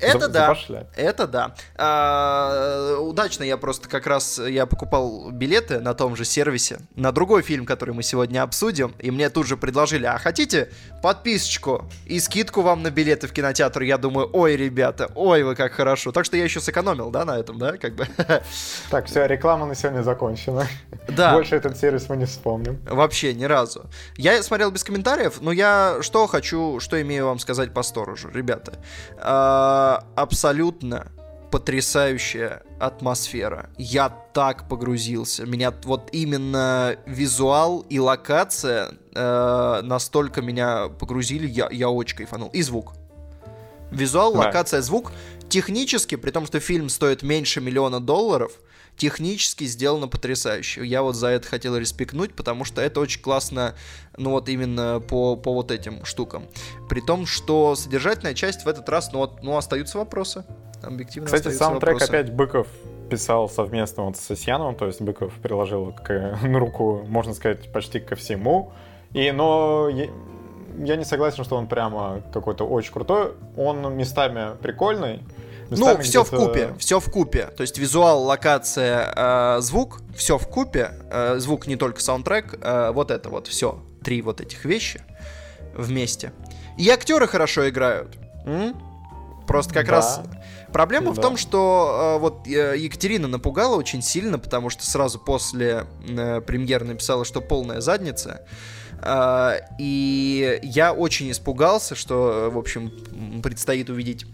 [0.00, 0.56] Это да.
[0.96, 1.54] Это да.
[1.76, 7.42] А, удачно я просто как раз я покупал билеты на том же сервисе на другой
[7.42, 10.70] фильм, который мы сегодня обсудим, и мне тут же предложили, а хотите
[11.02, 13.82] подписочку и скидку вам на билеты в кинотеатр?
[13.82, 16.12] Я думаю, ой, ребята, ой, вы как хорошо.
[16.12, 18.06] Так что я еще сэкономил, да, на этом, да, как бы.
[18.90, 20.66] Так, все, реклама на сегодня закончена.
[21.08, 21.32] Да.
[21.32, 22.80] Больше этот сервис мы не вспомним.
[22.88, 23.86] Вообще ни разу.
[24.16, 28.72] Я смотрел без комментариев, но я что хочу, что имею вам сказать по сторожу, ребята.
[29.18, 31.12] А, абсолютно
[31.50, 33.70] потрясающая атмосфера.
[33.78, 35.46] Я так погрузился.
[35.46, 42.48] Меня вот именно визуал и локация э, настолько меня погрузили, я, я очень кайфанул.
[42.50, 42.92] И звук.
[43.90, 44.40] Визуал, Да.
[44.40, 45.12] локация, звук.
[45.48, 48.52] Технически, при том, что фильм стоит меньше миллиона долларов,
[48.96, 50.84] технически сделано потрясающе.
[50.84, 53.74] Я вот за это хотел респектнуть, потому что это очень классно,
[54.16, 56.46] ну вот именно по, по вот этим штукам.
[56.88, 60.44] При том, что содержательная часть в этот раз, ну вот, ну остаются вопросы.
[60.82, 62.10] Объективно Кстати, саундтрек вопросы.
[62.10, 62.68] опять Быков
[63.10, 68.00] писал совместно вот с Сьяновым, то есть Быков приложил к, на руку, можно сказать, почти
[68.00, 68.72] ко всему.
[69.12, 69.88] И, но
[70.78, 73.32] я не согласен, что он прямо какой-то очень крутой.
[73.56, 75.22] Он местами прикольный.
[75.70, 77.46] Ну, все в купе, все в купе.
[77.56, 80.92] То есть визуал, локация, э, звук, все в купе.
[81.10, 83.82] Э, звук не только саундтрек, э, вот это вот все.
[84.04, 85.02] Три вот этих вещи
[85.74, 86.32] вместе.
[86.78, 88.16] И актеры хорошо играют.
[88.44, 88.74] М?
[89.46, 89.92] Просто как Да.
[89.92, 90.20] раз
[90.72, 91.22] проблема в Да.
[91.22, 96.84] том, что э, вот э, Екатерина напугала очень сильно, потому что сразу после э, премьеры
[96.84, 98.42] написала, что полная задница.
[99.02, 102.90] А, и я очень испугался, что, э, в общем,
[103.42, 104.26] предстоит увидеть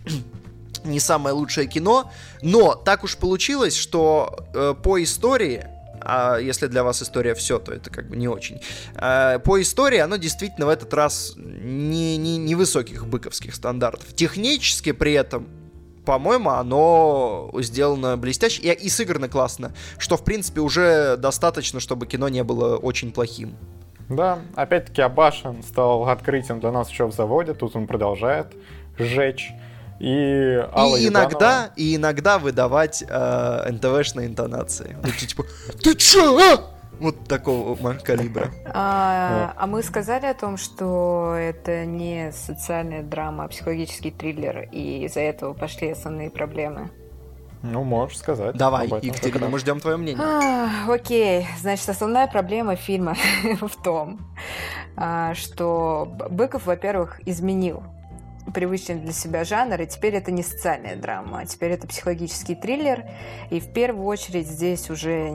[0.85, 2.11] не самое лучшее кино,
[2.43, 5.67] но так уж получилось, что э, по истории,
[6.01, 8.61] а если для вас история все, то это как бы не очень.
[8.95, 14.15] э, по истории оно действительно в этот раз не, не, не высоких быковских стандартов.
[14.15, 15.49] Технически при этом
[16.05, 22.29] по-моему, оно сделано блестяще и, и сыграно классно, что, в принципе, уже достаточно, чтобы кино
[22.29, 23.57] не было очень плохим.
[24.09, 28.49] Да, опять-таки Абашин стал открытием для нас еще в заводе, тут он продолжает
[28.99, 29.53] сжечь.
[30.03, 34.97] И Алла и Юганова- иногда, и иногда выдавать э, НТВшные интонации.
[35.01, 35.45] Ну, типа,
[35.81, 38.51] ты чё, а?» Вот такого калибра.
[38.67, 45.05] А, а мы сказали о том, что это не социальная драма, а психологический триллер, и
[45.05, 46.91] из-за этого пошли основные проблемы.
[47.63, 48.57] Ну, можешь сказать.
[48.57, 50.21] Давай, Екатерина, мы ждем твое мнение.
[50.21, 53.17] А, окей, значит, основная проблема фильма
[53.61, 54.19] в том,
[54.97, 57.85] а, что Быков, во-первых, изменил
[58.55, 63.05] привычный для себя жанр, и теперь это не социальная драма, а теперь это психологический триллер,
[63.51, 65.31] и в первую очередь здесь уже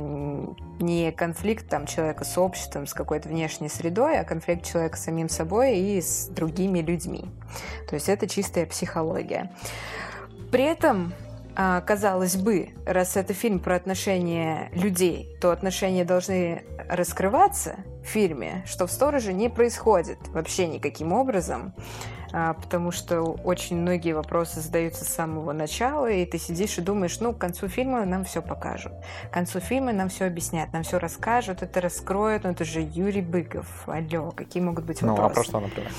[0.80, 5.30] не конфликт там, человека с обществом, с какой-то внешней средой, а конфликт человека с самим
[5.30, 7.26] собой и с другими людьми.
[7.90, 9.52] То есть это чистая психология.
[10.52, 11.14] При этом
[11.86, 18.86] казалось бы, раз это фильм про отношения людей, то отношения должны раскрываться в фильме, что
[18.86, 21.74] в «Стороже» не происходит вообще никаким образом,
[22.32, 27.20] а, потому что очень многие вопросы задаются с самого начала, и ты сидишь и думаешь,
[27.22, 28.94] ну, к концу фильма нам все покажут.
[29.30, 33.22] К концу фильма нам все объяснят, нам все расскажут, это раскроют, ну, это же Юрий
[33.22, 33.66] Быков.
[33.88, 35.32] Алло, какие могут быть Ну, вопросы?
[35.32, 35.92] а про что, например?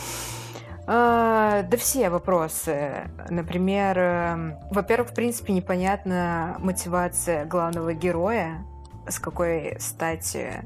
[0.90, 3.10] А, да все вопросы.
[3.28, 8.65] Например, эм, во-первых, в принципе, непонятна мотивация главного героя,
[9.06, 10.65] с какой стати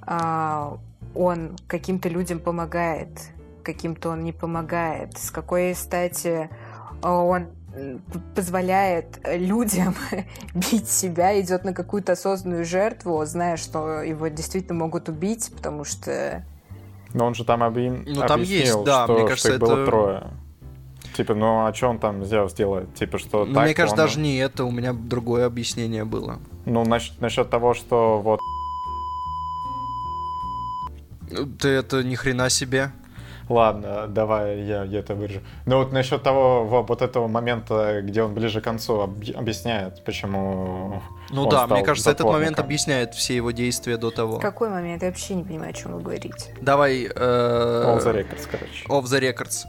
[0.00, 0.78] а,
[1.14, 3.10] он каким-то людям помогает,
[3.62, 6.48] каким-то он не помогает, с какой стати
[7.02, 7.48] а, он
[8.34, 9.94] позволяет людям
[10.54, 16.42] бить себя, идет на какую-то осознанную жертву, зная, что его действительно могут убить, потому что
[17.14, 19.60] Но он же там объян- Ну, там объяснил, есть, да, что, мне что кажется, их
[19.60, 20.22] было это- трое.
[21.16, 22.92] Типа, ну а что он там взял сделать?
[22.94, 26.38] Типа, что Ну, так мне кажется, он- даже не это, у меня другое объяснение было.
[26.66, 28.40] Ну, насчет, насчет того, что вот...
[31.60, 32.90] Ты это ни хрена себе.
[33.48, 35.40] Ладно, давай я, я это вырежу.
[35.66, 40.02] Ну вот насчет того, во- вот этого момента, где он ближе к концу об- объясняет,
[40.04, 41.02] почему
[41.34, 44.38] Ну он да, стал мне кажется, этот момент объясняет все его действия до того.
[44.38, 45.02] какой момент?
[45.02, 46.54] Я вообще не понимаю, о чем вы говорите.
[46.60, 47.06] Давай...
[47.06, 48.22] All the Э...
[48.22, 48.86] records, короче.
[48.88, 49.64] Off the records.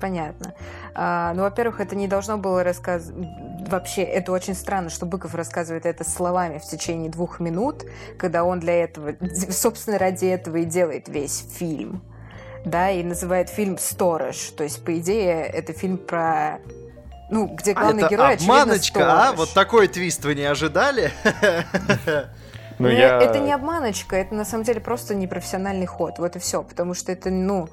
[0.00, 0.54] Понятно.
[0.94, 3.28] А, ну, во-первых, это не должно было рассказывать...
[3.68, 7.84] Вообще, это очень странно, что Быков рассказывает это словами в течение двух минут,
[8.18, 9.14] когда он для этого,
[9.50, 12.02] собственно, ради этого и делает весь фильм.
[12.64, 14.36] Да, и называет фильм «Сторож».
[14.56, 16.58] То есть, по идее, это фильм про...
[17.32, 19.20] Ну, где А, главный это герой, очевидно, обманочка, а?
[19.22, 19.38] сторож.
[19.38, 21.10] Вот такой твист вы не ожидали?
[22.78, 23.20] Ну, Ну, я...
[23.20, 26.18] Это не обманочка, это на самом деле просто непрофессиональный ход.
[26.18, 26.64] Вот и все.
[26.64, 27.68] Потому что это, ну,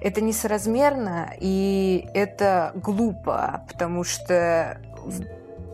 [0.00, 4.78] это несоразмерно и это глупо, потому что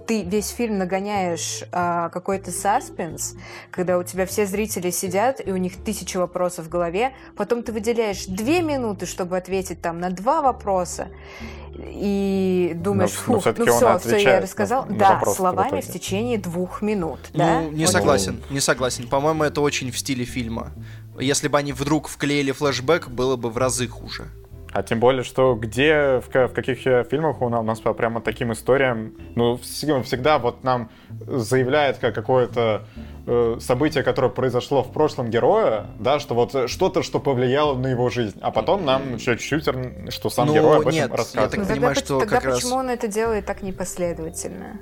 [0.09, 3.35] ты весь фильм нагоняешь а, какой-то саспенс,
[3.71, 7.73] когда у тебя все зрители сидят, и у них тысяча вопросов в голове, потом ты
[7.73, 11.09] выделяешь две минуты, чтобы ответить там на два вопроса,
[11.79, 14.85] и думаешь, Но- ну все, все, я отвечает рассказал.
[14.87, 15.99] на- на да, в словами в итоге.
[15.99, 17.21] течение двух минут.
[17.33, 17.61] да?
[17.63, 17.87] Ну, не Окей.
[17.87, 19.07] согласен, не согласен.
[19.09, 20.73] По-моему, это очень в стиле фильма.
[21.19, 24.27] Если бы они вдруг вклеили флешбэк, было бы в разы хуже.
[24.73, 27.95] А тем более, что где, в, в каких э, фильмах у нас, у нас по
[27.95, 30.91] прямо таким историям, ну, вс- всегда вот нам
[31.27, 32.85] заявляет как какое-то
[33.27, 38.11] э, событие, которое произошло в прошлом героя, да, что вот что-то, что повлияло на его
[38.11, 39.65] жизнь, а потом нам чуть-чуть,
[40.13, 41.51] что сам Ну, герой об этом нет, я рассказывает.
[41.51, 44.81] так Ну, понимаю, тогда, что тогда как раз- почему он это делает так непоследовательно?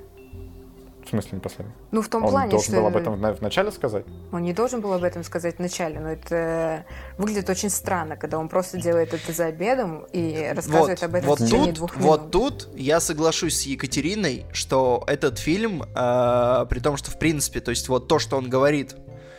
[1.06, 1.72] В смысле не последний?
[1.92, 4.04] Ну, в том Он плане, должен что был об этом в, на- в начале сказать?
[4.32, 6.84] он не должен был об этом сказать вначале, но это
[7.16, 11.40] выглядит очень странно, когда он просто делает это за обедом и рассказывает об этом вот
[11.40, 12.08] в течение тут, двух минут.
[12.08, 17.60] вот тут я соглашусь с Екатериной, что этот фильм, э, при том, что в принципе,
[17.60, 18.96] то есть вот то, что он говорит,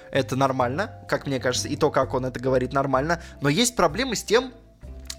[0.10, 4.16] это нормально, как мне кажется, и то, как он это говорит, нормально, но есть проблемы
[4.16, 4.54] с тем,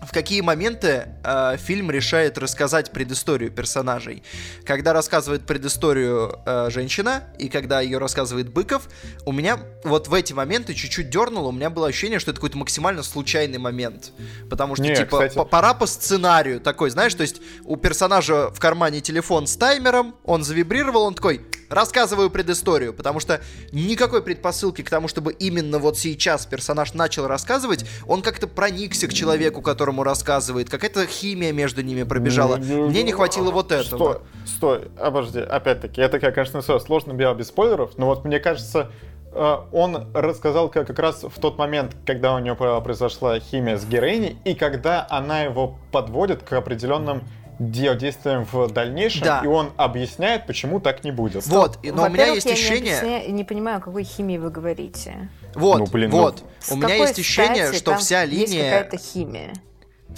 [0.07, 4.23] в какие моменты э, фильм решает рассказать предысторию персонажей.
[4.65, 8.89] Когда рассказывает предысторию э, женщина, и когда ее рассказывает Быков,
[9.27, 12.59] у меня вот в эти моменты чуть-чуть дернуло, у меня было ощущение, что это какой-то
[12.59, 14.13] максимально случайный момент.
[14.49, 18.51] Потому что, Не, типа, кстати- по- пора по сценарию такой, знаешь, то есть у персонажа
[18.51, 23.41] в кармане телефон с таймером, он завибрировал, он такой, рассказываю предысторию, потому что
[23.73, 29.13] никакой предпосылки к тому, чтобы именно вот сейчас персонаж начал рассказывать, он как-то проникся к
[29.13, 32.57] человеку, которому рассказывает, какая-то химия между ними пробежала.
[32.57, 34.21] Ну, Мне не хватило вот этого.
[34.47, 38.91] Стой, стой, обожди, опять-таки, это, конечно, все сложно было без спойлеров, но вот мне кажется,
[39.33, 43.79] э, он рассказал как, как раз в тот момент, когда у него про- произошла химия
[43.79, 47.23] с героиней, и когда она его подводит к определенным
[47.59, 49.41] де- действиям в дальнейшем, Да.
[49.43, 51.47] и он объясняет, почему так не будет.
[51.47, 52.99] Вот, но у меня есть я не ощущение...
[52.99, 55.31] объясняю- не понимаю, о какой химии вы говорите.
[55.55, 56.43] Вот, Ну, блин, ну- вот.
[56.61, 58.71] С У меня есть ощущение, что вся Есть линия...
[58.71, 59.53] какая-то химия.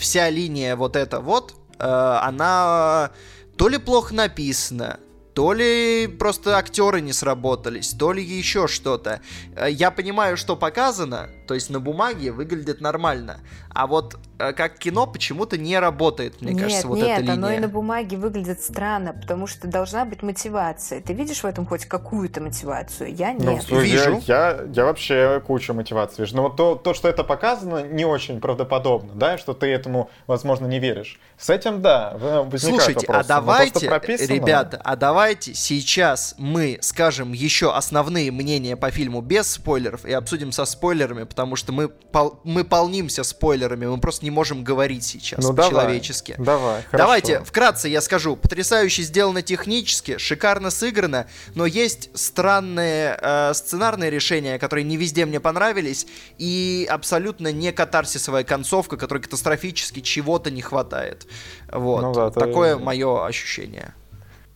[0.00, 3.12] Вся линия вот эта вот, э, она
[3.56, 4.98] то ли плохо написана,
[5.34, 9.20] то ли просто актеры не сработались, то ли еще что-то.
[9.56, 13.40] Э, Я понимаю, что показано, то есть на бумаге выглядит нормально,
[13.72, 17.48] а вот э, как кино почему-то не работает, мне нет, кажется, вот нет, эта оно
[17.48, 17.66] и линия.
[17.66, 21.00] на бумаге выглядит странно, потому что должна быть мотивация.
[21.00, 23.14] Ты видишь в этом хоть какую-то мотивацию?
[23.14, 23.62] Я Ну, нет.
[23.62, 24.20] слушай, Вижу.
[24.26, 26.34] Я, я, я вообще кучу мотиваций вижу.
[26.36, 30.66] Но вот то, то, что это показано, не очень правдоподобно, да, что ты этому, возможно,
[30.66, 31.20] не веришь.
[31.38, 33.24] С этим, да, возникают Слушайте, а вопросы.
[33.24, 35.19] Что давайте, прописано- ребята, а давайте
[35.54, 41.56] сейчас мы скажем еще основные мнения по фильму без спойлеров и обсудим со спойлерами, потому
[41.56, 46.34] что мы, пол- мы полнимся спойлерами, мы просто не можем говорить сейчас Ну, давай, по-человечески.
[46.38, 46.96] Давай, хорошо.
[46.98, 48.36] Давайте, вкратце я скажу.
[48.36, 55.40] Потрясающе сделано технически, шикарно сыграно, но есть странные э, сценарные решения, которые не везде мне
[55.40, 56.06] понравились,
[56.38, 61.26] и абсолютно не катарсисовая концовка, которой катастрофически чего-то не хватает.
[61.70, 62.02] Вот.
[62.02, 63.94] Ну да, Такое мое ощущение.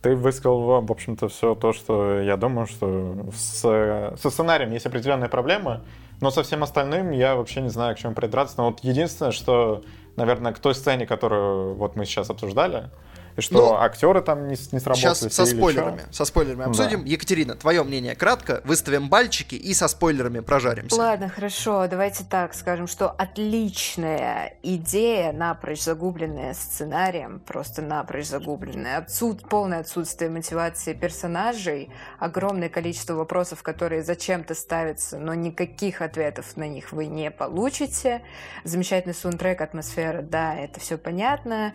[0.05, 5.29] Ты высказал, в общем-то, все то, что я думаю, что с, со сценарием есть определенные
[5.29, 5.81] проблемы,
[6.21, 8.53] но со всем остальным я вообще не знаю, к чему придраться.
[8.57, 9.81] Но вот единственное, что,
[10.15, 12.91] наверное, к той сцене, которую вот мы сейчас обсуждали,
[13.35, 14.95] и что Ну, актеры там не, не сработали.
[15.13, 16.01] Сейчас со спойлерами.
[16.11, 16.69] Со спойлерами Да.
[16.69, 17.03] обсудим.
[17.03, 20.95] Екатерина, твое мнение кратко, выставим бальчики и со спойлерами прожаримся.
[20.95, 29.47] Ладно, хорошо, давайте так скажем, что отличная идея, напрочь загубленная сценарием, просто напрочь загубленная, отсут,
[29.49, 31.89] полное отсутствие мотивации персонажей,
[32.19, 38.21] огромное количество вопросов, которые зачем-то ставятся, но никаких ответов на них вы не получите.
[38.63, 41.73] Замечательный саундтрек, атмосфера, да, это все понятно.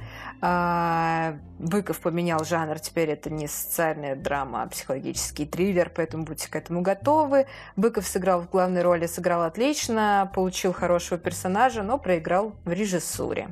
[1.60, 6.80] Быков поменял жанр, теперь это не социальная драма, а психологический триллер, поэтому будьте к этому
[6.80, 7.46] готовы.
[7.76, 13.50] Быков сыграл в главной роли, сыграл отлично, получил хорошего персонажа, но проиграл в режиссуре.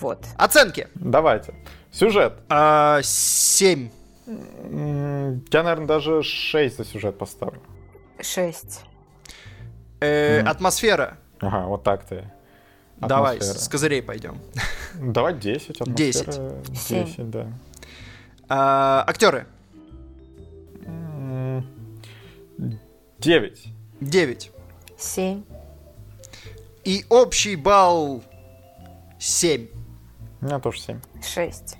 [0.00, 0.24] Вот.
[0.38, 0.88] Оценки.
[0.94, 1.54] Давайте.
[1.92, 2.32] Сюжет.
[2.48, 3.90] А, Семь.
[4.26, 7.60] М, Я, наверное, даже 6 за сюжет поставлю.
[8.22, 8.84] Шесть.
[10.00, 10.48] Э, Мгм.
[10.48, 11.18] Атмосфера.
[11.40, 12.04] Ага, вот так
[13.00, 13.06] ты.
[13.08, 13.58] Давай, Атмосфера.
[13.58, 14.38] с козырей пойдем.
[14.94, 15.80] Давай 10.
[15.80, 16.88] атмосфера 10.
[16.88, 17.52] 10, да.
[18.48, 19.46] А, актеры.
[20.86, 21.66] М,
[23.18, 23.68] 9.
[24.00, 24.50] 9.
[24.98, 25.42] Семь.
[26.84, 28.22] И общий балл
[29.18, 29.68] 7.
[30.40, 31.00] У меня тоже 7.
[31.22, 31.76] Шесть.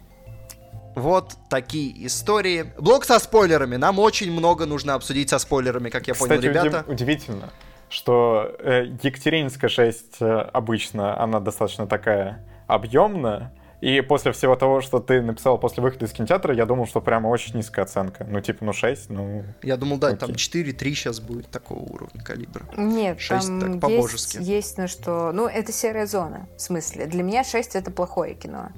[0.95, 2.73] Вот такие истории.
[2.79, 3.77] Блок со спойлерами.
[3.77, 6.91] Нам очень много нужно обсудить со спойлерами, как я понял, Кстати, удив- ребята.
[6.91, 7.51] удивительно,
[7.89, 14.99] что э, Екатеринская 6 э, обычно, она достаточно такая объемная, и после всего того, что
[14.99, 18.27] ты написал после выхода из кинотеатра, я думал, что прямо очень низкая оценка.
[18.29, 19.45] Ну, типа, ну, 6, ну...
[19.63, 20.65] Я думал, да, там Окей.
[20.65, 22.67] 4-3 сейчас будет такого уровня калибра.
[22.77, 24.39] Нет, Шесть там так есть, по-божески.
[24.43, 25.31] есть на что...
[25.33, 27.07] Ну, это серая зона, в смысле.
[27.07, 28.71] Для меня шесть это плохое кино.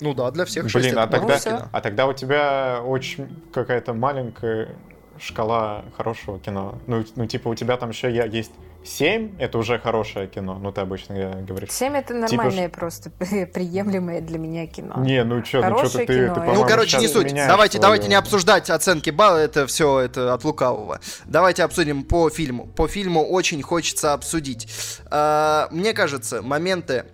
[0.00, 1.68] Ну да, для всех 6 Блин, а тогда, всё.
[1.70, 4.74] а тогда у тебя очень какая-то маленькая
[5.20, 6.78] шкала хорошего кино?
[6.86, 8.52] Ну, ну типа, у тебя там еще есть
[8.86, 11.70] 7 это уже хорошее кино, ну ты обычно говоришь.
[11.70, 12.78] 7 это типа нормальное типа...
[12.78, 13.10] просто
[13.54, 14.94] приемлемое для меня кино.
[14.98, 17.34] Не, ну что, ну что ты, ты, Ну, короче, не суть.
[17.34, 17.82] Давайте, свое...
[17.82, 21.00] давайте не обсуждать оценки балла, это все это от лукавого.
[21.26, 22.66] Давайте обсудим по фильму.
[22.66, 24.68] По фильму очень хочется обсудить.
[25.10, 27.04] А, мне кажется, моменты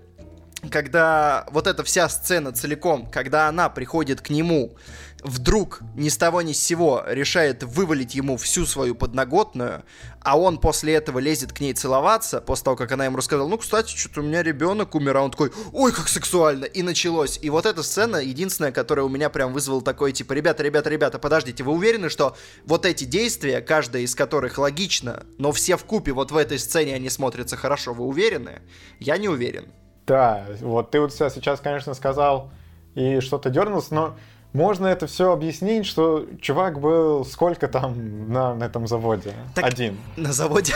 [0.70, 4.76] когда вот эта вся сцена целиком, когда она приходит к нему
[5.22, 9.84] вдруг ни с того ни с сего решает вывалить ему всю свою подноготную,
[10.20, 13.58] а он после этого лезет к ней целоваться, после того, как она ему рассказала, ну,
[13.58, 17.38] кстати, что-то у меня ребенок умер, а он такой, ой, как сексуально, и началось.
[17.42, 21.18] И вот эта сцена единственная, которая у меня прям вызвала такой, типа, ребята, ребята, ребята,
[21.18, 26.12] подождите, вы уверены, что вот эти действия, каждая из которых логично, но все в купе
[26.12, 28.62] вот в этой сцене они смотрятся хорошо, вы уверены?
[28.98, 29.66] Я не уверен.
[30.06, 32.50] Да, вот ты вот сейчас, конечно, сказал
[32.94, 34.16] и что-то дернулся, но
[34.52, 39.34] можно это все объяснить, что чувак был сколько там на, на этом заводе?
[39.54, 39.96] Так, Один.
[40.16, 40.74] На заводе?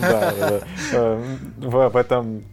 [0.00, 0.60] Да,
[0.92, 1.24] э,
[1.58, 2.44] в этом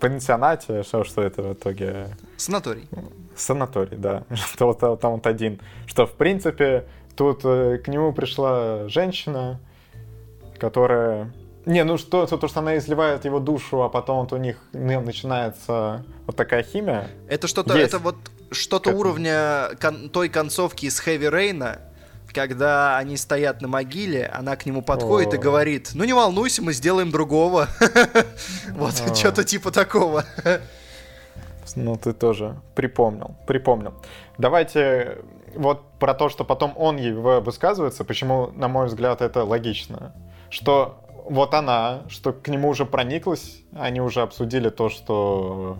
[0.00, 2.16] пансионате, что, что это в итоге?
[2.36, 2.88] Санаторий.
[3.36, 4.24] Санаторий, да.
[4.34, 5.60] Что там вот один.
[5.86, 9.60] Что, в принципе, тут э, к нему пришла женщина,
[10.58, 11.32] которая...
[11.66, 16.04] Не, ну что, то, что она изливает его душу, а потом вот у них начинается
[16.26, 17.08] вот такая химия.
[17.28, 18.16] Это что-то, это вот
[18.50, 21.78] что-то уровня кон- той концовки из Heavy Rain,
[22.32, 25.36] когда они стоят на могиле, она к нему подходит О.
[25.36, 27.68] и говорит, ну не волнуйся, мы сделаем другого.
[28.70, 30.24] Вот, что-то типа такого.
[31.76, 33.94] Ну, ты тоже припомнил, припомнил.
[34.36, 35.18] Давайте
[35.54, 40.12] вот про то, что потом он ей высказывается, почему, на мой взгляд, это логично.
[40.50, 45.78] Что вот она, что к нему уже прониклась, они уже обсудили то, что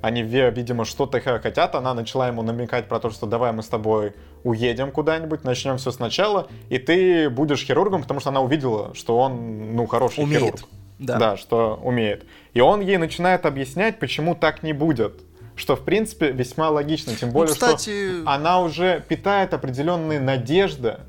[0.00, 4.14] они, видимо, что-то хотят, она начала ему намекать про то, что давай мы с тобой
[4.44, 9.76] уедем куда-нибудь, начнем все сначала, и ты будешь хирургом, потому что она увидела, что он,
[9.76, 10.42] ну, хороший умеет.
[10.42, 10.60] хирург.
[10.98, 11.18] Да.
[11.18, 12.24] да, что умеет.
[12.52, 15.20] И он ей начинает объяснять, почему так не будет.
[15.56, 17.14] Что, в принципе, весьма логично.
[17.14, 18.20] Тем более, ну, кстати...
[18.20, 21.00] что она уже питает определенные надежды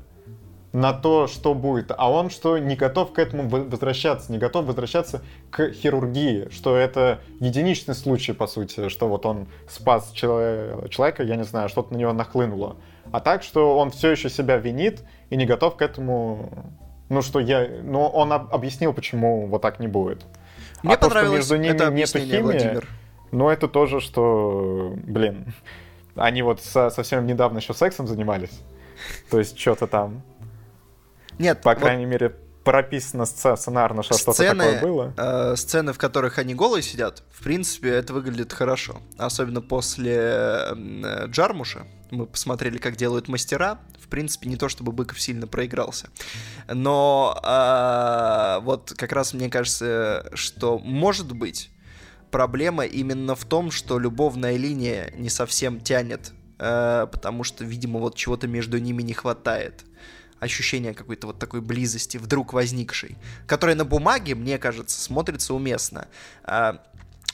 [0.74, 5.22] на то, что будет, а он что не готов к этому возвращаться, не готов возвращаться
[5.48, 11.44] к хирургии, что это единичный случай, по сути, что вот он спас человека, я не
[11.44, 12.76] знаю, что-то на него нахлынуло.
[13.12, 16.50] А так, что он все еще себя винит и не готов к этому,
[17.08, 20.26] ну что я, ну он объяснил, почему вот так не будет.
[20.82, 22.88] Мне а то, что между ними это нету химии, Владимир.
[23.30, 25.54] ну это тоже, что, блин,
[26.16, 28.60] они вот со, совсем недавно еще сексом занимались.
[29.30, 30.22] То есть что-то там
[31.38, 31.62] нет.
[31.62, 32.34] По вот крайней мере,
[32.64, 35.14] прописано сценарно, что что-то такое было.
[35.16, 38.96] Э, сцены, в которых они голые сидят, в принципе, это выглядит хорошо.
[39.18, 41.86] Особенно после э, Джармуша.
[42.10, 43.78] Мы посмотрели, как делают мастера.
[44.00, 46.08] В принципе, не то чтобы Быков сильно проигрался.
[46.72, 51.70] Но э, вот как раз мне кажется, что может быть
[52.30, 58.16] проблема именно в том, что любовная линия не совсем тянет, э, потому что, видимо, вот
[58.16, 59.84] чего-то между ними не хватает
[60.40, 63.16] ощущение какой-то вот такой близости, вдруг возникшей,
[63.46, 66.08] которая на бумаге, мне кажется, смотрится уместно.
[66.42, 66.82] А,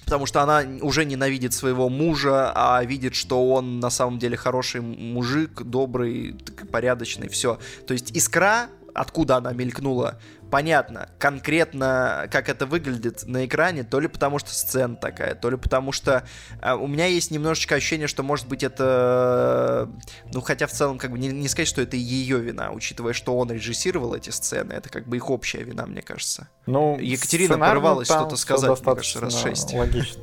[0.04, 4.80] потому что она уже ненавидит своего мужа, а видит, что он на самом деле хороший
[4.80, 6.36] мужик, добрый,
[6.72, 7.58] порядочный, все.
[7.86, 10.18] То есть искра, откуда она мелькнула,
[10.50, 15.56] понятно, конкретно, как это выглядит на экране, то ли потому что сцена такая, то ли
[15.56, 16.24] потому что
[16.60, 19.88] э, у меня есть немножечко ощущение, что может быть это,
[20.32, 23.36] ну хотя в целом как бы не, не сказать, что это ее вина, учитывая, что
[23.36, 26.48] он режиссировал эти сцены, это как бы их общая вина, мне кажется.
[26.66, 29.72] Ну, Екатерина порвалась что-то сказать, мне кажется, раз шесть.
[29.72, 30.22] Логично.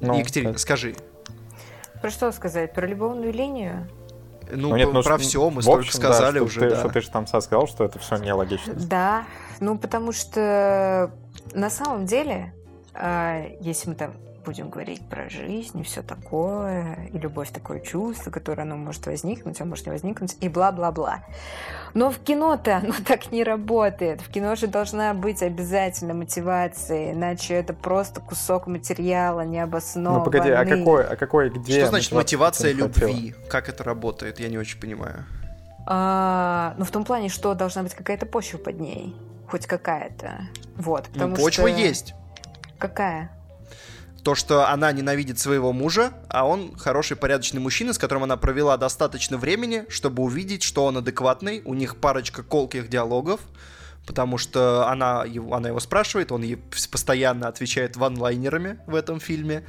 [0.00, 0.58] Ну, Екатерина, это...
[0.58, 0.94] скажи.
[2.00, 2.74] Про что сказать?
[2.74, 3.88] Про любовную линию?
[4.50, 6.60] Ну, ну, нет, ну, про все мы столько общем, сказали да, уже.
[6.60, 6.76] Ты, да.
[6.78, 8.74] Что ты же там сказал, что это все нелогично.
[8.74, 9.24] Да,
[9.60, 11.10] ну потому что
[11.52, 12.52] на самом деле,
[12.94, 14.12] э, если мы там
[14.46, 19.60] будем говорить про жизнь и все такое, и любовь такое чувство, которое оно может возникнуть,
[19.60, 21.24] а может не возникнуть, и бла-бла-бла.
[21.94, 24.20] Но в кино-то оно так не работает.
[24.20, 30.20] В кино же должна быть обязательно мотивация, иначе это просто кусок материала необоснованный.
[30.20, 31.80] Ну погоди, а какой, а какой, где?
[31.80, 33.34] Что значит мотивация любви?
[33.50, 34.38] Как это работает?
[34.38, 35.24] Я не очень понимаю.
[35.88, 39.14] А, ну, в том плане, что должна быть какая-то почва под ней.
[39.48, 40.40] Хоть какая-то.
[40.76, 41.04] Вот.
[41.14, 41.78] Ну, почва что...
[41.78, 42.14] есть.
[42.78, 43.30] Какая?
[44.26, 48.76] То, что она ненавидит своего мужа, а он хороший, порядочный мужчина, с которым она провела
[48.76, 51.62] достаточно времени, чтобы увидеть, что он адекватный.
[51.64, 53.40] У них парочка колких диалогов,
[54.04, 56.56] потому что она его, она его спрашивает, он ей
[56.90, 59.64] постоянно отвечает ванлайнерами в этом фильме.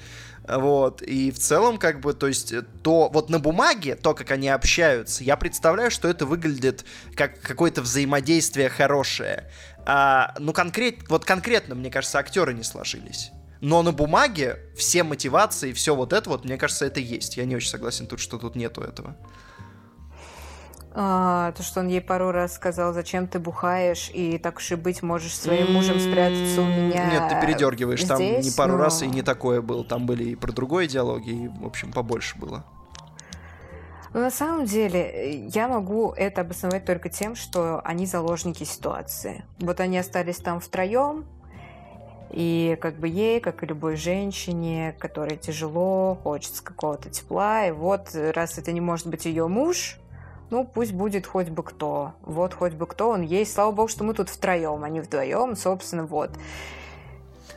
[0.47, 2.51] Вот, и в целом, как бы, то есть,
[2.81, 7.83] то вот на бумаге, то, как они общаются, я представляю, что это выглядит как какое-то
[7.83, 9.51] взаимодействие хорошее.
[9.85, 13.31] А, ну, конкрет, вот конкретно, мне кажется, актеры не сложились.
[13.61, 17.37] Но на бумаге все мотивации, все вот это вот, мне кажется, это есть.
[17.37, 19.15] Я не очень согласен тут, что тут нету этого.
[20.99, 24.75] А, то, что он ей пару раз сказал, зачем ты бухаешь, и так уж и
[24.75, 28.03] быть, можешь своим мужем спрятаться у меня Нет, ты передергиваешь.
[28.03, 29.83] Там здесь, не пару но- раз и не такое было.
[29.83, 32.65] Там были и про другое диалоги, и, в общем, побольше было.
[34.13, 39.43] Но на самом деле, я могу это обосновать только тем, что они заложники ситуации.
[39.59, 41.25] Вот они остались там втроем,
[42.31, 48.13] и как бы ей, как и любой женщине, которой тяжело, хочется какого-то тепла, и вот
[48.13, 49.97] э, раз это не может быть ее муж,
[50.49, 52.13] ну пусть будет хоть бы кто.
[52.21, 53.53] Вот хоть бы кто он есть.
[53.53, 56.31] Слава богу, что мы тут втроем, а не вдвоем, собственно, вот.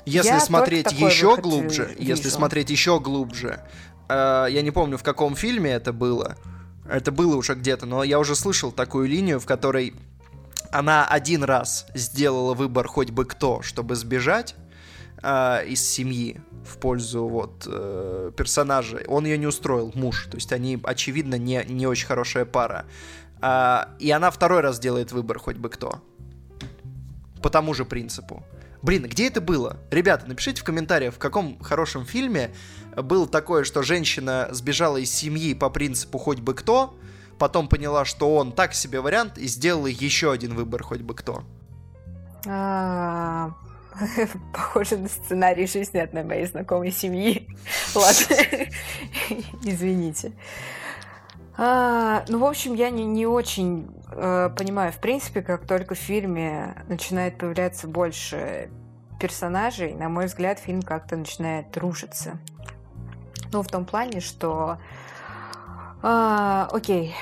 [0.07, 1.95] Если Я смотреть еще глубже, вижу.
[1.99, 3.61] если смотреть еще глубже,
[4.09, 6.37] э, я не помню, в каком фильме это было.
[6.89, 9.95] Это было уже где-то, но я уже слышал такую линию, в которой
[10.73, 14.55] она один раз сделала выбор хоть бы кто, чтобы сбежать
[15.23, 19.03] э, из семьи в пользу вот э, персонажа.
[19.09, 20.29] Он ее не устроил, муж.
[20.31, 22.87] То есть они, очевидно, не, не очень хорошая пара.
[23.41, 26.03] А, и она второй раз делает выбор хоть бы кто.
[27.43, 28.45] По тому же принципу.
[28.83, 29.77] Блин, где это было?
[29.91, 32.55] Ребята, напишите в комментариях, в каком хорошем фильме
[32.97, 36.97] было такое, что женщина сбежала из семьи по принципу хоть бы кто,
[37.41, 41.43] потом поняла, что он так себе вариант, и сделала еще один выбор хоть бы кто.
[42.47, 43.51] А,
[44.53, 47.49] Похоже на сценарий жизни одной моей знакомой семьи.
[47.95, 48.37] Ладно,
[49.65, 50.33] извините.
[51.57, 54.93] А, ну, в общем, я не, не очень э, понимаю.
[54.93, 58.71] В принципе, как только в фильме начинает появляться больше
[59.19, 62.39] персонажей, на мой взгляд, фильм как-то начинает рушиться.
[63.51, 64.79] Ну, в том плане, что...
[66.03, 67.15] а, окей,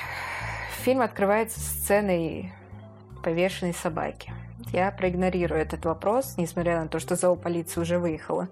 [0.83, 2.53] фильм открывается сценой
[3.23, 4.33] повешенной собаки.
[4.71, 8.49] Я проигнорирую этот вопрос, несмотря на то, что зоополиция уже выехала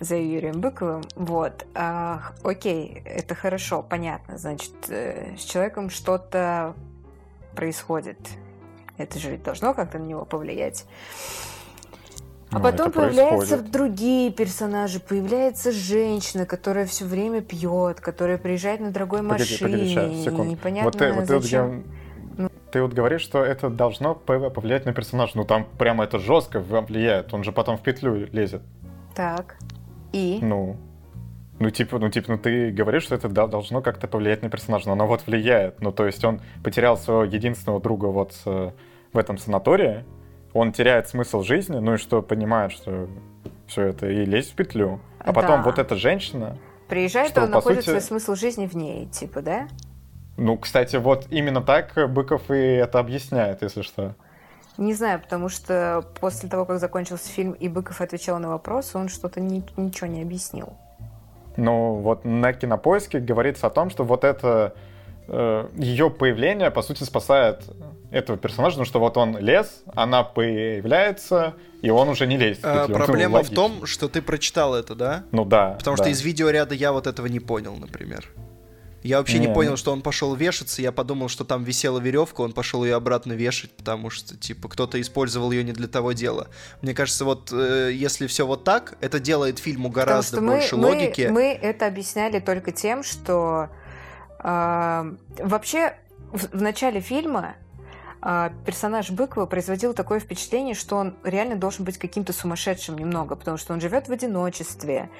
[0.00, 1.02] за Юрием Быковым.
[1.14, 1.66] Вот.
[1.74, 4.36] А, окей, это хорошо, понятно.
[4.36, 6.74] Значит, э, с человеком что-то
[7.54, 8.18] происходит.
[8.98, 10.84] Это же ведь должно как-то на него повлиять.
[12.56, 13.70] А Ну, потом появляются происходит.
[13.70, 14.98] другие персонажи.
[14.98, 19.58] Появляется женщина, которая все время пьет, которая приезжает на дорогой Погоди, машине.
[19.70, 20.44] погоди, сейчас, секунду.
[20.44, 21.84] Непонятно, вот ты, вот ты зачем.
[22.38, 25.32] г- ты вот говоришь, что это должно пов- повлиять на персонажа.
[25.34, 27.34] Ну там прямо это жестко влияет.
[27.34, 28.62] Он же потом в петлю лезет.
[29.14, 29.56] Так.
[30.14, 30.38] И?
[30.40, 30.76] Ну.
[31.58, 34.86] Ну, типа, ну, типа, ну, ты говоришь, что это да- должно как-то повлиять на персонажа,
[34.86, 35.80] но оно вот влияет.
[35.82, 38.70] Ну, то есть он потерял своего единственного друга вот э,
[39.12, 40.04] в этом санатории,
[40.56, 43.08] он теряет смысл жизни, ну и что, понимает, что
[43.66, 45.00] все это и лезть в петлю.
[45.18, 45.62] А потом Да.
[45.62, 46.56] вот эта женщина,
[46.88, 49.66] Приезжает, Что, он находит сути- свой смысл жизни в ней, типа, да?
[50.36, 54.14] ну, кстати, вот именно так Быков и это объясняет, если что.
[54.78, 59.08] Не знаю, потому что после того, как закончился фильм, и Быков отвечал на вопросы, он
[59.08, 60.74] что-то ни- ничего не объяснил.
[61.56, 64.74] Ну, вот на кинопоиске говорится о том, что вот это
[65.76, 67.64] ее появление, по сути, спасает
[68.10, 72.64] этого персонажа, потому что вот он лез, она появляется, и он уже не лезет.
[72.64, 75.24] А, проблема в том, что ты прочитал это, да?
[75.32, 75.72] Ну да.
[75.78, 76.04] Потому да.
[76.04, 78.28] что из видеоряда я вот этого не понял, например.
[79.02, 80.82] Я вообще не, Не, понял, ну- что он пошел вешаться.
[80.82, 85.00] Я подумал, что там висела веревка, он пошел ее обратно вешать, потому что, типа, кто-то
[85.00, 86.48] использовал ее не для того дела.
[86.82, 90.52] Мне кажется, вот э, если все вот так, это делает фильму Потому гораздо что мы,
[90.54, 91.28] больше мы- логики.
[91.30, 93.68] мы это объясняли только тем, что
[94.40, 95.06] а,
[95.38, 95.96] вообще
[96.32, 97.54] в, в начале фильма
[98.64, 103.72] персонаж Быкова производил такое впечатление, что он реально должен быть каким-то сумасшедшим немного, потому что
[103.72, 105.10] он живет в одиночестве,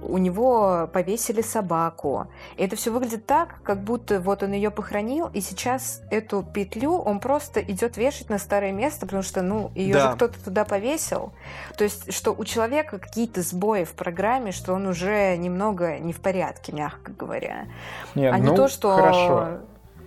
[0.00, 2.28] у него повесили собаку.
[2.56, 6.98] И это все выглядит так, как будто вот он ее похоронил, и сейчас эту петлю
[6.98, 10.10] он просто идет вешать на старое место, потому что, ну, ее Да.
[10.10, 11.32] же кто-то туда повесил.
[11.76, 16.20] То есть, что у человека какие-то сбои в программе, что он уже немного не в
[16.20, 17.66] порядке, мягко говоря.
[18.14, 19.58] Не, а ну, не то, что хорошо.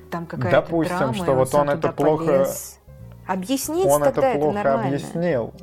[0.09, 2.79] Там какая-то Допустим, драма, что вот он это плохо- полез.
[3.27, 4.87] Объяснить Он тогда это плохо нормально.
[4.87, 5.53] объяснил.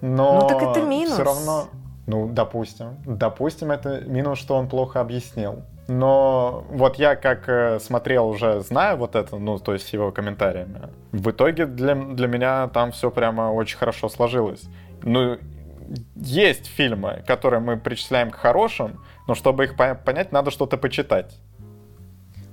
[0.00, 1.14] Но Ну, так это минус.
[1.14, 1.64] все равно,
[2.06, 5.62] ну, допустим, допустим, это минус, что он плохо объяснил.
[5.88, 10.82] Но вот я как э, смотрел уже, знаю вот это, ну, то есть его комментариями,
[11.12, 14.64] в итоге для, для меня там все прямо очень хорошо сложилось.
[15.02, 15.38] Ну,
[16.14, 21.34] есть фильмы, которые мы причисляем к хорошим, но чтобы их по- понять, надо что-то почитать.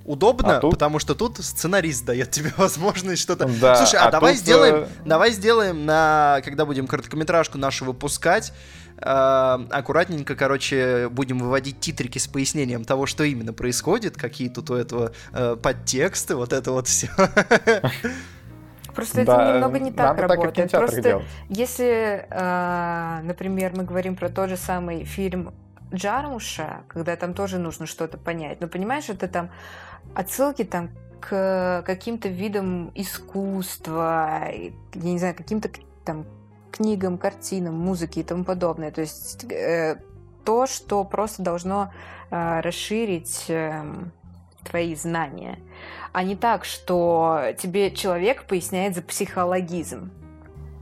[0.06, 3.46] Удобно, А тут- потому что тут сценарист дает тебе возможность что-то.
[3.60, 7.84] Да, Слушай, а, а давай тут, сделаем, э, давай сделаем на, когда будем короткометражку нашу
[7.84, 8.52] выпускать,
[8.98, 15.12] аккуратненько, короче, будем выводить титрики с пояснением того, что именно происходит, какие тут у этого
[15.32, 17.08] э, подтексты, вот это вот все.
[18.94, 20.70] Просто да, это немного не так работает.
[20.70, 21.24] Так, Просто делать.
[21.50, 25.52] если, э, например, мы говорим про тот же самый фильм
[25.94, 29.50] Джармуша, когда там тоже нужно что-то понять, но понимаешь, это там
[30.14, 35.70] отсылки там к каким-то видам искусства, я не знаю, каким-то
[36.04, 36.26] там
[36.70, 38.90] книгам, картинам, музыке и тому подобное.
[38.90, 39.98] То есть э,
[40.44, 41.92] то, что просто должно
[42.30, 43.82] э, расширить э,
[44.64, 45.58] твои знания,
[46.12, 50.10] а не так, что тебе человек поясняет за психологизм.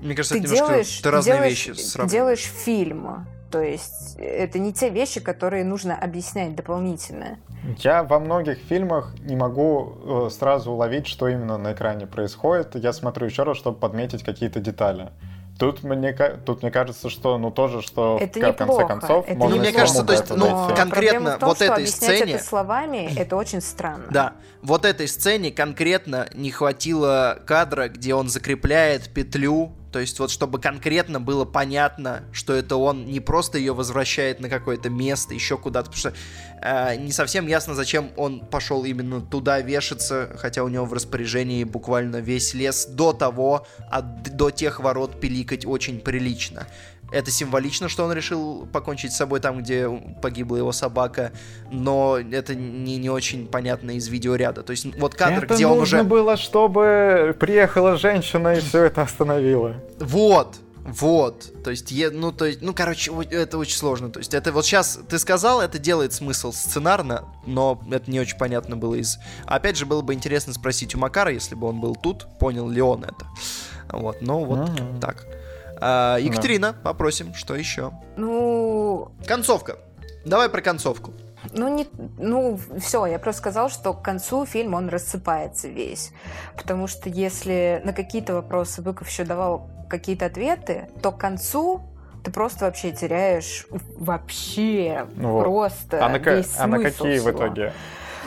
[0.01, 2.13] Мне кажется, ты это немножко делаешь, ты разные делаешь, вещи сравниваешь.
[2.13, 7.39] делаешь фильм, то есть это не те вещи, которые нужно объяснять дополнительно.
[7.79, 12.75] Я во многих фильмах не могу э, сразу уловить, что именно на экране происходит.
[12.75, 15.11] Я смотрю еще раз, чтобы подметить какие-то детали.
[15.59, 16.13] Тут мне,
[16.45, 20.03] тут мне кажется, что ну тоже, что это в конце концов это можно мне кажется,
[20.03, 22.35] то есть, ну, Но конкретно том, вот что этой сцене...
[22.35, 24.07] это словами, это очень странно.
[24.11, 24.33] Да,
[24.63, 30.59] вот этой сцене конкретно не хватило кадра, где он закрепляет петлю то есть вот чтобы
[30.59, 35.89] конкретно было понятно, что это он не просто ее возвращает на какое-то место, еще куда-то,
[35.89, 36.15] потому что
[36.61, 41.63] э, не совсем ясно, зачем он пошел именно туда вешаться, хотя у него в распоряжении
[41.63, 46.67] буквально весь лес до того, от, до тех ворот пиликать очень прилично.
[47.13, 49.89] Это символично, что он решил покончить с собой там, где
[50.21, 51.33] погибла его собака,
[51.71, 54.63] но это не, не очень понятно из видеоряда.
[54.63, 55.97] То есть вот кадр, это где он уже...
[55.97, 59.75] нужно было, чтобы приехала женщина и все это остановила.
[60.01, 64.11] Вот, вот, то есть, е, ну, то есть, ну, короче, это очень сложно.
[64.11, 68.37] То есть, это вот сейчас ты сказал, это делает смысл сценарно, но это не очень
[68.37, 69.19] понятно было из.
[69.47, 72.83] Опять же, было бы интересно спросить у Макара, если бы он был тут, понял ли
[72.83, 73.27] он это.
[73.89, 75.01] Вот, ну вот mm-hmm.
[75.01, 75.27] так.
[75.81, 76.79] А, Екатерина, да.
[76.83, 77.93] попросим, что еще?
[78.17, 79.11] Ну...
[79.27, 79.79] Концовка.
[80.25, 81.13] Давай про концовку.
[81.53, 81.87] Ну, не,
[82.19, 86.13] ну, все, я просто сказал, что к концу фильм он рассыпается весь.
[86.57, 91.83] Потому что если на какие-то вопросы Быков еще давал какие-то ответы, то к концу
[92.25, 93.67] ты просто вообще теряешь
[93.99, 97.33] вообще ну, просто а на, весь а на какие всего.
[97.33, 97.73] в итоге?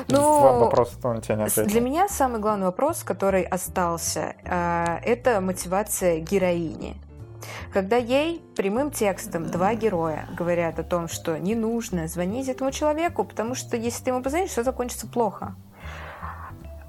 [0.07, 1.69] Ну, вопрос он тебе не ответил.
[1.71, 6.97] Для меня самый главный вопрос, который остался, э, это мотивация героини.
[7.71, 13.23] Когда ей прямым текстом два героя говорят о том, что не нужно звонить этому человеку,
[13.23, 15.55] потому что если ты ему позвонишь, все закончится плохо.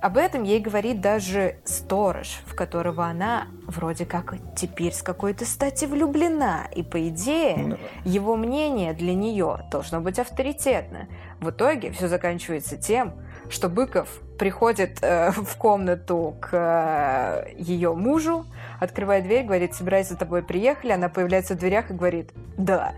[0.00, 5.86] Об этом ей говорит даже сторож, в которого она вроде как теперь с какой-то стати
[5.86, 6.68] влюблена.
[6.72, 11.08] И по идее, ну его мнение для нее должно быть авторитетно.
[11.40, 13.14] В итоге все заканчивается тем,
[13.50, 18.46] что Быков приходит э, в комнату к э, ее мужу,
[18.80, 20.92] открывает дверь, говорит, собираюсь за тобой, приехали.
[20.92, 22.92] Она появляется в дверях и говорит, да.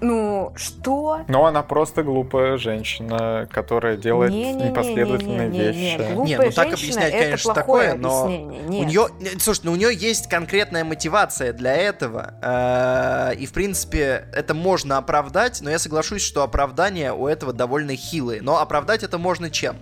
[0.00, 1.20] Ну, что?
[1.28, 5.98] Ну, она просто глупая женщина, которая делает не, не, непоследовательные не, не, не, вещи.
[5.98, 8.68] Не, не, не, ну так объяснять, конечно, такое, но Нет.
[8.68, 9.08] у нее,
[9.38, 14.98] слушай, ну у нее есть конкретная мотивация для этого, э, и в принципе это можно
[14.98, 18.40] оправдать, но я соглашусь, что оправдание у этого довольно хилое.
[18.42, 19.76] Но оправдать это можно чем?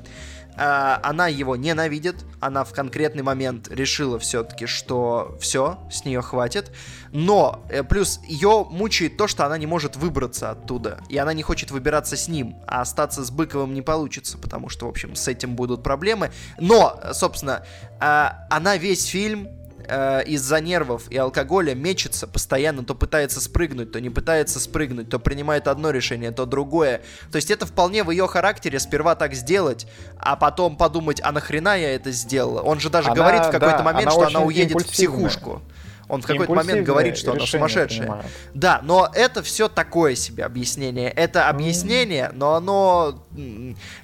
[0.57, 6.73] Э, она его ненавидит, она в конкретный момент решила все-таки, что все, с нее хватит,
[7.11, 11.43] но э, плюс ее мучает то, что она не может выбраться оттуда, и она не
[11.43, 15.27] хочет выбираться с ним, а остаться с Быковым не получится, потому что, в общем, с
[15.29, 16.33] этим будут проблемы.
[16.59, 17.65] Но, собственно,
[18.01, 19.49] э, она весь фильм
[19.87, 25.19] э, из-за нервов и алкоголя мечется постоянно, то пытается спрыгнуть, то не пытается спрыгнуть, то
[25.19, 27.03] принимает одно решение, то другое.
[27.31, 29.87] То есть это вполне в ее характере сперва так сделать,
[30.19, 32.61] а потом подумать, а нахрена я это сделала?
[32.61, 35.63] Он же даже она, говорит в какой-то да, момент, что она уедет в психушку.
[36.09, 38.01] Он в какой-то момент говорит, что она сумасшедшая.
[38.01, 38.27] Принимает.
[38.53, 41.11] Да, но это все такое себе объяснение.
[41.11, 43.25] Это объяснение, но оно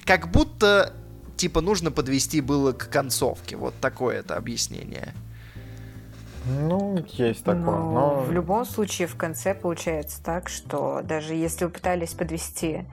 [0.05, 0.93] как будто
[1.39, 3.55] типа нужно подвести было к концовке.
[3.55, 5.13] Вот такое это объяснение.
[6.45, 7.61] Ну, есть такое.
[7.61, 12.85] Но, но в любом случае в конце получается так, что даже если вы пытались подвести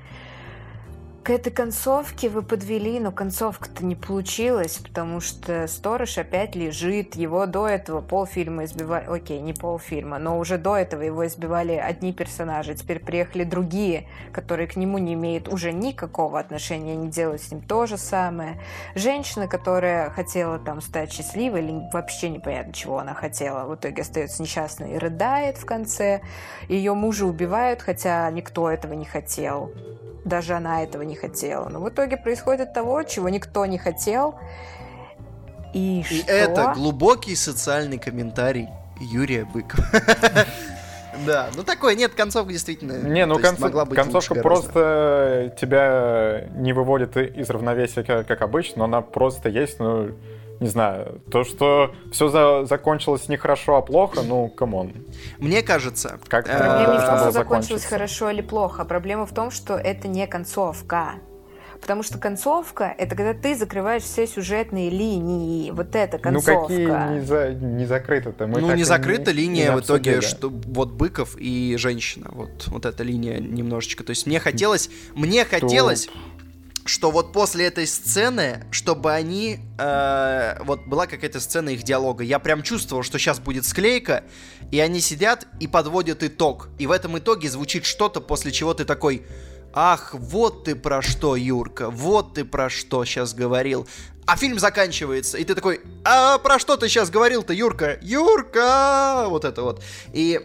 [1.26, 7.16] к этой концовке вы подвели, но концовка-то не получилась, потому что сторож опять лежит.
[7.16, 9.06] Его до этого полфильма избивали...
[9.06, 12.76] Окей, не полфильма, но уже до этого его избивали одни персонажи.
[12.76, 17.60] Теперь приехали другие, которые к нему не имеют уже никакого отношения, не делают с ним
[17.60, 18.60] то же самое.
[18.94, 24.40] Женщина, которая хотела там стать счастливой, или вообще непонятно, чего она хотела, в итоге остается
[24.42, 26.20] несчастной и рыдает в конце.
[26.68, 29.72] Ее мужа убивают, хотя никто этого не хотел
[30.26, 31.68] даже она этого не хотела.
[31.68, 34.34] Но в итоге происходит того, чего никто не хотел.
[35.72, 36.32] И, и что?
[36.32, 38.68] это глубокий социальный комментарий
[39.00, 39.86] Юрия Быкова.
[41.24, 43.08] Да, ну такое, нет, концовка действительно.
[43.08, 48.80] Не, ну концов- могла быть концовка просто тебя не выводит из равновесия, как, как обычно,
[48.80, 50.10] но она просто есть, ну,
[50.60, 54.92] не знаю, то, что все закончилось не хорошо, а плохо, ну, come on.
[55.38, 58.84] Мне кажется, Как э, Проблема не в том, что закончилось хорошо или плохо.
[58.84, 61.14] Проблема в том, что это не концовка.
[61.80, 65.70] Потому что концовка— это когда ты закрываешь все сюжетные линии.
[65.70, 66.62] Вот это Ну, концовка.
[66.68, 68.46] какие не, за- не закрыты-то?
[68.46, 72.30] Мы ну, не закрыта линия не в итоге, что вот Быков и женщина.
[72.32, 74.04] Вот, вот эта линия немножечко.
[74.04, 76.08] То есть мне хотелось, мне хотелось,
[76.88, 82.38] что вот после этой сцены, чтобы они, э, вот была какая-то сцена их диалога, я
[82.38, 84.24] прям чувствовал, что сейчас будет склейка,
[84.70, 86.68] и они сидят и подводят итог.
[86.78, 89.26] И в этом итоге звучит что-то, после чего ты такой,
[89.72, 93.86] ах, вот ты про что, Юрка, вот ты про что сейчас говорил.
[94.26, 97.98] А фильм заканчивается, и ты такой, а про что ты сейчас говорил-то, Юрка?
[98.02, 99.26] Юрка!
[99.28, 99.84] Вот это вот.
[100.12, 100.40] И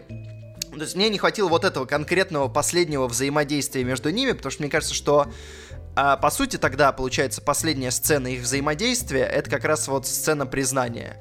[0.71, 4.71] то есть мне не хватило вот этого конкретного последнего взаимодействия между ними, потому что мне
[4.71, 5.27] кажется, что
[5.95, 11.17] а, по сути тогда получается последняя сцена их взаимодействия, это как раз вот сцена признания,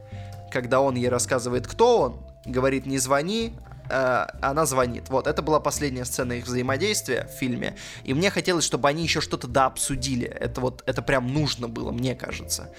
[0.50, 3.54] когда он ей рассказывает, кто он, говорит не звони,
[3.90, 5.08] а, она звонит.
[5.08, 9.20] Вот, это была последняя сцена их взаимодействия в фильме, и мне хотелось, чтобы они еще
[9.20, 10.26] что-то дообсудили.
[10.26, 12.70] Это вот, это прям нужно было, мне кажется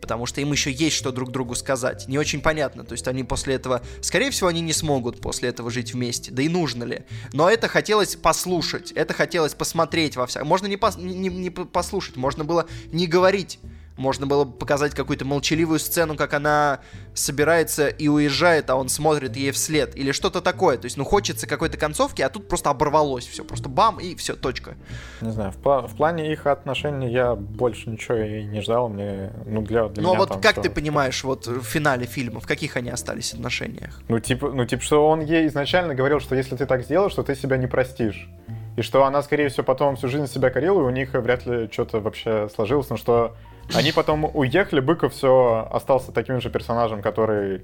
[0.00, 2.08] потому что им еще есть что друг другу сказать.
[2.08, 5.70] Не очень понятно, то есть они после этого, скорее всего, они не смогут после этого
[5.70, 7.02] жить вместе, да и нужно ли.
[7.32, 10.48] Но это хотелось послушать, это хотелось посмотреть во всяком.
[10.48, 13.60] Можно не, пос- не, не послушать, можно было не говорить.
[14.00, 16.80] Можно было бы показать какую-то молчаливую сцену, как она
[17.12, 19.94] собирается и уезжает, а он смотрит ей вслед.
[19.94, 20.78] Или что-то такое.
[20.78, 23.44] То есть, ну, хочется какой-то концовки, а тут просто оборвалось все.
[23.44, 24.76] Просто бам, и все, точка.
[25.20, 28.88] Не знаю, в, пла- в плане их отношений я больше ничего и не ждал.
[28.88, 31.62] Мне, ну, для, для ну, а меня вот там как всё- ты понимаешь, вот в
[31.62, 34.00] финале фильма, в каких они остались отношениях?
[34.08, 37.22] Ну, типа, ну, типа, что он ей изначально говорил, что если ты так сделаешь, то
[37.22, 38.30] ты себя не простишь.
[38.76, 41.68] И что она, скорее всего, потом всю жизнь себя корила, и у них вряд ли
[41.70, 42.88] что-то вообще сложилось.
[42.88, 43.36] Но что
[43.74, 47.62] они потом уехали, Быков все остался таким же персонажем, который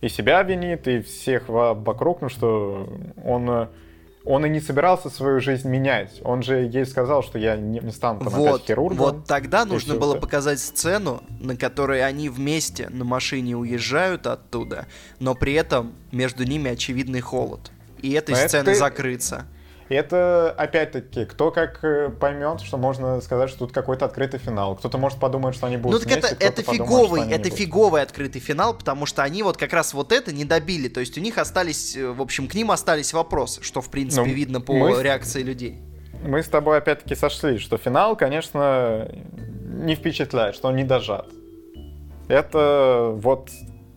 [0.00, 2.88] и себя винит, и всех во- вокруг, ну что
[3.22, 3.68] он,
[4.24, 6.20] он и не собирался свою жизнь менять.
[6.24, 8.96] Он же ей сказал, что я не, не стану там опять Вот, хирургом.
[8.98, 10.20] вот тогда нужно было это.
[10.22, 14.86] показать сцену, на которой они вместе на машине уезжают оттуда,
[15.18, 17.70] но при этом между ними очевидный холод.
[18.00, 19.46] И этой Но это сцены ты- закрыться.
[19.90, 24.76] И это, опять-таки, кто как э, поймет, что можно сказать, что тут какой-то открытый финал.
[24.76, 27.42] Кто-то может подумать, что они Ну будут так это, вместе, это подумает, фиговый, они это
[27.42, 27.58] будут.
[27.58, 30.86] фиговый открытый финал, потому что они вот как раз вот это не добили.
[30.86, 34.22] То есть у них остались, э, в общем, к ним остались вопросы, что в принципе
[34.28, 35.80] Ну, видно по мы реакции людей.
[36.22, 39.10] Мы с тобой опять-таки сошлись, что финал, конечно,
[39.64, 41.26] не впечатляет, что он не дожат.
[42.28, 43.50] Это вот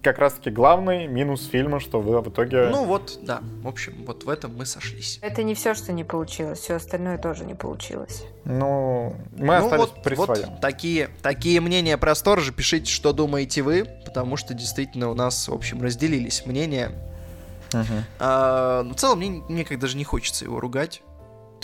[0.03, 2.67] как раз-таки главный минус фильма, что в, в итоге...
[2.67, 5.17] Ну вот, да, в общем, вот в этом мы сошлись.
[5.21, 8.25] Это не все, что не получилось, все остальное тоже не получилось.
[8.43, 10.57] ну, мы ну остались вот, при вот своем.
[10.57, 12.51] Такие, такие мнения про сторожа.
[12.51, 16.91] Пишите, что думаете вы, потому что действительно у нас, в общем, разделились мнения.
[17.71, 18.03] Мгм.
[18.19, 21.01] А, ну, в целом, мне, мне как даже не хочется его ругать.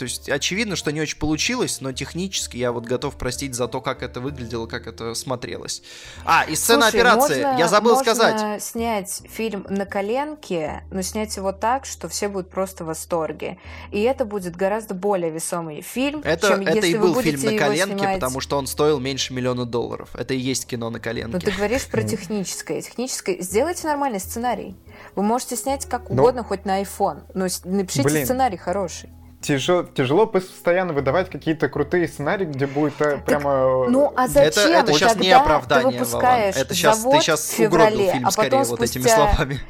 [0.00, 3.82] То есть, очевидно, что не очень получилось, но технически я вот готов простить за то,
[3.82, 5.82] как это выглядело, как это смотрелось.
[6.24, 7.42] А, и сцена Слушай, операции.
[7.42, 8.62] можно- я забыл можно сказать.
[8.62, 13.58] снять фильм на коленке, но снять его так, что все будут просто в восторге.
[13.90, 17.36] И это будет гораздо более весомый фильм, Это, чем это если и вы был будете
[17.36, 18.14] фильм на коленке, снимать...
[18.14, 20.08] потому что он стоил меньше миллиона долларов.
[20.16, 21.30] Это и есть кино на коленке.
[21.30, 22.80] Ну, ты говоришь про техническое.
[22.80, 23.36] Техническое.
[23.42, 24.76] Сделайте нормальный сценарий.
[25.14, 28.24] Вы можете снять как Ну, угодно, хоть на iPhone, но напишите блин.
[28.24, 29.10] сценарий хороший.
[29.40, 33.88] Тяжело, тяжело постоянно выдавать какие-то крутые сценарии, где будет э, прямо...
[33.88, 34.72] Ну, а Это- зачем?
[34.72, 36.66] это щас не Тогда оправдание, ты выпускаешь Вован.
[36.66, 39.60] Это щас- ты феврале, угробил фильм а скорее потом вот этими спустя- словами.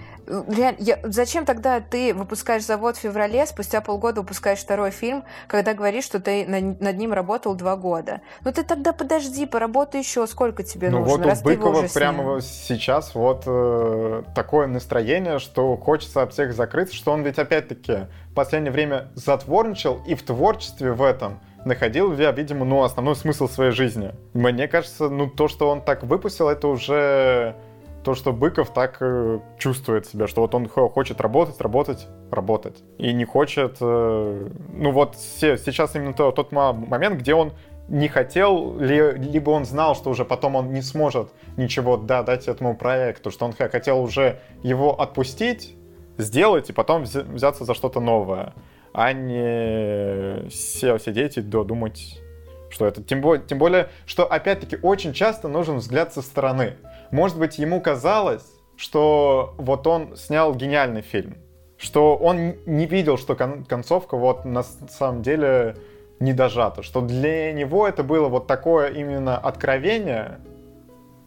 [0.48, 5.74] Реаль- я- Зачем тогда ты выпускаешь завод в феврале, спустя полгода выпускаешь второй фильм, когда
[5.74, 8.20] говоришь, что ты на- над ним работал два года?
[8.44, 12.22] Ну ты тогда подожди, поработай еще, сколько тебе Ну нужно, вот раз у Быкова прямо
[12.22, 18.06] вот сейчас вот э, такое настроение, что хочется от всех закрыться, что он ведь опять-таки
[18.30, 23.46] в последнее время затворничал и в творчестве в этом находил, я, видимо, ну, основной смысл
[23.48, 24.12] своей жизни.
[24.32, 27.54] Мне кажется, ну, то, что он так выпустил, это уже
[28.04, 32.82] то, что Быков так э, чувствует себя, что вот он хо- хочет работать, работать, работать.
[32.98, 33.76] И не хочет...
[33.80, 37.52] э, ну вот се- сейчас именно то- тот момент, где он
[37.88, 42.48] не хотел, ли- либо он знал, что уже потом он не сможет ничего да, дать
[42.48, 45.76] этому проекту, что он хотел уже его отпустить,
[46.16, 48.54] сделать и потом вз- взяться за что-то новое,
[48.94, 52.20] а не сидеть и до- думать,
[52.70, 53.02] что это.
[53.02, 56.76] Тем более, тем более, что опять-таки очень часто нужен взгляд со стороны.
[57.10, 58.44] Может быть, ему казалось,
[58.76, 61.36] что вот он снял гениальный фильм,
[61.76, 65.76] что он не видел, что кон- концовка вот на самом деле
[66.18, 70.38] не дожата, что для него это было вот такое именно откровение,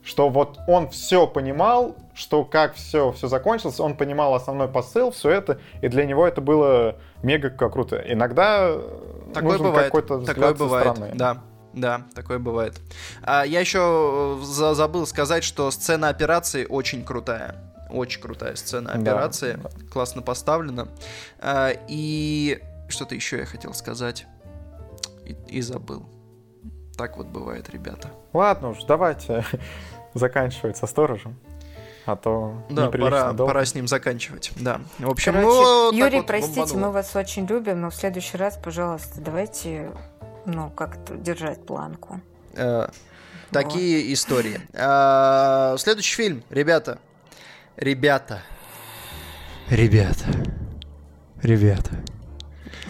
[0.03, 5.29] что вот он все понимал, что как все, все закончилось, он понимал основной посыл, все
[5.29, 8.03] это, и для него это было мега круто.
[8.05, 9.85] Иногда э, Такое нужен бывает.
[9.87, 10.87] какой-то взгляд Такое со бывает.
[10.95, 11.11] стороны.
[11.15, 11.43] Да.
[11.73, 12.79] Да, такое бывает.
[13.23, 17.55] А, я еще э, за- забыл сказать, что сцена операции очень крутая.
[17.89, 19.53] Очень крутая сцена Да, операции.
[19.61, 19.69] да.
[19.91, 20.87] Классно поставлена.
[21.39, 24.27] А, и что-то еще я хотел сказать.
[25.25, 26.05] И, и забыл.
[26.95, 28.11] Так вот бывает, ребята.
[28.33, 29.43] Ладно уж, давайте
[30.13, 31.39] заканчивать со сторожем.
[32.05, 33.53] А то Да, пора, долго.
[33.53, 34.51] пора с ним заканчивать.
[34.57, 34.81] Да.
[34.99, 36.87] В общем, Короче, ну, Юрий, вот простите, бомбануло.
[36.87, 39.91] мы вас очень любим, но в следующий раз, пожалуйста, давайте,
[40.45, 42.19] ну, как-то держать планку.
[42.55, 42.87] Э,
[43.51, 44.59] такие истории.
[44.73, 46.99] А, следующий фильм, ребята.
[47.77, 48.41] Ребята.
[49.69, 50.25] Ребята.
[51.41, 51.91] Ребята.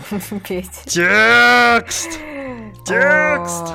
[0.47, 0.69] Петь.
[0.85, 2.09] Текст!
[2.85, 3.67] Текст!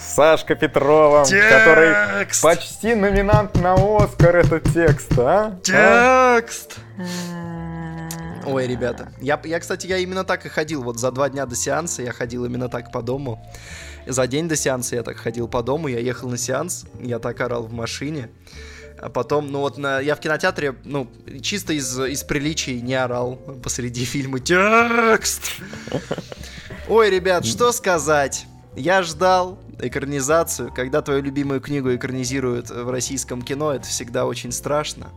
[0.00, 5.58] Сашка Петрова, который почти номинант на Оскар этот текст, а?
[5.72, 6.40] А?
[6.40, 6.76] Текст!
[6.98, 8.08] М.
[8.46, 10.82] Ой, ребята, я, я, кстати, я именно так и ходил.
[10.82, 13.44] Вот за два дня до сеанса я ходил именно так по дому.
[14.06, 15.88] За день до сеанса я так ходил по дому.
[15.88, 18.30] Я ехал на сеанс, я так орал в машине.
[19.00, 21.08] А потом, ну вот на, я в кинотеатре, ну,
[21.42, 24.40] чисто из, из приличий не орал посреди фильма.
[24.40, 25.52] Текст!
[26.88, 28.46] Ой, ребят, что сказать?
[28.76, 30.72] Я ждал экранизацию.
[30.74, 35.08] Когда твою любимую книгу экранизируют в российском кино, это всегда очень страшно.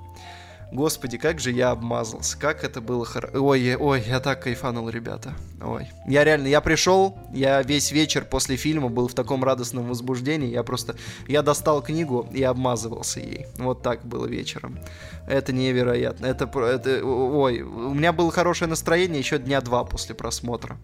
[0.71, 3.43] Господи, как же я обмазался, как это было хорошо.
[3.43, 5.33] Ой, ой, я так кайфанул, ребята.
[5.61, 5.89] Ой.
[6.07, 10.63] Я реально, я пришел, я весь вечер после фильма был в таком радостном возбуждении, я
[10.63, 10.95] просто,
[11.27, 13.47] я достал книгу и обмазывался ей.
[13.57, 14.79] Вот так было вечером.
[15.27, 16.25] Это невероятно.
[16.25, 20.77] Это, это, ой, у меня было хорошее настроение еще дня два после просмотра.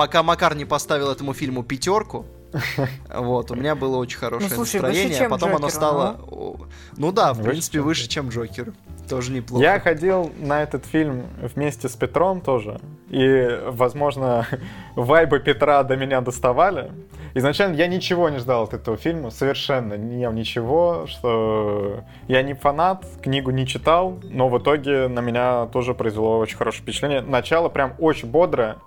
[0.00, 2.24] Пока Макар не поставил этому фильму пятерку,
[3.14, 6.20] вот, у меня было очень хорошее Ну, слушай, выше, настроение, а потом оно Джокеру, стало...
[6.26, 6.56] о,
[6.96, 8.72] Ну да, в Выше, принципе, чем выше, чем Джокер.
[9.10, 9.62] Тоже неплохо.
[9.62, 12.80] Я ходил на этот фильм вместе с Петром тоже.
[13.10, 14.46] И, возможно,
[14.96, 16.90] вайбы Петра до меня доставали.
[17.34, 23.04] Изначально я ничего не ждал от этого фильма, совершенно не ничего, что я не фанат,
[23.22, 27.20] книгу не читал, но в итоге на меня тоже произвело очень хорошее впечатление.
[27.20, 28.78] Начало прям очень бодрое.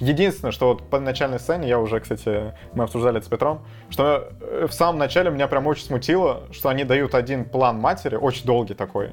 [0.00, 4.28] Единственное, что вот по начальной сцене, я уже, кстати, мы обсуждали это с Петром, что
[4.40, 8.46] э, в самом начале меня прям очень смутило, что они дают один план матери, очень
[8.46, 9.10] долгий такой,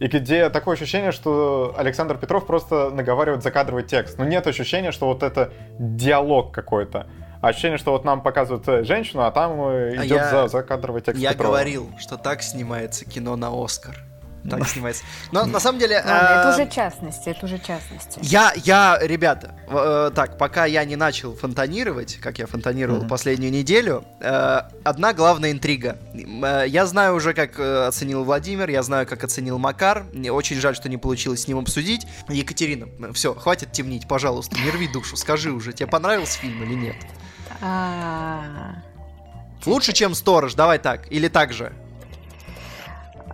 [0.00, 4.18] и где такое ощущение, что Александр Петров просто наговаривает закадровый текст.
[4.18, 7.06] Но нет ощущения, что вот это диалог какой-то.
[7.40, 10.48] А ощущение, что вот нам показывают э, женщину, а там э, А идет я- за
[10.48, 11.52] закадровый текст Я Петрова.
[11.52, 14.02] говорил, что так снимается кино на Оскар.
[14.48, 15.04] Так снимается.
[15.32, 15.96] Но на самом деле...
[15.96, 18.18] Это э, уже частности, это уже частности.
[18.22, 24.04] Я, я, ребята, э, так, пока я не начал фонтанировать, как я фонтанировал последнюю неделю,
[24.20, 25.96] э, одна главная интрига.
[26.66, 30.04] Я знаю уже, как оценил Владимир, я знаю, как оценил Макар.
[30.12, 32.06] Мне очень жаль, что не получилось с ним обсудить.
[32.28, 36.96] Екатерина, все, хватит темнить, пожалуйста, не рви душу, скажи уже, тебе понравился фильм или нет?
[37.62, 38.42] А,
[39.66, 41.72] Лучше, чем Сторож, давай так, или так же.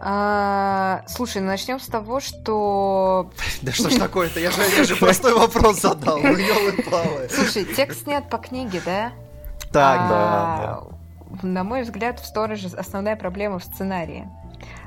[0.00, 3.30] А, Слушай, ну начнем с того, что...
[3.62, 6.36] Да что ж такое-то, я же, я же простой вопрос задал, ну.
[7.30, 9.12] Слушай, текст снят по книге, да?
[9.72, 10.82] Так, А,
[11.42, 14.26] На мой взгляд, в Стороже основная проблема в сценарии.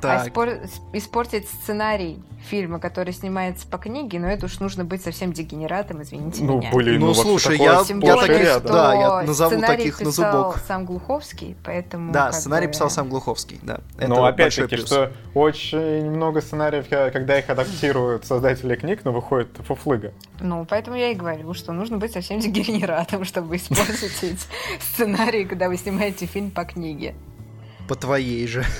[0.04, 0.28] А так.
[0.28, 6.02] испор- испортить сценарий фильма, который снимается по книге, но это уж нужно быть совсем дегенератом,
[6.02, 6.72] извините Ну, меня.
[6.74, 8.64] блин, Ну, ну, слушай, я- я таких- рядом.
[8.68, 10.62] что да, я назову таких на писал зубок.
[10.68, 12.12] сам Глуховский, поэтому...
[12.12, 13.80] Да, сценарий бы- писал сам Глуховский, да.
[13.98, 19.14] Это Но вот опять-таки, что очень много сценариев, э, когда их адаптируют создатели книг, но
[19.14, 20.12] выходит фуфлыга.
[20.42, 24.46] Ну, поэтому я и говорю, что нужно быть совсем дегенератом, чтобы испортить
[24.82, 27.16] сценарий, когда вы снимаете фильм по книге.
[27.88, 28.64] По твоей же.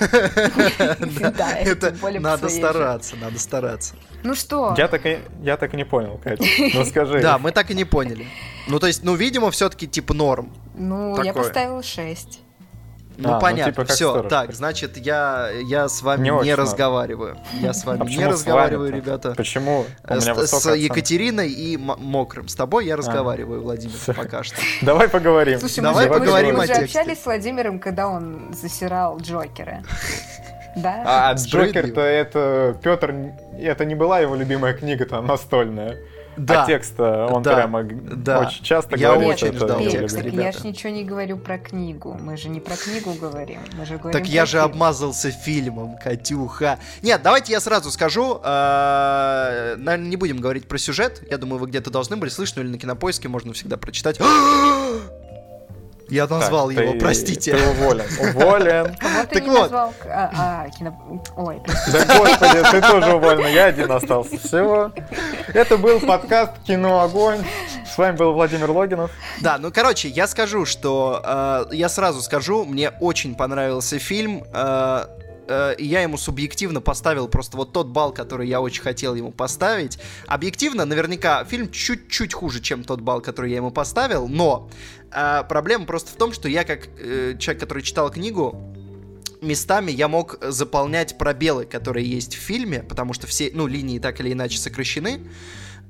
[1.36, 3.94] Да, Это надо стараться, надо стараться.
[4.22, 4.74] Ну что?
[4.78, 6.44] Я так и, я так и не понял, Катя.
[6.74, 7.20] Ну скажи.
[7.20, 8.26] Да, мы так и не поняли.
[8.66, 10.52] Ну, то есть, ну, видимо, все-таки типа норм.
[10.74, 12.40] Ну, я поставила 6.
[13.16, 14.10] Ну, А, ну, понятно, типа как все.
[14.10, 14.30] сторож.
[14.30, 17.36] Так, значит, я, я с вами Не не, очень разговариваю.
[17.60, 19.34] Я с А вами почему не разговариваю, ребята.
[19.36, 19.80] Почему?
[19.80, 20.74] У Э, меня С.
[20.74, 22.48] Екатериной и Мокрым.
[22.48, 24.56] С тобой я разговариваю, Владимир, пока что.
[24.82, 25.60] Давай поговорим.
[25.60, 26.98] Слушай, Давай мы, же- поговорим мы же о уже тексте.
[27.00, 29.82] общались с Владимиром, когда он засирал Джокера.
[30.76, 31.02] Да?
[31.30, 31.82] А Справедливо.
[31.86, 32.76] Джокер-то это...
[32.82, 33.14] Петр...
[33.60, 35.98] Это не была его любимая книга-то настольная.
[36.36, 36.64] Да.
[36.64, 37.54] А текст, он Да.
[37.54, 38.40] прямо Да.
[38.40, 40.38] очень часто Я говорит, очень что ждал это текст, так любит.
[40.38, 40.58] я ребята.
[40.60, 42.16] ж ничего не говорю про книгу.
[42.20, 43.60] Мы же не про книгу говорим.
[43.78, 44.64] Мы же говорим Так я же фильм.
[44.64, 46.78] обмазался фильмом, Катюха.
[47.02, 48.40] Нет, давайте я сразу скажу.
[48.42, 51.22] э, Наверное, не будем говорить про сюжет.
[51.30, 54.18] Я думаю, вы где-то должны были слышать, ну или на кинопоиске можно всегда прочитать.
[56.08, 57.56] Я назвал Так, его, ты- простите.
[57.56, 58.04] Ты уволен.
[58.20, 58.96] Уволен.
[59.00, 59.60] Вот ты Так не вот.
[59.62, 59.94] назвал...
[60.06, 60.30] А,
[60.66, 61.20] а, кино...
[61.36, 63.46] Ой, Да господи, ты тоже уволен.
[63.48, 64.36] Я один остался.
[64.38, 64.92] Всего.
[65.54, 67.38] Это был подкаст «Кино Огонь».
[67.90, 69.10] С вами был Владимир Логинов.
[69.40, 71.22] Да, ну короче, я скажу, что
[71.70, 74.44] э, я сразу скажу, мне очень понравился фильм.
[74.52, 75.04] э,
[75.46, 79.98] э, я ему субъективно поставил просто вот тот балл, который я очень хотел ему поставить.
[80.26, 84.70] Объективно, наверняка, фильм чуть-чуть хуже, чем тот балл, который я ему поставил, но
[85.12, 88.74] э, проблема просто в том, что я как э, человек, который читал книгу,
[89.44, 94.20] местами я мог заполнять пробелы, которые есть в фильме, потому что все, ну, линии так
[94.20, 95.20] или иначе сокращены.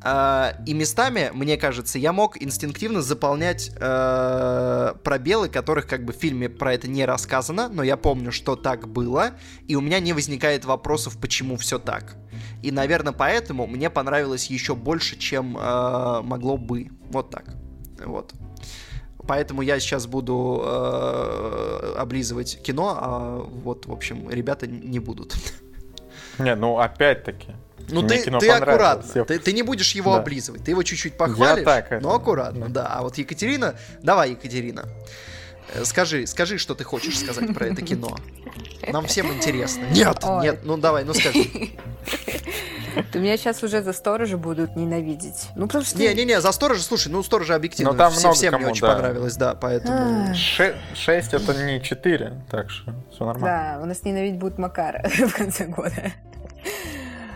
[0.06, 6.16] А, И местами, мне кажется, я мог инстинктивно заполнять э, пробелы, которых как бы в
[6.16, 9.30] фильме про это не рассказано, но я помню, что так было,
[9.66, 12.16] и у меня не возникает вопросов, почему все так.
[12.62, 16.90] И, наверное, поэтому мне понравилось еще больше, чем э, могло бы.
[17.10, 17.56] Вот так.
[18.04, 18.34] Вот.
[19.26, 25.34] Поэтому я сейчас буду э, облизывать кино, а вот, в общем, ребята не будут.
[26.38, 27.54] Не, ну опять-таки.
[27.88, 30.20] Ну Мне ты, кино ты аккуратно, Я- ты, ты не будешь его Да.
[30.20, 32.82] облизывать, ты его чуть-чуть похвалишь, так это- но аккуратно, да.
[32.82, 32.86] да.
[32.94, 34.84] А вот Екатерина, давай, Екатерина,
[35.74, 38.16] э, скажи, скажи, что ты хочешь сказать про это кино.
[38.90, 39.84] Нам всем интересно.
[39.90, 40.42] Нет, Ой.
[40.42, 41.44] нет, ну давай, ну скажи.
[43.12, 45.48] ты меня сейчас уже за сторожа будут ненавидеть.
[45.56, 45.98] Ну, потому что...
[45.98, 47.92] Не-не-не, за сторожа, слушай, ну сторожа объективно.
[47.92, 48.94] Ну, там все- много всем кому, не очень да.
[48.94, 50.34] понравилось, да, поэтому...
[50.34, 53.74] Ше- Шесть это не четыре, так что все нормально.
[53.78, 56.12] Да, у нас ненавидеть будут Макара в конце года.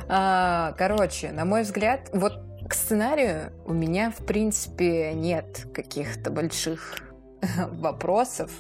[0.09, 6.97] А, Короче, на мой взгляд, вот к сценарию у меня, в принципе, нет каких-то больших
[7.73, 8.51] вопросов,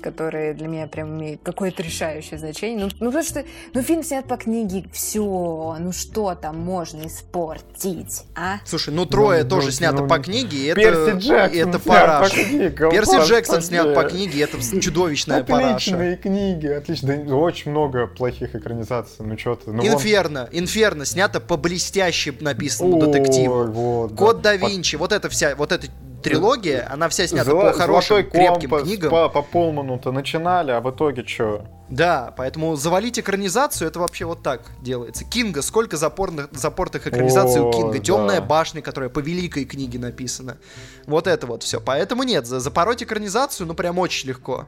[0.00, 2.84] которые для меня прям имеют какое-то решающее значение.
[2.84, 3.44] Ну, ну, потому что,
[3.74, 8.58] ну, фильм снят по книге, все, ну, что там можно испортить, а?
[8.64, 11.58] Слушай, ну трое Ну, тоже ну, снято ну, по книге, и это, Перси Джексон и
[11.58, 15.74] это снят по книгам, Перси Джексон снят по книге, это чудовищная параша.
[15.74, 17.16] Отличные книги, отлично.
[17.16, 19.24] Да, очень много плохих экранизаций.
[19.24, 23.60] Ну что ты, ну Инферно, Инферно снято по блестяще написанному детективу.
[23.60, 24.16] Ой, вот, да.
[24.16, 25.88] Код да Винчи, вот эта вся, вот эта
[26.30, 29.10] трилогия, она вся снята Золо- по хорошим, крепким компас книгам.
[29.10, 31.66] По, по Полману-то начинали, а в итоге что?
[31.88, 35.24] Да, поэтому завалить экранизацию, это вообще вот так делается.
[35.24, 37.98] Кинга, сколько запорных, запортных экранизаций у О, Кинга.
[38.00, 38.46] Темная да.
[38.46, 40.58] башня, которая по великой книге написана.
[41.06, 41.80] Вот это вот все.
[41.80, 44.66] Поэтому нет, за- запороть экранизацию, ну прям очень легко.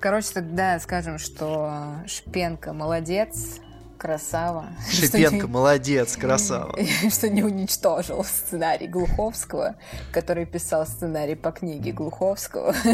[0.00, 1.70] Короче, тогда скажем, что
[2.06, 3.58] Шпенко молодец,
[4.00, 4.66] красава.
[4.90, 6.74] Шипенко, молодец, красава.
[7.10, 9.76] что не уничтожил сценарий Глуховского,
[10.10, 12.74] который писал сценарий по книге Глуховского.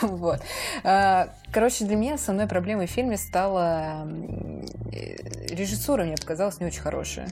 [0.00, 0.40] Вот.
[0.84, 4.06] А, Короче, для меня основной проблемой в фильме стала
[4.92, 5.16] э,
[5.48, 7.28] режиссура, мне показалась не очень хорошая.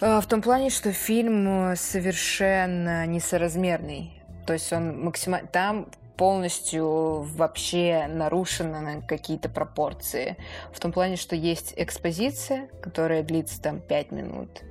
[0.00, 4.10] А, В том плане, что фильм э, совершенно несоразмерный.
[4.46, 5.46] То есть он максимально...
[5.48, 5.86] Там
[6.16, 10.36] полностью вообще нарушены на какие-то пропорции.
[10.72, 14.62] В том плане, что есть экспозиция, которая длится там 5 минут.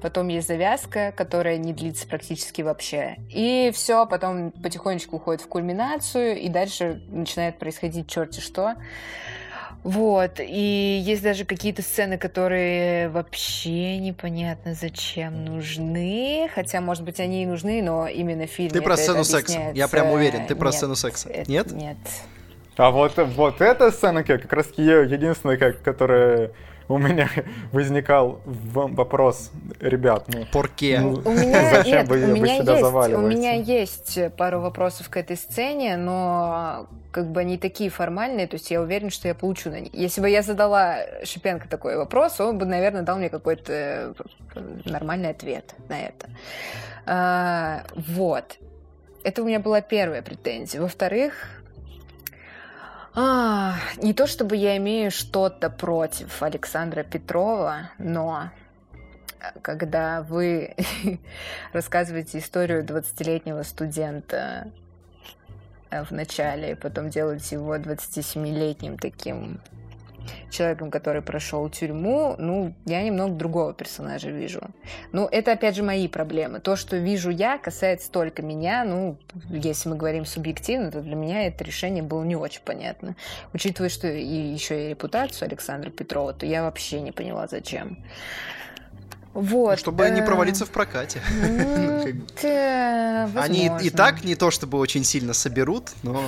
[0.00, 3.16] Потом есть завязка, которая не длится практически вообще.
[3.30, 8.74] И все, потом потихонечку уходит в кульминацию, и дальше начинает происходить черти что.
[9.84, 17.42] Вот, и есть даже какие-то сцены, которые вообще непонятно зачем нужны, хотя, может быть, они
[17.42, 19.72] и нужны, но именно в фильме Ты про это сцену секса.
[19.74, 21.28] Я прям уверен, ты про Нет, сцену секса.
[21.28, 21.70] это- Нет?
[21.72, 21.98] Нет.
[22.78, 26.50] А вот, вот эта сцена как раз таки единственная, как, которая
[26.88, 27.28] у меня
[27.72, 29.50] возникал вопрос,
[29.80, 31.00] ребят, ну, Порке.
[31.00, 33.36] Ну, У меня, Зачем нет, вы- у вы меня себя есть, у заваливаете?
[33.38, 38.70] меня есть пару вопросов к этой сцене, но как бы они такие формальные, то есть
[38.70, 39.94] я уверен, что я получу на них.
[39.94, 44.14] Если бы я задала Шипенко такой вопрос, он бы, наверное, дал мне какой-то э,
[44.84, 46.26] нормальный ответ на это.
[47.06, 48.58] А, вот.
[49.22, 50.80] Это у меня была первая претензия.
[50.80, 51.62] Во-вторых,
[53.14, 58.50] а, не то чтобы я имею что-то против Александра Петрова, но
[59.62, 60.74] когда вы
[61.72, 64.70] рассказываете историю 20-летнего студента
[65.90, 69.60] э, в начале, и потом делаете его 27-летним таким
[70.50, 74.60] человеком, который прошел тюрьму, ну, я немного другого персонажа вижу.
[75.12, 76.60] Ну, это, опять же, мои проблемы.
[76.60, 78.84] То, что вижу я, касается только меня.
[78.84, 79.16] Ну,
[79.50, 83.16] если мы говорим субъективно, то для меня это решение было не очень понятно.
[83.52, 87.98] Учитывая, что и еще и репутацию Александра Петрова, то я вообще не поняла, зачем.
[89.34, 89.80] Вот.
[89.80, 91.20] Чтобы не э, провалиться в прокате.
[91.42, 92.06] ну,
[92.42, 96.24] э, Они и так не то чтобы очень сильно соберут, но...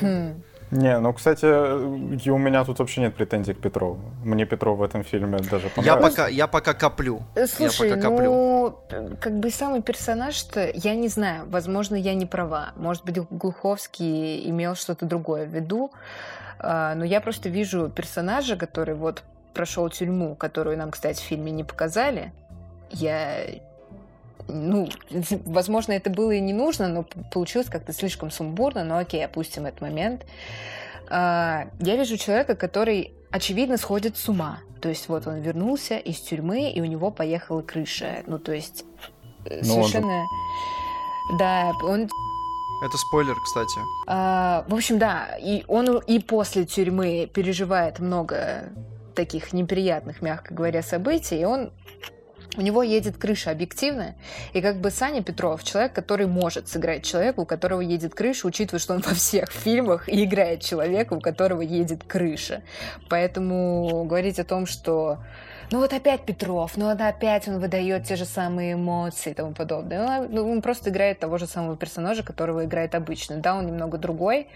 [0.71, 1.45] Не, ну, кстати,
[2.27, 4.01] и у меня тут вообще нет претензий к Петрову.
[4.25, 6.11] Мне Петров в этом фильме даже Я понравился.
[6.11, 7.23] пока, я пока коплю.
[7.37, 8.31] Э, Слушай, я пока коплю.
[8.31, 12.73] ну, э, как бы самый персонаж-то, я не знаю, возможно, я не права.
[12.77, 15.93] Может быть, Глуховский имел что-то другое в виду,
[16.59, 19.23] а, но я просто вижу персонажа, который вот
[19.55, 22.33] прошел тюрьму, которую нам, кстати, в фильме не показали.
[22.91, 23.39] Я
[24.49, 24.89] ну,
[25.45, 29.81] возможно, это было и не нужно, но получилось как-то слишком сумбурно, но окей, опустим этот
[29.81, 30.25] момент.
[31.09, 34.61] А, Я вижу человека, который, очевидно, сходит с ума.
[34.81, 38.23] То есть вот он вернулся из тюрьмы, и у него поехала крыша.
[38.27, 38.85] Ну, то есть
[39.47, 40.25] э, Ну, он же- совершенно...
[41.39, 42.09] Да, он
[42.85, 43.79] Это спойлер, кстати.
[44.07, 48.65] а, в общем, да, и он и после тюрьмы переживает много
[49.17, 51.73] таких неприятных, мягко говоря, событий, и он
[52.57, 54.15] у него едет крыша объективно,
[54.53, 58.81] и как бы Саня Петров, человек, который может сыграть человека, у которого едет крыша, учитывая,
[58.81, 62.62] что он во всех фильмах играет человека, у которого едет крыша.
[63.09, 65.19] Поэтому говорить о том, что
[65.73, 69.53] ну вот опять Петров, ну вот опять он выдает те же самые эмоции и тому
[69.53, 70.20] подобное.
[70.20, 73.39] Ну, ну, он просто играет того же самого персонажа, которого играет обычно.
[73.39, 74.47] Да, он немного другой,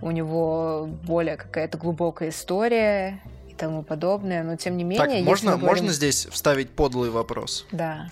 [0.00, 3.20] у него более какая-то глубокая история
[3.54, 5.06] и тому подобное, но тем не менее...
[5.18, 7.66] Так, можно, говорим- можно здесь вставить подлый вопрос?
[7.72, 8.08] Да.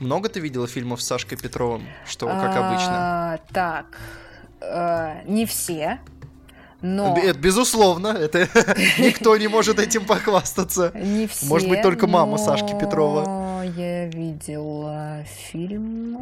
[0.00, 1.82] Много ты видела фильмов с Сашкой Петровым?
[2.06, 3.34] Что, как обычно?
[3.34, 3.98] А, Так,
[4.60, 6.00] э, не все,
[6.80, 7.16] но...
[7.16, 8.40] Это безусловно, это
[8.98, 10.90] никто не может этим похвастаться.
[10.94, 11.46] Не все.
[11.46, 13.62] Может быть, только мама но Сашки Петрова.
[13.76, 16.16] Я видела фильм.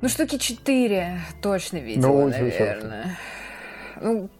[0.00, 3.18] Ну, штуки четыре точно видела, Ну, наверное.
[4.00, 4.30] Ну,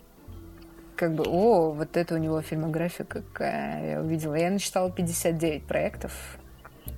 [0.99, 4.35] как бы, о, вот это у него фильмография какая я увидела.
[4.35, 6.13] Я насчитала 59 проектов
[6.85, 6.93] Ты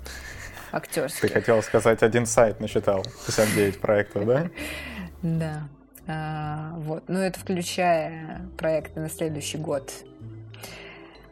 [0.72, 1.32] актерских.
[1.32, 4.50] хотел сказать, один сайт насчитал 59 проектов, да?
[5.22, 5.68] Да.
[6.06, 7.04] А, вот.
[7.08, 9.92] Ну, это включая проекты на следующий год.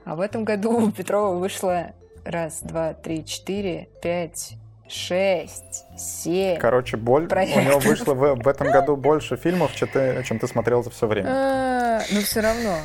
[0.05, 4.59] А в этом году у Петрова вышло раз, два, три, четыре, пять,
[4.91, 6.59] шесть, семь.
[6.59, 7.25] Короче, боль...
[7.25, 7.65] у Проектов.
[7.65, 11.07] него вышло в, в этом году больше фильмов, чем ты, чем ты смотрел за все
[11.07, 11.29] время.
[11.31, 12.77] А, Но все равно.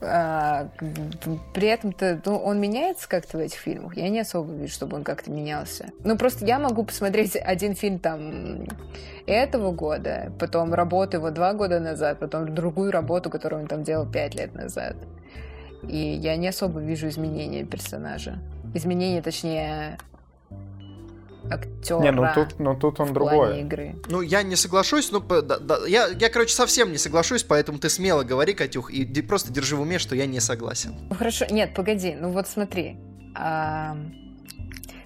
[0.00, 0.68] а,
[1.54, 3.96] при этом-то ну, он меняется как-то в этих фильмах.
[3.96, 5.90] Я не особо вижу, чтобы он как-то менялся.
[6.04, 8.66] Ну, просто я могу посмотреть один фильм там
[9.26, 14.10] этого года, потом работу его два года назад, потом другую работу, которую он там делал
[14.10, 14.96] пять лет назад.
[15.88, 18.38] И я не особо вижу изменения персонажа.
[18.74, 19.98] Изменения, точнее,
[21.50, 22.00] актера.
[22.00, 23.60] Не, ну тут, ну тут он другой.
[23.60, 23.96] игры.
[24.08, 27.88] Ну, я не соглашусь, ну, да- да, я, я, короче, совсем не соглашусь, поэтому ты
[27.88, 30.94] смело говори, Катюх, и просто держи в уме, что я не согласен.
[31.10, 32.96] Ну хорошо, нет, погоди, ну вот смотри.
[33.34, 33.96] а,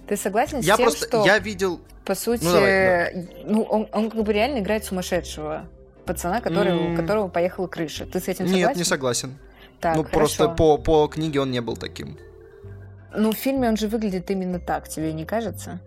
[0.09, 1.81] ты согласен Я с тем, просто, что, я видел...
[2.05, 5.69] по сути, Ну, давай, ну, он, он как бы реально играет сумасшедшего
[6.05, 6.97] пацана, который, у М.
[6.97, 8.07] которого поехала крыша.
[8.07, 8.69] Ты с этим согласен?
[8.69, 9.39] Нет, не согласен.
[9.81, 10.19] Так, ну, хорошо.
[10.19, 12.17] просто по, по книге он не был таким.
[13.15, 15.81] Ну, в фильме он же выглядит именно так, тебе не кажется?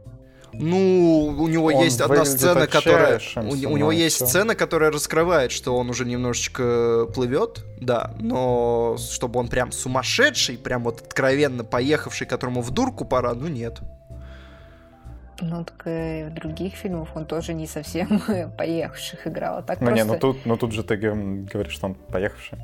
[0.54, 3.20] Ну, у него Он есть одна сцена, которая...
[3.36, 8.98] У, у ну него есть сцена, которая раскрывает, что он уже немножечко плывет, да, но
[8.98, 13.80] чтобы он прям сумасшедший, прям вот откровенно поехавший, которому в дурку пора, ну нет.
[15.42, 18.22] Ну, так и в других фильмах он тоже не совсем
[18.58, 19.60] поехавших играл.
[19.60, 20.06] а Так Ну просто...
[20.06, 22.60] не, ну тут, ну тут же ты говоришь, что он поехавший.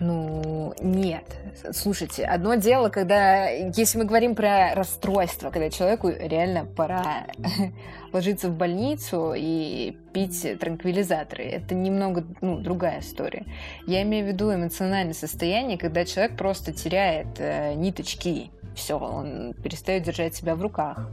[0.00, 1.24] Ну, нет.
[1.72, 7.26] Слушайте, одно дело, когда, если мы говорим про расстройство, когда человеку реально пора
[8.12, 13.44] ложиться в больницу и пить транквилизаторы, это немного, ну, другая история.
[13.86, 20.02] Я имею в виду эмоциональное состояние, когда человек просто теряет э, ниточки, все, он перестает
[20.02, 21.08] держать себя в руках.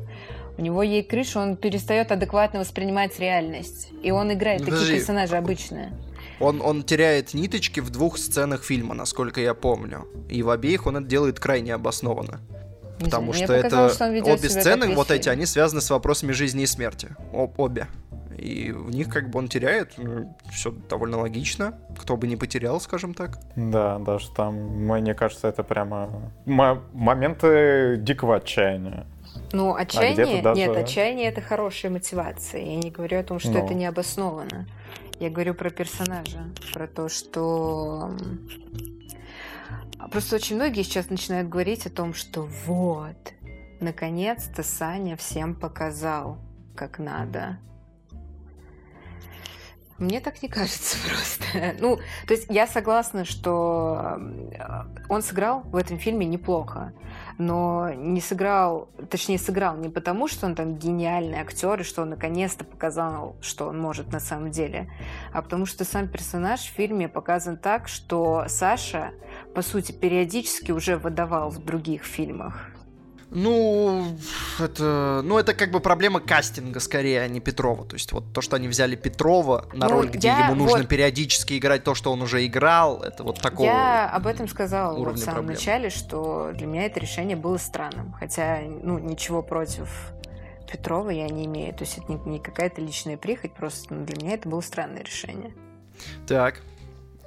[0.58, 3.90] У него ей крыша, он перестает адекватно воспринимать реальность.
[4.04, 4.96] И он играет такие Подожди.
[4.96, 5.92] персонажи обычные.
[6.42, 10.08] Он, он теряет ниточки в двух сценах фильма, насколько я помню.
[10.30, 12.40] И в обеих он это делает крайне обоснованно.
[13.00, 16.64] Не Потому знаю, что это что обе сцены, вот эти, они связаны с вопросами жизни
[16.64, 17.10] и смерти.
[17.34, 17.88] Об- обе.
[18.38, 19.94] И в них как бы он теряет,
[20.52, 21.78] все довольно логично.
[22.00, 23.40] Кто бы не потерял, скажем так.
[23.56, 26.10] Да, даже там, мне кажется, это прямо
[26.46, 29.06] мо- моменты дикого отчаяния.
[29.54, 32.62] Ну, отчаяние, А даже- нет, отчаяние это хорошая мотивация.
[32.62, 33.64] Я не говорю о том, что Ну.
[33.66, 34.68] это не обосновано.
[35.22, 38.10] Я говорю про персонажа, про то, что
[40.12, 43.34] просто очень многие сейчас начинают говорить о том, что вот,
[43.80, 46.40] наконец-то Саня всем показал,
[46.76, 47.60] как надо.
[50.00, 51.76] Мне так не кажется просто.
[51.80, 54.20] Ну, то есть я согласна, что
[55.08, 56.94] он сыграл в этом фильме неплохо,
[57.38, 62.12] но не сыграл, точнее сыграл не потому, что он там гениальный актер и что он
[62.12, 64.90] наконец-то показал, что он может на самом деле,
[65.34, 69.12] а потому что сам персонаж в фильме показан так, что Саша,
[69.54, 72.72] по сути, периодически уже выдавал в других фильмах.
[73.34, 74.18] Ну,
[74.60, 77.86] это, ну, это как бы проблема кастинга скорее, а не Петрова.
[77.86, 80.80] То есть вот то, что они взяли Петрова на Ну, роль, где я ему нужно
[80.80, 83.66] вот- периодически играть то, что он уже играл, это вот такого.
[83.68, 85.56] Я об этом сказала вот в самом проблем.
[85.56, 88.12] начале, что для меня это решение было странным.
[88.20, 90.12] Хотя, ну, ничего против
[90.70, 91.74] Петрова я не имею.
[91.74, 95.04] То есть это не, не какая-то личная прихоть, просто ну, для меня это было странное
[95.04, 95.54] решение.
[96.28, 96.62] Так.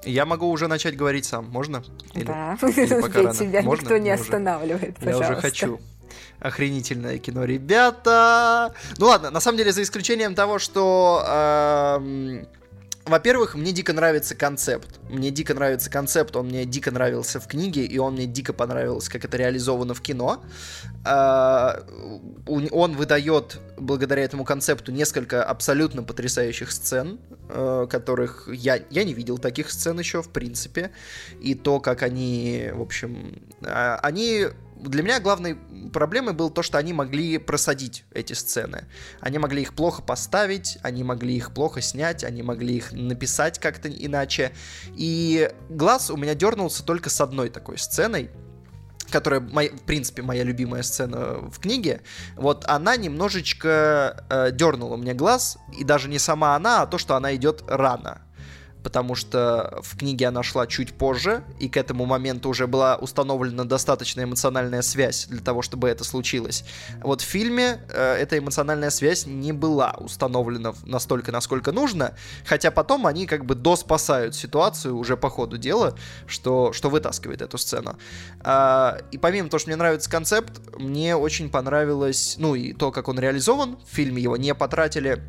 [0.06, 1.82] Я могу уже начать говорить сам, можно?
[2.12, 3.34] Или- да, или пока рано?
[3.34, 3.82] тебя Можно?
[3.84, 5.32] никто не Я уже- останавливает, Я пожалуйста.
[5.32, 5.80] уже хочу.
[6.40, 8.74] Охренительное кино, ребята.
[8.98, 11.24] Ну ладно, на самом деле, за исключением того, что...
[11.26, 12.46] эм,
[13.06, 14.98] во-первых, мне дико нравится концепт.
[15.10, 19.10] Мне дико нравится концепт, он мне дико нравился в книге, и он мне дико понравился,
[19.10, 20.42] как это реализовано в кино.
[22.46, 27.18] У- Он выдает, благодаря этому концепту, несколько абсолютно потрясающих сцен,
[27.50, 30.90] э, которых я, я не видел таких сцен еще, в принципе.
[31.42, 34.46] И то, как они, в общем, а, они...
[34.88, 35.56] Для меня главной
[35.92, 38.84] проблемой было то, что они могли просадить эти сцены.
[39.20, 43.88] Они могли их плохо поставить, они могли их плохо снять, они могли их написать как-то
[43.88, 44.52] иначе.
[44.94, 48.30] И глаз у меня дернулся только с одной такой сценой,
[49.10, 52.02] которая, моя- в принципе, моя любимая сцена в книге,
[52.36, 57.16] вот она немножечко э, дернула мне глаз, и даже не сама она, а то, что
[57.16, 58.22] она идет рано.
[58.84, 63.64] Потому что в книге она шла чуть позже, и к этому моменту уже была установлена
[63.64, 66.64] достаточная эмоциональная связь для того, чтобы это случилось.
[67.02, 73.06] Вот в фильме э, эта эмоциональная связь не была установлена настолько, насколько нужно, хотя потом
[73.06, 75.96] они как бы доспасают ситуацию уже по ходу дела,
[76.26, 77.96] что, что вытаскивает эту сцену.
[78.40, 83.08] А, и помимо того, что мне нравится концепт, мне очень понравилось, ну и то, как
[83.08, 85.22] он реализован, в фильме его не потратили,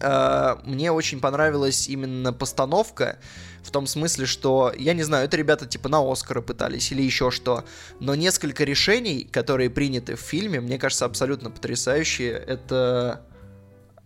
[0.00, 3.18] а, мне очень понравилась именно постановка,
[3.62, 7.30] в том смысле, что, я не знаю, это ребята типа на Оскара пытались или еще
[7.30, 7.64] что,
[7.98, 12.30] но несколько решений, которые приняты в фильме, мне кажется, абсолютно потрясающие.
[12.30, 13.22] Это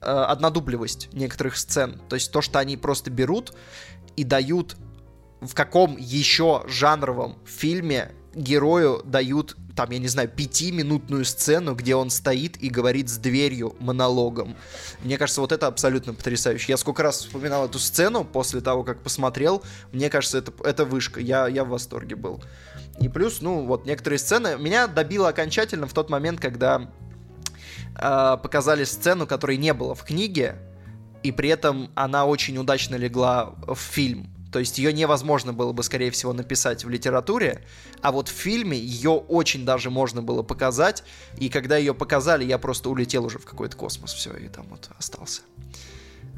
[0.00, 2.00] э, однодубливость некоторых сцен.
[2.08, 3.54] То есть то, что они просто берут
[4.16, 4.76] и дают
[5.40, 12.10] в каком еще жанровом фильме герою дают, там, я не знаю, пятиминутную сцену, где он
[12.10, 14.56] стоит и говорит с дверью монологом.
[15.02, 16.72] Мне кажется, вот это абсолютно потрясающе.
[16.72, 19.62] Я сколько раз вспоминал эту сцену после того, как посмотрел.
[19.92, 21.20] Мне кажется, это, это вышка.
[21.20, 22.42] Я, я в восторге был.
[23.00, 26.90] И плюс, ну, вот некоторые сцены меня добило окончательно в тот момент, когда
[27.96, 30.56] э, показали сцену, которой не было в книге,
[31.22, 34.29] и при этом она очень удачно легла в фильм.
[34.52, 37.64] То есть ее невозможно было бы, скорее всего, написать в литературе,
[38.02, 41.04] а вот в фильме ее очень даже можно было показать,
[41.38, 44.90] и когда ее показали, я просто улетел уже в какой-то космос, все, и там вот
[44.98, 45.42] остался.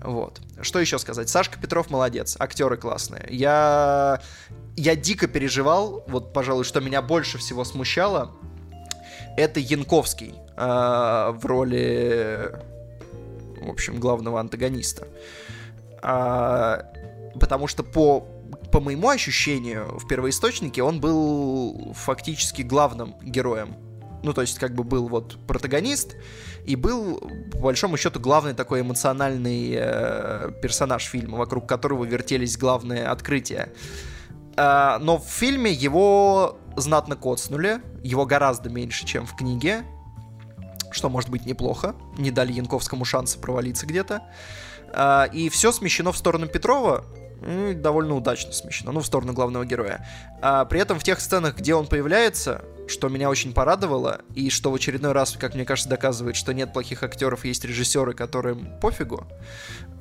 [0.02, 0.40] Вот.
[0.60, 1.28] Что еще сказать?
[1.28, 3.26] Сашка Петров молодец, актеры классные.
[3.30, 4.20] Я,
[4.76, 8.34] я дико переживал, вот, пожалуй, что меня больше всего смущало,
[9.36, 12.52] это Янковский э, в роли,
[13.60, 15.06] в общем, главного антагониста.
[16.02, 16.84] А,
[17.38, 18.20] потому что по,
[18.70, 23.76] по моему ощущению, в первоисточнике он был фактически главным героем.
[24.22, 26.14] Ну, то есть, как бы был вот протагонист,
[26.64, 27.18] и был,
[27.50, 33.72] по большому счету, главный такой эмоциональный э, персонаж фильма, вокруг которого вертелись главные открытия.
[34.56, 39.84] А, но в фильме его знатно коцнули, его гораздо меньше, чем в книге,
[40.92, 44.22] что может быть неплохо, не дали Янковскому шанса провалиться где-то.
[44.92, 47.04] А, и все смещено в сторону Петрова,
[47.74, 50.06] довольно удачно смещено, ну, в сторону главного героя.
[50.40, 54.70] А, при этом в тех сценах, где он появляется, что меня очень порадовало, и что
[54.70, 59.26] в очередной раз, как мне кажется, доказывает, что нет плохих актеров, есть режиссеры, которым пофигу,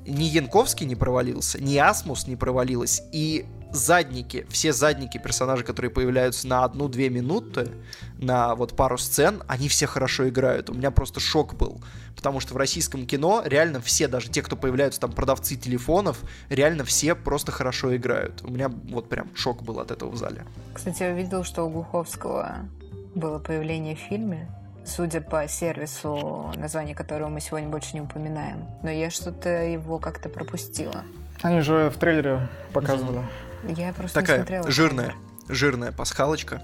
[0.05, 6.47] ни Янковский не провалился, ни Асмус не провалилась, и задники, все задники персонажей, которые появляются
[6.47, 7.71] на одну-две минуты,
[8.17, 10.69] на вот пару сцен, они все хорошо играют.
[10.69, 11.81] У меня просто шок был.
[12.15, 16.19] Потому что в российском кино реально все, даже те, кто появляются там продавцы телефонов,
[16.49, 18.41] реально все просто хорошо играют.
[18.43, 20.43] У меня вот прям шок был от этого в зале.
[20.73, 22.69] Кстати, я видел, что у Глуховского
[23.15, 24.47] было появление в фильме,
[24.85, 28.65] судя по сервису, название которого мы сегодня больше не упоминаем.
[28.83, 31.03] Но я что-то его как-то пропустила.
[31.41, 33.21] Они же в трейлере показывали.
[33.67, 34.71] Я просто не Такая смотрела.
[34.71, 35.13] жирная,
[35.47, 36.61] жирная пасхалочка.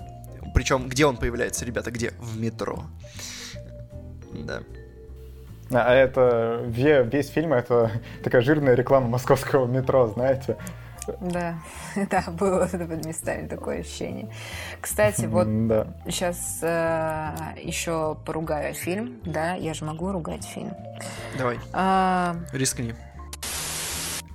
[0.53, 2.11] Причем, где он появляется, ребята, где?
[2.19, 2.83] В метро.
[4.33, 4.61] Да.
[5.71, 7.91] А это весь фильм это
[8.23, 10.57] такая жирная реклама московского метро, знаете.
[11.21, 11.59] Да,
[12.09, 14.29] да, было под местами такое ощущение.
[14.81, 15.87] Кстати, вот да.
[16.05, 20.73] сейчас э, еще поругаю фильм, да, я же могу ругать фильм.
[21.37, 21.59] Давай.
[21.73, 22.35] А...
[22.51, 22.93] Рискни.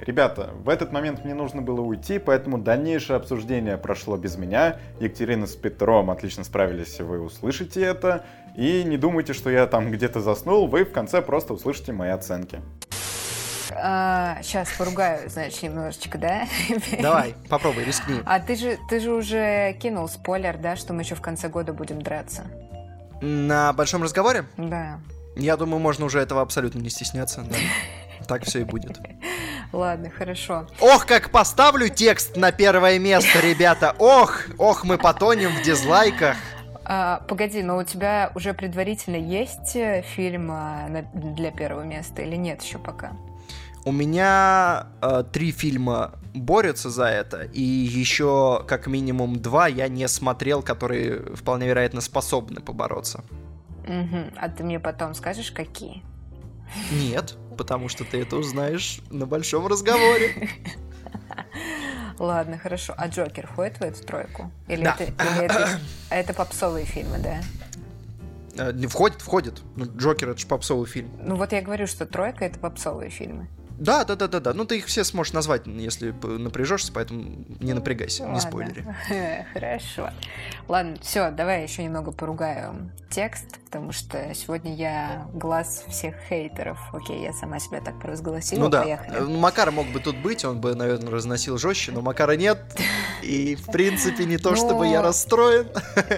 [0.02, 4.78] Ребята, в этот момент мне нужно было уйти, поэтому дальнейшее обсуждение прошло без меня.
[4.98, 8.24] Екатерина с Петром отлично справились, вы услышите это.
[8.56, 12.60] И не думайте, что я там где-то заснул, вы в конце просто услышите мои оценки.
[13.70, 16.48] А, сейчас поругаю, значит, немножечко, да?
[17.00, 18.16] Давай, попробуй, рискни.
[18.26, 21.72] А ты же, ты же уже кинул спойлер, да, что мы еще в конце года
[21.72, 22.42] будем драться?
[23.20, 24.46] На большом разговоре?
[24.56, 24.98] Да.
[25.36, 27.56] Я думаю, можно уже этого абсолютно не стесняться, да.
[28.26, 29.00] Так все и будет.
[29.72, 30.66] Ладно, хорошо.
[30.80, 33.94] Ох, как поставлю текст на первое место, ребята.
[33.98, 36.36] Ох, ох, мы потонем в дизлайках.
[36.84, 42.36] А, погоди, но у тебя уже предварительно есть э, фильм а, для первого места или
[42.36, 43.12] нет еще пока?
[43.84, 50.06] У меня э, три фильма борются за это, и еще как минимум два я не
[50.06, 53.24] смотрел, которые вполне вероятно способны побороться.
[53.84, 54.36] Угу.
[54.36, 56.02] А ты мне потом скажешь, какие?
[56.92, 60.48] Нет, потому что ты это узнаешь на большом разговоре.
[62.18, 62.94] Ладно, хорошо.
[62.96, 64.50] А Джокер входит в эту тройку?
[64.68, 64.96] Или, да.
[64.98, 65.80] это, или это,
[66.10, 67.42] а это попсовые фильмы, да?
[68.56, 69.62] Э, не входит, входит.
[69.76, 71.10] Ну, Джокер это же попсовый фильм.
[71.20, 73.48] Ну вот я говорю, что тройка это попсовые фильмы.
[73.82, 74.54] Да, да, да, да, да.
[74.54, 78.34] Ну ты их все сможешь назвать, если напряжешься, поэтому не напрягайся, Ладно.
[78.34, 78.86] не спойлери.
[79.52, 80.10] Хорошо.
[80.68, 86.78] Ладно, все, давай еще немного поругаю текст, потому что сегодня я глаз всех хейтеров.
[86.92, 88.60] Окей, я сама себя так провозгласила.
[88.60, 88.82] Ну да.
[88.82, 89.18] Поехали.
[89.18, 92.58] Ну, Макар мог бы тут быть, он бы, наверное, разносил жестче, но Макара нет.
[93.22, 94.56] И, в принципе, не то, но...
[94.56, 95.68] чтобы я расстроен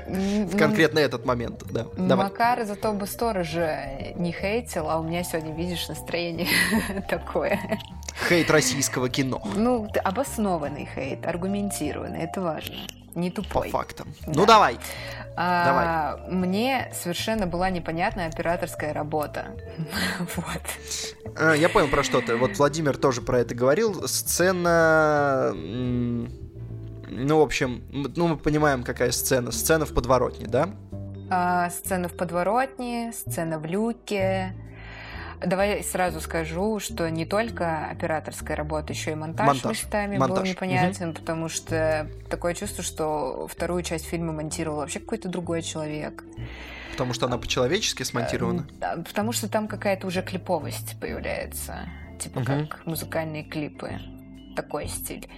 [0.46, 1.64] в конкретно этот момент.
[1.70, 1.86] Да.
[1.96, 2.26] Давай.
[2.26, 6.48] Макар зато бы сторожа не хейтил, а у меня сегодня, видишь, настроение
[7.08, 7.53] такое.
[8.28, 9.42] Хейт российского кино.
[9.54, 12.76] Ну, обоснованный хейт, аргументированный, это важно.
[13.14, 13.70] Не тупой.
[13.70, 14.12] По фактам.
[14.26, 14.32] Да.
[14.34, 14.78] Ну давай.
[15.36, 16.30] А, давай.
[16.32, 19.46] Мне совершенно была непонятная операторская работа.
[20.36, 21.36] вот.
[21.36, 22.36] А, я понял про что ты.
[22.36, 24.06] Вот Владимир тоже про это говорил.
[24.08, 25.52] Сцена...
[27.16, 29.52] Ну, в общем, ну мы понимаем, какая сцена.
[29.52, 30.70] Сцена в подворотне, да?
[31.30, 34.54] А, сцена в подворотне, сцена в люке,
[35.46, 39.70] Давай сразу скажу, что не только операторская работа, еще и монтаж, монтаж.
[39.70, 40.38] местами монтаж.
[40.38, 41.18] был непонятен, угу.
[41.18, 46.24] потому что такое чувство, что вторую часть фильма монтировал вообще какой-то другой человек.
[46.92, 48.68] Потому что она по-человечески смонтирована?
[48.78, 51.88] Да, потому что там какая-то уже клиповость появляется.
[52.20, 52.46] Типа угу.
[52.46, 53.98] как музыкальные клипы.
[54.54, 55.28] Такой стиль.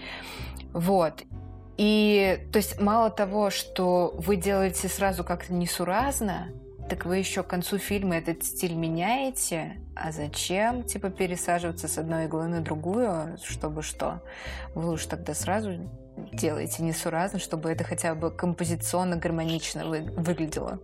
[0.73, 1.23] Вот.
[1.79, 6.49] И, то есть, мало того, что вы делаете сразу как-то несуразно,
[6.89, 12.27] так вы еще к концу фильма этот стиль меняете, а зачем, типа, пересаживаться с одной
[12.27, 14.23] иглы на другую, чтобы что?
[14.75, 15.91] Вы уж тогда сразу
[16.33, 20.79] делаете несуразно, чтобы это хотя бы композиционно гармонично вы, выглядело.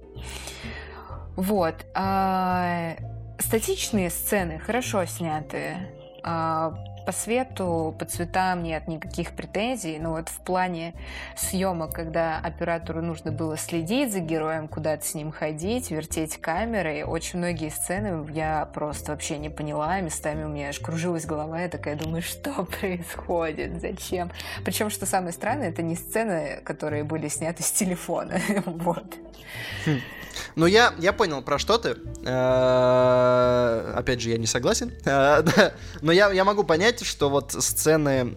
[1.37, 1.75] Вот.
[1.95, 2.97] А,
[3.39, 5.77] статичные сцены хорошо сняты.
[6.23, 6.75] А,
[7.05, 10.95] по свету, по цветам нет никаких претензий, но вот в плане
[11.37, 17.39] съемок, когда оператору нужно было следить за героем, куда-то с ним ходить, вертеть камерой, очень
[17.39, 21.97] многие сцены я просто вообще не поняла, местами у меня аж кружилась голова, я такая
[21.97, 24.31] думаю, что происходит, зачем?
[24.65, 29.17] Причем, что самое странное, это не сцены, которые были сняты с телефона, вот.
[29.87, 30.01] Хм.
[30.55, 31.97] Ну, я, я понял, про что ты.
[32.25, 34.93] Э, опять же, я не согласен.
[35.05, 35.43] Э,
[36.03, 38.37] но я, я могу понять, что вот сцены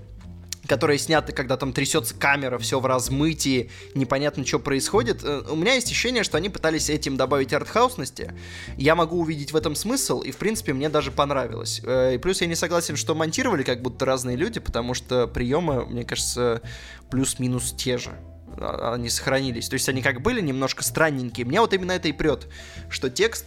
[0.68, 5.23] которые сняты, когда там трясется камера, все в размытии, непонятно, что происходит.
[5.23, 8.34] Э, у меня есть ощущение, что они пытались этим добавить артхаусности.
[8.76, 11.82] Я могу увидеть в этом смысл, и, в принципе, мне даже понравилось.
[11.84, 16.03] И плюс я не согласен, что монтировали как будто разные люди, потому что приемы, мне
[16.03, 16.64] кажется,
[17.11, 18.18] плюс-минус те же.
[18.57, 19.69] А, они сохранились.
[19.69, 21.45] То есть они как были немножко странненькие.
[21.45, 22.48] Мне вот именно это и прет,
[22.90, 23.45] что текст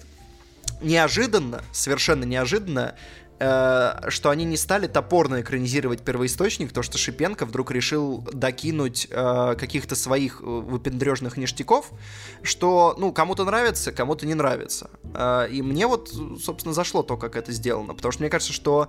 [0.81, 2.95] неожиданно, совершенно неожиданно,
[3.39, 9.55] э, что они не стали топорно экранизировать первоисточник, то, что Шипенко вдруг решил докинуть э,
[9.59, 11.91] каких-то своих э, выпендрежных ништяков,
[12.43, 14.91] что, ну, кому-то нравится, кому-то не нравится.
[15.15, 16.11] Э, и мне вот,
[16.41, 18.89] собственно, зашло то, как это сделано, потому что мне кажется, что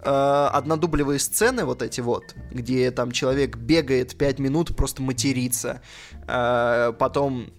[0.00, 5.82] э, однодублевые сцены вот эти вот, где там человек бегает 5 минут, просто матерится,
[6.26, 7.52] э, потом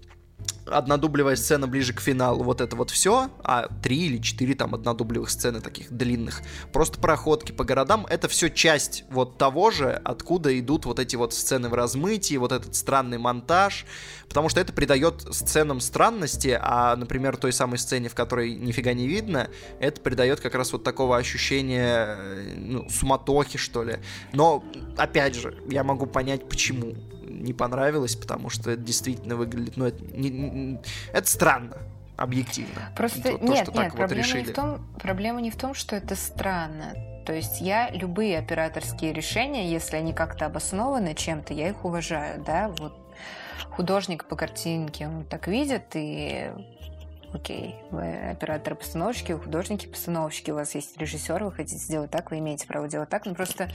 [0.71, 5.29] однодублевая сцена ближе к финалу, вот это вот все, а три или четыре там однодублевых
[5.29, 6.41] сцены таких длинных,
[6.71, 11.33] просто проходки по городам, это все часть вот того же, откуда идут вот эти вот
[11.33, 13.85] сцены в размытии, вот этот странный монтаж,
[14.27, 19.07] потому что это придает сценам странности, а, например, той самой сцене, в которой нифига не
[19.07, 23.97] видно, это придает как раз вот такого ощущения э, ну, суматохи, что ли.
[24.33, 24.63] Но,
[24.97, 26.95] опять же, я могу понять, почему
[27.39, 30.79] не понравилось, потому что это действительно выглядит, ну, это, не, не,
[31.13, 31.77] это странно
[32.17, 32.91] объективно.
[32.95, 34.45] Просто то, нет, то, нет, вот проблема, решили.
[34.45, 36.93] Не в том, проблема не в том, что это странно.
[37.25, 42.69] То есть я любые операторские решения, если они как-то обоснованы чем-то, я их уважаю, да,
[42.69, 42.93] вот
[43.69, 46.51] художник по картинке, он так видит, и
[47.33, 52.67] окей, вы операторы-постановщики, вы художники-постановщики, у вас есть режиссер, вы хотите сделать так, вы имеете
[52.67, 53.69] право делать так, но просто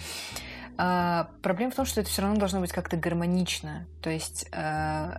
[0.78, 3.86] э, проблема в том, что это все равно должно быть как-то гармонично.
[4.02, 5.16] То есть э,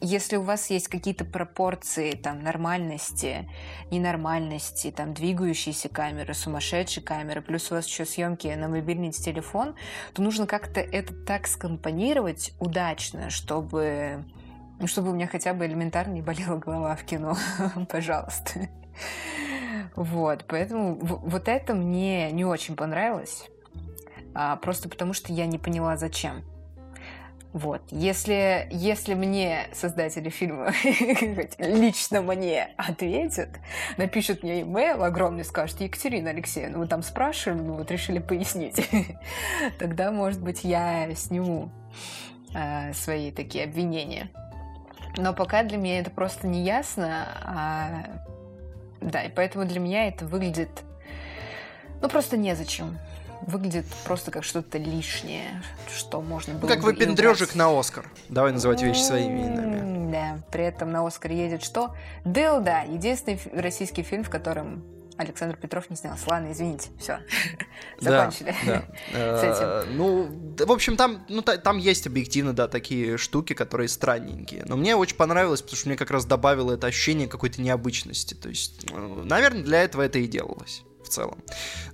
[0.00, 3.48] если у вас есть какие-то пропорции там нормальности,
[3.90, 9.74] ненормальности, там двигающиеся камеры, сумасшедшие камеры, плюс у вас еще съемки на мобильный телефон,
[10.12, 14.24] то нужно как-то это так скомпонировать удачно, чтобы
[14.78, 17.36] ну, чтобы у меня хотя бы элементарно не болела голова в кино,
[17.90, 18.68] пожалуйста.
[19.94, 23.48] Вот, поэтому вот это мне не очень понравилось,
[24.38, 26.44] а, просто потому что я не поняла, зачем.
[27.54, 27.80] Вот.
[27.90, 30.72] Если, если мне создатели фильма
[31.58, 33.48] лично мне ответят,
[33.96, 38.86] напишут мне имейл огромный, скажут, Екатерина Алексеевна, вы там спрашивали, ну вот решили пояснить,
[39.78, 41.70] тогда, может быть, я сниму
[42.54, 44.28] э, свои такие обвинения.
[45.16, 47.26] Но пока для меня это просто не ясно.
[47.42, 48.04] А...
[49.00, 50.82] Да, и поэтому для меня это выглядит...
[52.02, 52.98] Ну, просто незачем
[53.42, 55.62] выглядит просто как что-то лишнее,
[55.94, 56.62] что можно было.
[56.62, 58.10] Ну, как выпендрежик на Оскар.
[58.28, 60.10] Давай называть вещи своими именами.
[60.12, 61.94] Да, при этом на Оскар едет что?
[62.24, 62.84] Дылда.
[62.88, 64.84] Единственный российский фильм, в котором
[65.16, 66.24] Александр Петров не снялся.
[66.28, 67.20] Ладно, извините, все.
[68.00, 68.54] Закончили.
[68.66, 69.40] Да, да.
[69.40, 69.66] С этим.
[69.66, 74.64] Э, ну, в общем, там, ну, там есть объективно, да, такие штуки, которые странненькие.
[74.66, 78.34] Но мне очень понравилось, потому что мне как раз добавило это ощущение какой-то необычности.
[78.34, 81.38] То есть, э, наверное, для этого это и делалось в целом.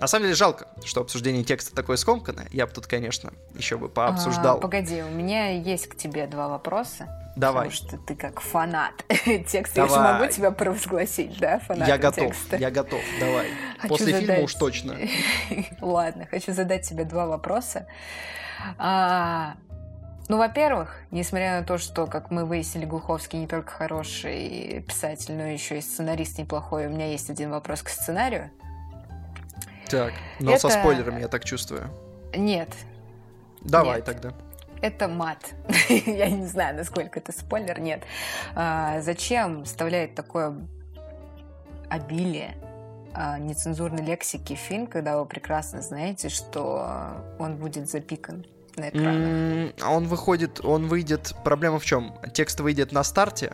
[0.01, 2.49] На самом деле жалко, что обсуждение текста такое скомканное.
[2.51, 4.59] Я бы тут, конечно, еще бы пообсуждал.
[4.59, 7.09] А, погоди, у меня есть к тебе два вопроса.
[7.37, 7.71] Давай.
[7.71, 9.05] Потому что ты как фанат
[9.49, 9.77] текста.
[9.77, 9.91] Давай.
[9.91, 12.57] Я же могу тебя провозгласить, да, фанат Я готов, текста.
[12.57, 13.47] я готов, давай.
[13.79, 14.27] Хочу После задать...
[14.27, 14.97] фильма уж точно.
[15.81, 17.87] Ладно, хочу задать тебе два вопроса.
[18.79, 19.55] А,
[20.29, 25.45] ну, во-первых, несмотря на то, что, как мы выяснили, Глуховский не только хороший писатель, но
[25.45, 28.51] еще и сценарист неплохой, у меня есть один вопрос к сценарию.
[29.93, 30.69] Так, но это...
[30.69, 31.91] со спойлерами, я так чувствую.
[32.35, 32.69] Нет.
[33.61, 34.05] Давай Нет.
[34.05, 34.33] тогда.
[34.81, 35.53] Это мат.
[35.89, 38.03] я не знаю, насколько это спойлер, нет.
[38.55, 40.57] А, зачем вставляет такое
[41.89, 42.55] обилие
[43.13, 48.47] а, нецензурной лексики в фильм, когда вы прекрасно знаете, что он будет запикан?
[48.77, 49.75] на экранах.
[49.83, 51.35] А он выходит, он выйдет.
[51.45, 52.19] Проблема в чем?
[52.33, 53.53] Текст выйдет на старте.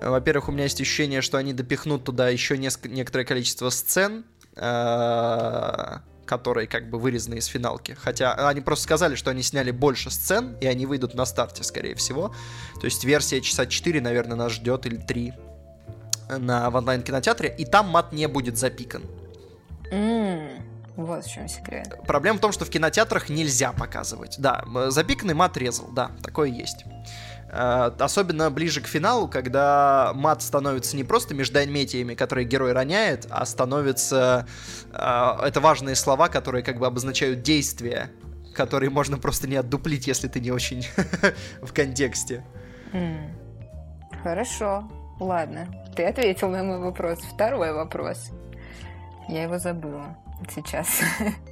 [0.00, 4.24] Во-первых, у меня есть ощущение, что они допихнут туда еще несколько, некоторое количество сцен,
[4.54, 7.92] которые как бы вырезаны из финалки.
[7.92, 11.94] Хотя они просто сказали, что они сняли больше сцен, и они выйдут на старте, скорее
[11.94, 12.34] всего.
[12.80, 15.34] То есть версия часа 4, наверное, нас ждет, или 3
[16.38, 19.02] на, в онлайн-кинотеатре, и там мат не будет запикан.
[19.90, 20.62] Mm,
[20.96, 21.98] вот в чем секрет.
[22.06, 24.36] Проблема в том, что в кинотеатрах нельзя показывать.
[24.38, 26.84] Да, запиканный мат резал, да, такое есть.
[27.52, 33.44] Э, особенно ближе к финалу, когда мат становится не просто междометиями, которые герой роняет, а
[33.44, 34.46] становится...
[34.90, 38.10] Э, это важные слова, которые как бы обозначают действия,
[38.54, 40.86] которые можно просто не отдуплить, если ты не очень
[41.62, 42.42] в контексте.
[44.22, 45.68] Хорошо, ладно.
[45.94, 47.18] Ты ответил на мой вопрос.
[47.34, 48.30] Второй вопрос.
[49.28, 50.16] Я его забыла
[50.54, 50.88] сейчас.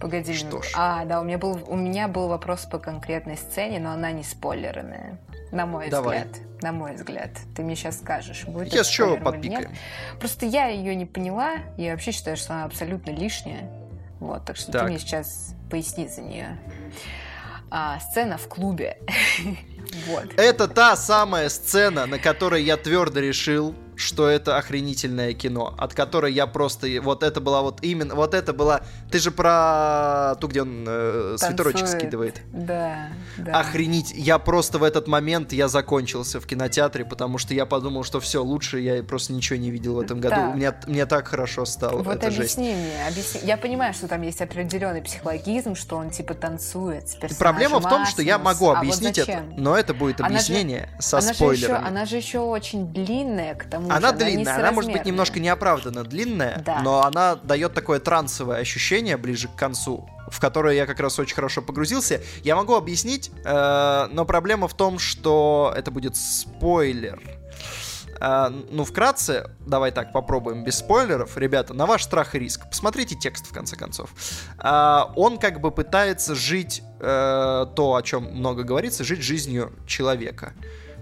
[0.00, 0.34] Погоди.
[0.34, 0.72] Что ж.
[0.74, 4.22] А, да, у меня был у меня был вопрос по конкретной сцене, но она не
[4.22, 5.18] спойлерная.
[5.52, 6.24] На мой Давай.
[6.24, 6.42] взгляд.
[6.62, 7.30] На мой взгляд.
[7.54, 9.70] Ты мне сейчас скажешь, будет Я с чего подпикаем?
[10.18, 11.58] Просто я ее не поняла.
[11.76, 13.70] Я вообще считаю, что она абсолютно лишняя.
[14.20, 14.82] Вот, так что так.
[14.82, 16.58] ты мне сейчас поясни за нее.
[17.70, 18.98] А, сцена в клубе.
[20.06, 20.26] вот.
[20.36, 26.32] Это та самая сцена, на которой я твердо решил, что это охренительное кино, от которой
[26.32, 26.86] я просто...
[27.02, 28.14] Вот это была вот именно...
[28.14, 28.82] Вот это была...
[29.10, 32.42] Ты же про ту, где он э, свитерочек скидывает.
[32.52, 33.08] Да,
[33.38, 33.60] да.
[33.60, 34.12] Охренеть.
[34.14, 38.42] Я просто в этот момент я закончился в кинотеатре, потому что я подумал, что все,
[38.42, 40.36] лучше я просто ничего не видел в этом году.
[40.36, 40.54] Так.
[40.54, 42.02] Мне, мне так хорошо стало.
[42.02, 42.58] Вот это жесть.
[42.58, 43.40] объясни мне, объясни.
[43.44, 48.06] Я понимаю, что там есть определенный психологизм, что он типа танцует с Проблема в том,
[48.06, 51.28] что я могу А вот объяснить это, но это будет Она же- объяснение со она
[51.28, 51.78] Же спойлерами.
[51.78, 54.16] еще, она же еще очень длинная, к тому Она же.
[54.16, 56.80] длинная, она может быть немножко неоправданно длинная, Да.
[56.82, 61.34] но она дает такое трансовое ощущение ближе к концу, в которое я как раз очень
[61.34, 62.20] хорошо погрузился.
[62.42, 67.20] Я могу объяснить, э, но проблема в том, что это будет спойлер.
[68.20, 71.36] Э, ну, вкратце, давай так попробуем без спойлеров.
[71.36, 72.68] Ребята, на ваш страх и риск.
[72.68, 74.10] Посмотрите текст, в конце концов.
[74.62, 80.54] Э, он как бы пытается жить э, то, о чем много говорится, жить жизнью человека.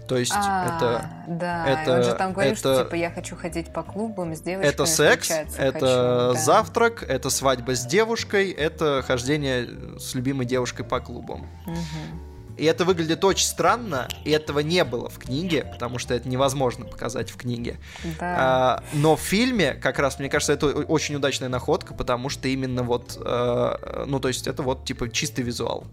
[0.06, 3.36] То есть А, это да, это- он же там говорит, что это- типа я хочу
[3.36, 4.70] ходить по клубам с девочками.
[4.72, 6.34] Это секс, это хочу», да.
[6.34, 11.46] завтрак, это свадьба с девушкой, это хождение с любимой девушкой по клубам.
[11.66, 12.34] Мгм.
[12.56, 16.84] И это выглядит очень странно, и этого не было в книге, потому что это невозможно
[16.84, 17.78] показать в книге.
[18.20, 18.36] Да.
[18.38, 22.84] А, но в фильме, как раз, мне кажется, это очень удачная находка, потому что именно
[22.84, 25.84] вот, э, ну, то есть это вот, типа, чистый визуал.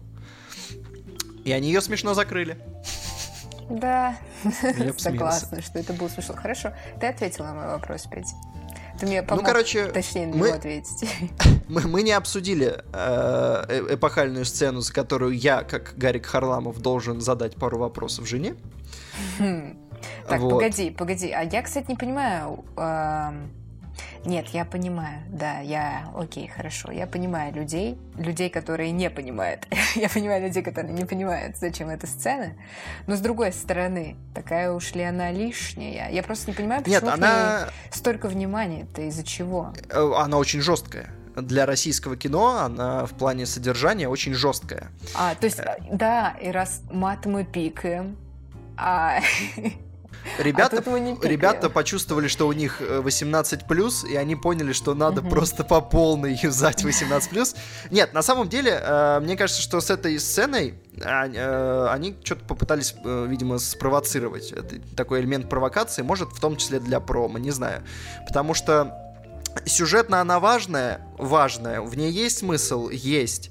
[1.44, 2.56] И они ее смешно закрыли.
[3.78, 4.16] Да,
[4.98, 6.34] согласна, что это было смешно.
[6.34, 8.34] Хорошо, ты ответила на мой вопрос, Петь.
[8.98, 11.08] Ты мне помог, ну, короче, точнее, на мы- него ответить.
[11.68, 17.20] Мы, мы не обсудили э, э- эпохальную сцену, за которую я, как Гарик Харламов, должен
[17.22, 18.54] задать пару вопросов жене.
[19.38, 19.78] Хм.
[20.28, 20.50] Так, Вот.
[20.50, 21.30] погоди, погоди.
[21.30, 22.64] А я, кстати, не понимаю.
[22.76, 23.50] эм,
[24.24, 29.66] Нет, я понимаю, да, я, окей, хорошо, я понимаю людей, людей, которые не понимают.
[29.96, 32.52] я понимаю людей, которые не понимают, зачем эта сцена.
[33.08, 36.08] Но с другой стороны, такая уж ли она лишняя?
[36.10, 39.72] Я просто не понимаю, почему Нет, она, столько внимания-то из-за чего?
[39.90, 41.10] э, она очень жесткая.
[41.34, 44.88] Для российского кино она в плане содержания очень жесткая.
[45.16, 45.76] А, то есть, Э.
[45.90, 48.16] да, и раз мат мы пикаем,
[48.76, 49.18] а
[50.38, 50.76] Ребята,
[51.22, 55.30] ребята почувствовали, что у них э, 18+, и они поняли, что надо Мгм.
[55.30, 57.56] просто по полной юзать 18+.
[57.90, 62.94] Нет, на самом деле, э, мне кажется, что с этой сценой э, они что-то попытались,
[63.04, 64.52] видимо, спровоцировать.
[64.52, 67.82] Это такой элемент провокации, может, в том числе для промо, не знаю.
[68.26, 68.96] Потому что
[69.66, 73.50] сюжетно она важная, важная, в ней есть смысл, есть.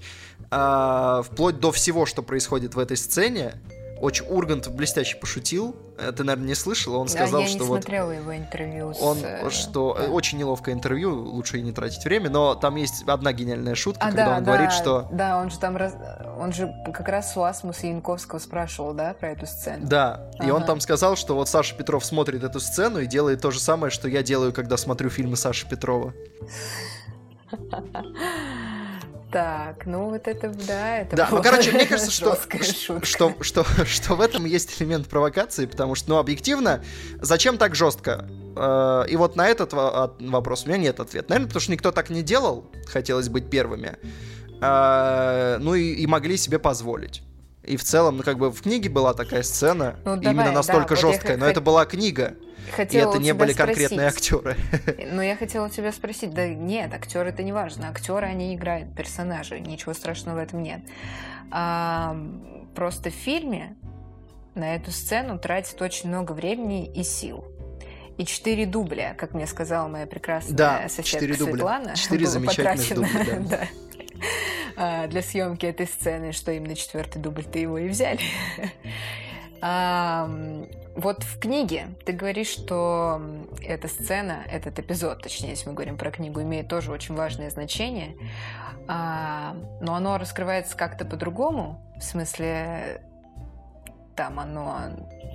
[0.50, 3.54] А, вплоть до всего, что происходит в этой сцене.
[4.02, 5.76] Очень Ургант блестяще пошутил.
[6.00, 6.96] Э, Ты, наверное, не слышал.
[6.96, 8.94] Он сказал, А я не что вот смотрела его интервью.
[8.94, 10.06] с, он, э, что да.
[10.08, 14.08] очень неловкое интервью, лучше и не тратить время, но там есть одна гениальная шутка, А,
[14.10, 15.78] когда да, он да, говорит, что Да, он же там...
[15.78, 15.96] раз-
[16.40, 19.86] Он же как раз у Асмуса Янковского спрашивал, да, про эту сцену?
[19.88, 20.66] да, и он Ага.
[20.66, 24.08] там сказал, что вот Саша Петров смотрит эту сцену и делает то же самое, что
[24.08, 26.14] я делаю, когда смотрю фильмы Саши Петрова.
[29.32, 32.64] Так, ну вот это, да, это Да, ну короче, мне кажется, что, шутка.
[33.04, 36.84] что, что, что в этом есть элемент провокации, потому что, ну, объективно,
[37.22, 38.28] зачем так жестко?
[38.58, 41.30] Э, И вот на этот во- от- вопрос у меня нет ответа.
[41.30, 43.98] Наверное, потому что никто так не делал, хотелось быть первыми.
[44.62, 47.24] Э, Ну и, и могли себе позволить.
[47.64, 50.52] И в целом, ну как бы в книге была такая сцена, Ну, именно давай, да,
[50.52, 52.34] настолько вот я жесткая, х- но это была книга,
[52.68, 54.34] и Хотела это у не были конкретные спросить.
[54.34, 54.56] актеры.
[55.12, 59.60] Но я хотела тебя спросить, да нет, актеры это не важно, актеры они играют персонажей,
[59.62, 60.82] ничего страшного в этом нет.
[61.52, 62.16] А,
[62.76, 63.76] просто в фильме
[64.56, 67.46] на эту сцену тратит очень много времени и сил.
[68.18, 71.54] И четыре дубля, как мне сказала моя прекрасная Да, соседка четыре дубля.
[71.54, 73.58] Светлана, Четыре было замечательных потрачено, дубля, да.
[73.58, 73.68] да,
[74.78, 78.20] а, для съемки этой сцены, что именно четвертый дубль-то его и взяли.
[79.64, 80.28] А,
[80.96, 83.22] Вот в книге ты говоришь, что
[83.62, 88.16] эта сцена, этот эпизод, точнее, если мы говорим про книгу, имеет тоже очень важное значение,
[88.88, 93.02] А, но оно раскрывается как-то по-другому, в смысле,
[94.16, 94.80] там оно,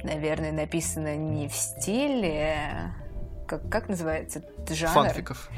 [0.03, 2.93] наверное, написано не в стиле,
[3.47, 4.93] как, как называется, жанр?
[4.93, 5.49] Фанфиков.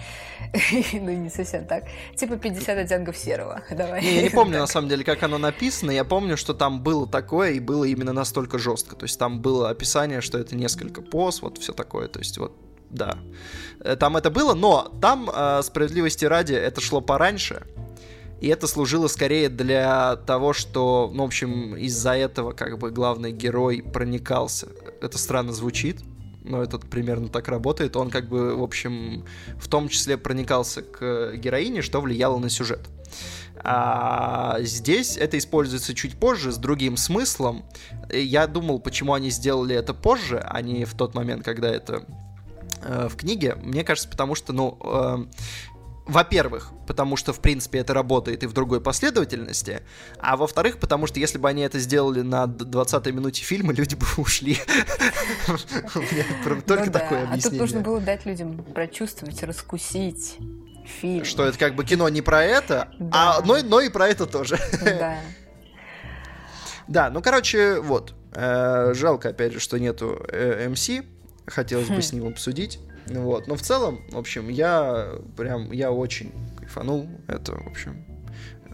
[0.92, 1.84] ну, не совсем так.
[2.16, 3.62] Типа 50 оттенков серого.
[3.70, 4.02] Давай.
[4.02, 5.90] Не, я не помню, на самом деле, как оно написано.
[5.90, 8.96] Я помню, что там было такое, и было именно настолько жестко.
[8.96, 12.08] То есть там было описание, что это несколько поз, вот все такое.
[12.08, 12.56] То есть вот,
[12.90, 13.18] да.
[13.80, 17.66] Э, Там это было, но там, э, справедливости ради, это шло пораньше.
[18.40, 23.32] И это служило скорее для того, что, ну, в общем, из-за этого как бы главный
[23.32, 24.68] герой проникался.
[25.00, 25.98] Это странно звучит,
[26.44, 27.96] но это примерно так работает.
[27.96, 29.24] Он как бы, в общем,
[29.58, 32.88] в том числе проникался к героине, что влияло на сюжет.
[33.60, 37.64] А здесь это используется чуть позже, с другим смыслом.
[38.10, 42.04] Я думал, почему они сделали это позже, а не в тот момент, когда это
[42.82, 45.26] э, в книге, мне кажется, потому что, ну, э,
[46.08, 49.82] во-первых, потому что, в принципе, это работает и в другой последовательности,
[50.18, 54.06] а во-вторых, потому что если бы они это сделали на 20-й минуте фильма, люди бы
[54.16, 54.58] ушли.
[56.66, 57.84] Только Ну такое да, А тут нужно объяснение.
[57.84, 60.38] было дать людям прочувствовать, раскусить
[61.00, 61.24] фильм.
[61.24, 64.58] Что это как бы кино не про это, а, но, и про это тоже.
[64.82, 65.18] Да.
[66.88, 68.14] Да, ну, короче, вот.
[68.32, 70.88] Э, Жалко, опять же, что нету э, МС.
[71.46, 72.80] Хотелось бы с ним обсудить.
[73.10, 73.46] Вот.
[73.46, 77.08] Но в целом, в общем, я прям, я очень кайфанул.
[77.26, 78.04] Это, в общем,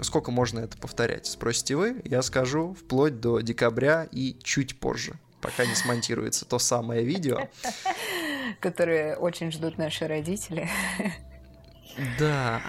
[0.02, 1.27] сколько можно это повторять?
[1.27, 7.05] Спросите вы, я скажу вплоть до декабря и чуть позже, пока не смонтируется то самое
[7.05, 7.48] видео.
[8.61, 10.69] Которые очень ждут наши родители.
[12.19, 12.61] Да.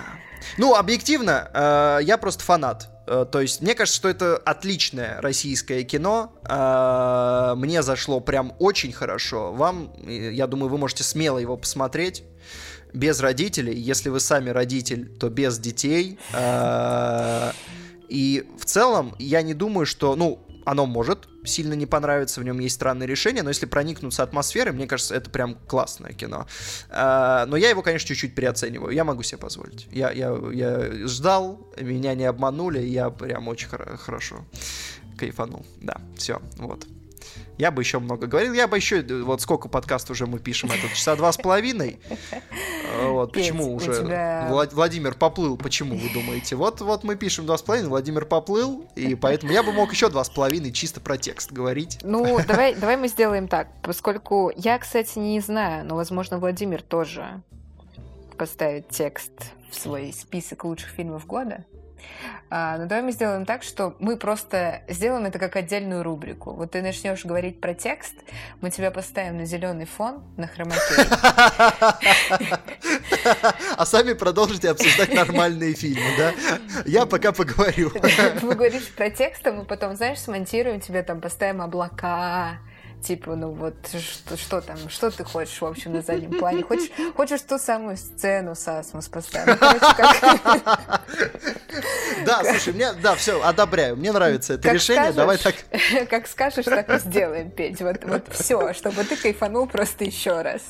[0.57, 2.94] Ну, объективно, э, я просто фанат.
[3.07, 6.33] Э, то есть, мне кажется, что это отличное российское кино.
[6.47, 9.51] Э, мне зашло прям очень хорошо.
[9.53, 12.23] Вам, э, я думаю, вы можете смело его посмотреть.
[12.93, 13.77] Без родителей.
[13.77, 16.17] Если вы сами родитель, то без детей.
[18.07, 22.59] И в целом, я не думаю, что, ну, оно может сильно не понравиться, в нем
[22.59, 26.47] есть странные решения, но если проникнуться атмосферой, мне кажется, это прям классное кино.
[26.89, 28.93] А, Но я его, конечно, чуть-чуть переоцениваю.
[28.93, 29.87] Я могу себе позволить.
[29.91, 34.45] Я, я, я ждал, меня не обманули, я прям очень хоро- хорошо
[35.17, 35.65] кайфанул.
[35.81, 36.85] Да, все, вот.
[37.57, 38.53] Я бы еще много говорил.
[38.53, 39.01] Я бы еще...
[39.23, 40.69] Вот сколько подкаст уже мы пишем?
[40.71, 41.99] Это часа два с половиной.
[42.99, 45.57] Э, Вот, Петь, почему уже тебя- Влад- Владимир поплыл?
[45.57, 46.55] Почему, вы думаете?
[46.55, 50.09] Вот, вот мы пишем два с половиной, Владимир поплыл, и поэтому я бы мог еще
[50.09, 51.99] два с половиной чисто про текст говорить.
[52.03, 57.41] Ну, давай, давай мы сделаем так, поскольку я, кстати, не знаю, но, возможно, Владимир тоже
[58.37, 59.31] поставит текст
[59.71, 61.63] в свой список лучших фильмов года.
[62.49, 66.53] А, ну, давай мы сделаем так, что мы просто сделаем это как отдельную рубрику.
[66.53, 68.13] Вот ты начнешь говорить про текст,
[68.61, 71.05] мы тебя поставим на зеленый фон, на хромакей.
[73.77, 76.33] А сами продолжите обсуждать нормальные фильмы, да?
[76.85, 77.89] Я пока поговорю.
[77.89, 82.59] Ты говоришь про текст, а мы потом, знаешь, смонтируем тебе, там, поставим облака,
[83.03, 86.63] Типа, ну вот, что, что там, что ты хочешь, в общем, на заднем плане?
[86.63, 89.59] Хочешь, хочешь ту самую сцену с Асмус поставить?
[89.61, 89.67] Ну,
[92.25, 93.95] Да, слушай, мне, да, все, одобряю.
[93.95, 95.11] Мне нравится это решение.
[95.11, 95.55] Давай так.
[96.09, 97.81] Как скажешь, так и сделаем, Петь.
[97.81, 100.61] Вот, вот все, чтобы ты кайфанул просто еще раз.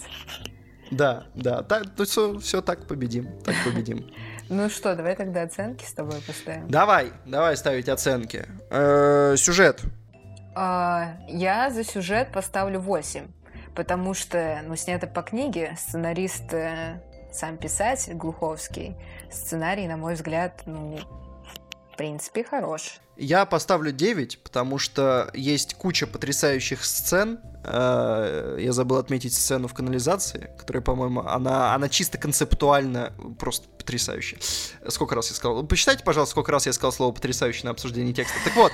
[0.91, 4.11] Да, да, так, все, все так победим, так победим.
[4.49, 6.69] Ну что, давай тогда оценки с тобой поставим.
[6.69, 8.45] Давай, давай ставить оценки.
[8.69, 9.81] Э, Сюжет.
[10.55, 13.27] А, я за сюжет поставлю 8,
[13.75, 17.01] потому что, ну, снято по книге, сценарист э,
[17.33, 18.95] сам писатель Глуховский.
[19.29, 20.97] Сценарий, на мой взгляд, ну,
[21.91, 22.99] в принципе, хорош.
[23.17, 27.39] Я поставлю 9, потому что есть куча потрясающих сцен.
[27.67, 34.39] Э, Я забыл отметить сцену в канализации, которая, по-моему, она, она чисто концептуально просто потрясающая.
[34.87, 35.65] Сколько раз я сказал?
[35.65, 38.37] Посчитайте, пожалуйста, сколько раз я сказал слово потрясающее на обсуждении текста.
[38.43, 38.71] Так вот,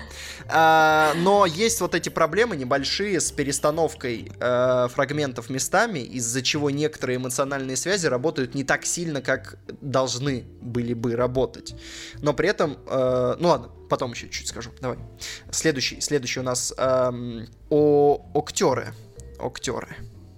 [0.50, 7.18] э, но есть вот эти проблемы небольшие с перестановкой э, фрагментов местами, из-за чего некоторые
[7.18, 11.76] эмоциональные связи работают не так сильно, как должны были бы работать.
[12.22, 14.72] Но при этом, ну ладно, потом еще чуть скажу.
[14.80, 14.98] Давай.
[15.52, 18.94] Следующий, следующий у нас эм, о актеры.
[19.38, 19.90] Актеры.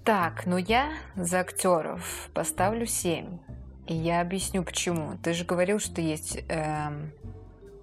[0.04, 3.38] Так, ну я за актеров поставлю 7.
[3.86, 5.18] И я объясню почему.
[5.24, 6.40] Ты же говорил, что есть...
[6.50, 7.12] эм,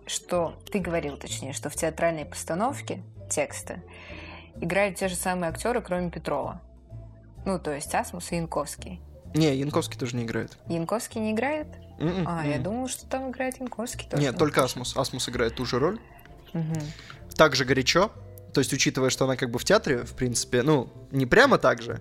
[0.06, 3.80] что ты говорил, точнее, что в театральной постановке текста
[4.60, 6.60] играют те же самые актеры, кроме Петрова.
[7.46, 9.00] Ну, то есть Асмус и Янковский.
[9.34, 10.58] Не, Янковский тоже не играет.
[10.66, 11.68] Янковский не играет?
[12.00, 12.62] М-м, А, я м.
[12.62, 14.22] думала, что там играет Янковский тоже.
[14.22, 14.96] Нет, только Асмус.
[14.96, 16.00] Асмус играет ту же роль.
[16.52, 16.80] Мгм.
[17.36, 18.10] Так же горячо.
[18.54, 21.82] То есть, учитывая, что она как бы в театре, в принципе, ну, не прямо так
[21.82, 22.00] же,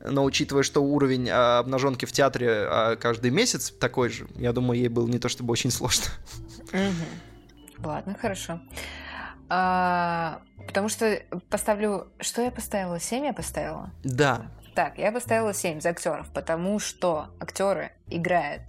[0.00, 4.78] но учитывая, что уровень а, обнаженки в театре а, каждый месяц такой же, я думаю,
[4.80, 6.06] ей было не то чтобы очень сложно.
[6.72, 7.84] Мгм.
[7.84, 8.60] Ладно, хорошо.
[9.48, 11.20] А, потому что
[11.50, 12.08] поставлю...
[12.20, 12.98] Что я поставила?
[12.98, 13.90] 7 я поставила?
[14.02, 14.50] Да.
[14.74, 18.62] Так, я поставила 7 за актеров, потому что актеры играют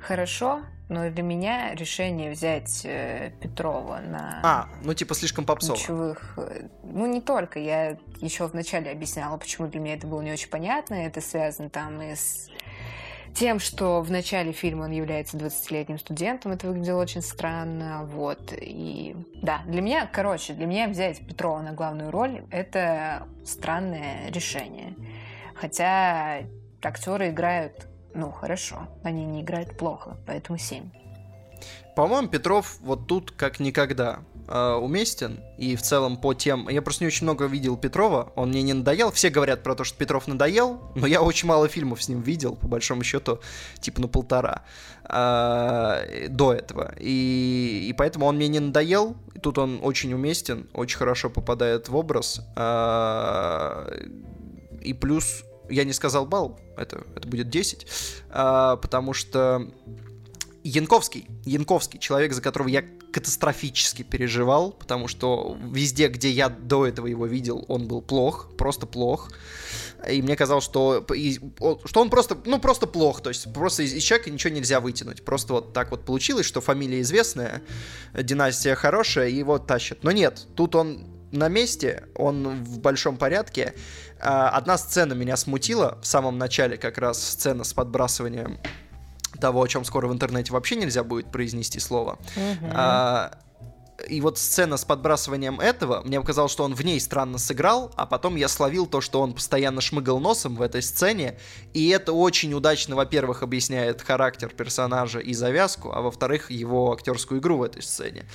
[0.00, 5.76] хорошо, но для меня решение взять э, Петрова на А, ну типа слишком попсово.
[5.76, 6.34] ключевых...
[6.38, 7.58] э, Ну, не только.
[7.58, 10.94] Я еще вначале объясняла, почему для меня это было не очень понятно.
[10.94, 12.48] Это связано там и с
[13.34, 16.52] тем, что в начале фильма он является 20-летним студентом.
[16.52, 18.04] Это выглядело очень странно.
[18.04, 18.54] Вот.
[18.58, 24.94] И да, для меня, короче, для меня взять Петрова на главную роль— это странное решение.
[25.54, 26.42] Хотя
[26.82, 28.88] актеры играют, ну, хорошо.
[29.02, 30.90] Они не играют плохо, поэтому 7.
[31.94, 35.40] По-моему, Петров вот тут как никогда э, уместен.
[35.56, 36.68] И в целом по тем...
[36.68, 39.10] Я просто не очень много видел Петрова, он мне не надоел.
[39.12, 42.54] Все говорят про то, что Петров надоел, но я очень мало фильмов с ним видел,
[42.54, 43.40] по большому счету,
[43.80, 44.62] типа на полтора
[45.04, 46.94] э, до этого.
[46.98, 49.16] И, и поэтому он мне не надоел.
[49.34, 52.42] И тут он очень уместен, очень хорошо попадает в образ.
[52.56, 53.90] Э,
[54.82, 57.86] и плюс я не сказал балл, это, это будет 10,
[58.30, 59.70] э, потому что
[60.66, 67.06] Янковский, Янковский, человек, за которого я катастрофически переживал, потому что везде, где я до этого
[67.06, 69.30] его видел, он был плох, просто плох.
[70.10, 71.06] И мне казалось, что,
[71.84, 75.24] что он просто, ну, просто плох, то есть просто из, из человека ничего нельзя вытянуть.
[75.24, 77.62] Просто вот так вот получилось, что фамилия известная,
[78.12, 80.02] династия хорошая, и его тащат.
[80.02, 83.74] Но нет, тут он на месте, он в большом порядке.
[84.20, 88.58] А, одна сцена меня смутила в самом начале, как раз сцена с подбрасыванием
[89.40, 92.18] того, о чем скоро в интернете вообще нельзя будет произнести слово.
[92.72, 93.38] А,
[94.08, 98.06] и вот сцена с подбрасыванием этого, мне показалось, что он в ней странно сыграл, а
[98.06, 101.38] потом я словил то, что он постоянно шмыгал носом в этой сцене,
[101.72, 107.58] и это очень удачно, во-первых, объясняет характер персонажа и завязку, а во-вторых, его актерскую игру
[107.58, 108.26] в этой сцене.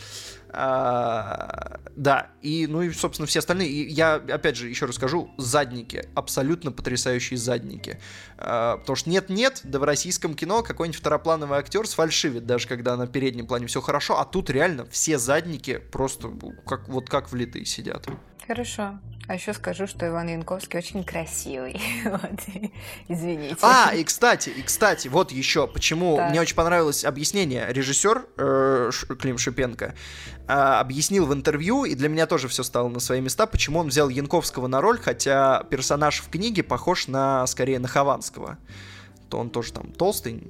[0.53, 3.69] А, да, и, ну и, собственно, все остальные.
[3.69, 7.99] И я, опять же, еще расскажу, задники, абсолютно потрясающие задники.
[8.37, 13.07] А, потому что нет-нет, да в российском кино какой-нибудь второплановый актер сфальшивит, даже когда на
[13.07, 16.29] переднем плане все хорошо, а тут реально все задники просто
[16.65, 18.07] как, вот как влитые сидят.
[18.45, 18.99] Хорошо.
[19.31, 21.81] А еще скажу, что Иван Янковский очень красивый.
[22.03, 22.71] вот.
[23.07, 23.55] Извините.
[23.61, 26.31] А, и кстати, и кстати, вот еще, почему так.
[26.31, 27.65] мне очень понравилось объяснение.
[27.69, 29.95] Режиссер э, Клим Шипенко
[30.49, 33.87] э, объяснил в интервью, и для меня тоже все стало на свои места, почему он
[33.87, 38.57] взял Янковского на роль, хотя персонаж в книге похож на, скорее, на Хованского.
[39.29, 40.43] То он тоже там толстый,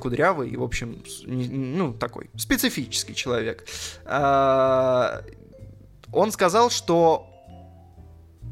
[0.00, 3.64] кудрявый, и, в общем, ну, такой специфический человек.
[4.04, 5.22] Э,
[6.12, 7.32] он сказал, что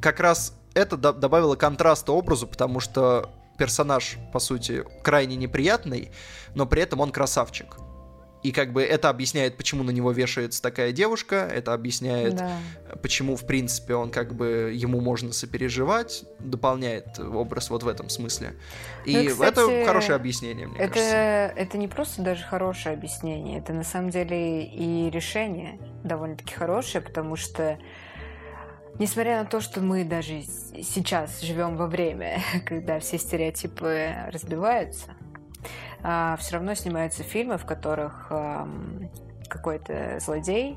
[0.04, 6.10] как раз это добавило контраста образу, потому что персонаж, по сути, крайне неприятный,
[6.54, 7.76] но при этом он красавчик.
[8.42, 12.58] И как бы это объясняет, почему на него вешается такая девушка, это объясняет, да.
[13.00, 18.56] почему, в принципе, он как бы ему можно сопереживать, дополняет образ вот в этом смысле.
[19.06, 21.16] И ну, кстати, это хорошее объяснение, мне это, кажется.
[21.56, 27.36] Это не просто даже хорошее объяснение, это на самом деле и решение довольно-таки хорошее, потому
[27.36, 27.78] что
[28.98, 35.14] Несмотря на то, что мы даже сейчас живем во время, когда все стереотипы разбиваются,
[36.02, 38.30] а, все равно снимаются фильмы, в которых
[39.48, 40.76] какой-то злодей,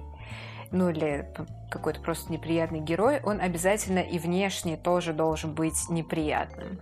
[0.71, 1.29] ну или
[1.69, 6.79] какой-то просто неприятный герой, он обязательно и внешне тоже должен быть неприятным.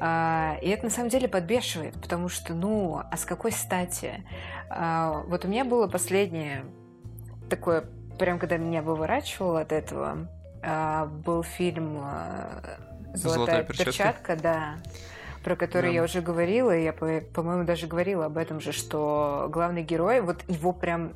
[0.00, 4.24] А, и это на самом деле подбешивает, потому что, ну, а с какой стати?
[4.70, 6.64] А, вот у меня было последнее
[7.50, 7.84] такое,
[8.18, 10.28] прям когда меня выворачивало от этого,
[11.24, 12.76] был фильм э,
[13.14, 13.84] «Золотая, Золотая перчатка.
[13.84, 14.74] перчатка», да,
[15.44, 15.94] про который да.
[15.96, 20.42] я уже говорила, и я, по-моему, даже говорила об этом же, что главный герой, вот
[20.48, 21.12] его прям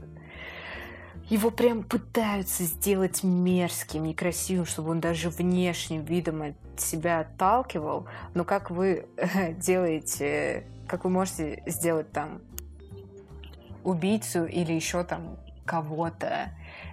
[1.29, 8.07] его прям пытаются сделать мерзким, некрасивым, чтобы он даже внешним видом от себя отталкивал.
[8.35, 9.07] Но как вы
[9.57, 12.43] делаете, как вы можете сделать там
[13.83, 16.51] убийцу или еще там кого-то а,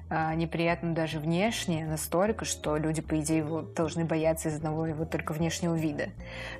[0.09, 5.33] неприятным даже внешне настолько, что люди, по идее, его должны бояться из одного его только
[5.33, 6.09] внешнего вида.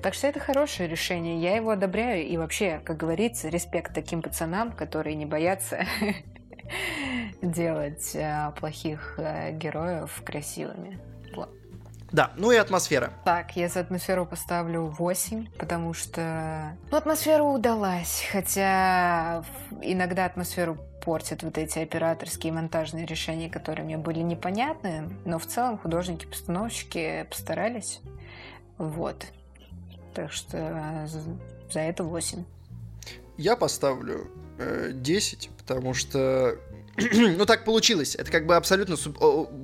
[0.01, 4.71] Так что это хорошее решение, я его одобряю, и вообще, как говорится, респект таким пацанам,
[4.71, 5.85] которые не боятся
[7.41, 10.99] делать а, плохих а, героев красивыми.
[12.11, 13.13] Да, ну и атмосфера.
[13.23, 16.75] Так, я за атмосферу поставлю 8, потому что...
[16.89, 19.43] Ну, атмосфера удалась, хотя
[19.81, 25.77] иногда атмосферу портят вот эти операторские монтажные решения, которые мне были непонятны, но в целом
[25.77, 28.01] художники-постановщики постарались.
[28.77, 29.25] Вот.
[30.13, 31.07] Так что
[31.71, 32.43] за это 8.
[33.37, 36.57] Я поставлю э, 10, потому что
[37.13, 38.15] ну так получилось.
[38.15, 38.95] Это как бы абсолютно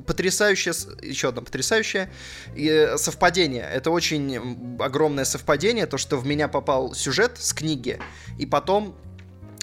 [0.05, 2.09] потрясающее, еще одно потрясающее
[2.55, 3.63] э, совпадение.
[3.63, 7.99] Это очень огромное совпадение, то, что в меня попал сюжет с книги,
[8.37, 8.95] и потом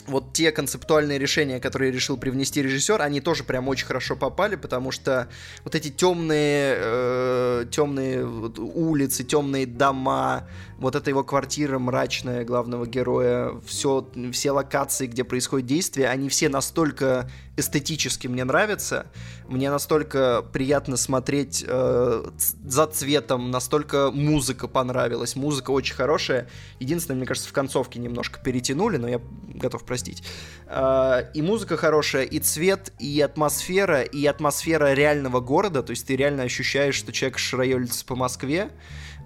[0.06, 4.90] вот те концептуальные решения, которые решил привнести режиссер, они тоже прям очень хорошо попали, потому
[4.90, 5.28] что
[5.64, 10.48] вот эти темные, э, темные улицы, темные дома,
[10.78, 16.48] вот эта его квартира мрачная главного героя, все, все локации, где происходит действие, они все
[16.48, 19.06] настолько эстетически мне нравится.
[19.46, 25.36] Мне настолько приятно смотреть э, за цветом, настолько музыка понравилась.
[25.36, 26.48] Музыка очень хорошая.
[26.80, 29.20] Единственное, мне кажется, в концовке немножко перетянули, но я
[29.54, 30.22] готов простить.
[30.66, 35.82] Э, и музыка хорошая, и цвет, и атмосфера, и атмосфера реального города.
[35.82, 38.70] То есть ты реально ощущаешь, что человек шароелится по Москве.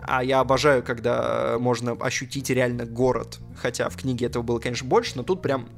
[0.03, 3.39] А я обожаю, когда можно ощутить реально город.
[3.57, 5.69] Хотя в книге этого было, конечно, больше, но тут прям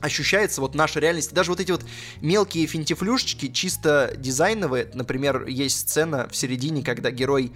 [0.00, 1.32] ощущается вот наша реальность.
[1.32, 1.84] Даже вот эти вот
[2.20, 4.90] мелкие финтифлюшечки, чисто дизайновые.
[4.94, 7.52] Например, есть сцена в середине, когда герой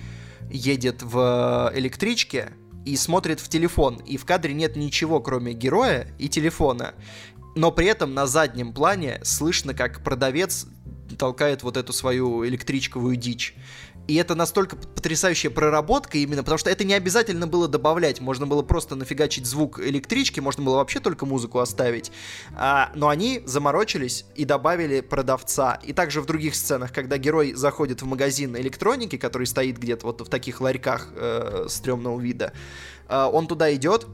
[0.50, 2.52] едет в электричке
[2.84, 3.96] и смотрит в телефон.
[4.06, 6.94] И в кадре нет ничего, кроме героя и телефона.
[7.54, 10.66] Но при этом на заднем плане слышно, как продавец
[11.18, 13.54] толкает вот эту свою электричковую дичь.
[14.08, 18.20] И это настолько потрясающая проработка именно, потому что это не обязательно было добавлять.
[18.20, 22.10] Можно было просто нафигачить звук электрички, можно было вообще только музыку оставить.
[22.56, 25.80] А, но они заморочились и добавили продавца.
[25.84, 30.20] И также в других сценах, когда герой заходит в магазин электроники, который стоит где-то вот
[30.20, 32.52] в таких ларьках э, стрёмного вида,
[33.08, 34.06] э, он туда идет,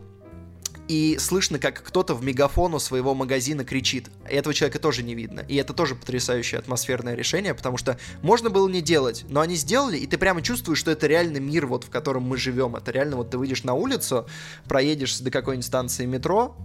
[0.89, 4.09] и слышно, как кто-то в мегафону своего магазина кричит.
[4.25, 5.41] Этого человека тоже не видно.
[5.41, 9.99] И это тоже потрясающее атмосферное решение, потому что можно было не делать, но они сделали,
[9.99, 12.75] и ты прямо чувствуешь, что это реально мир, вот в котором мы живем.
[12.75, 14.27] Это реально вот ты выйдешь на улицу,
[14.67, 16.57] проедешь до какой-нибудь станции метро,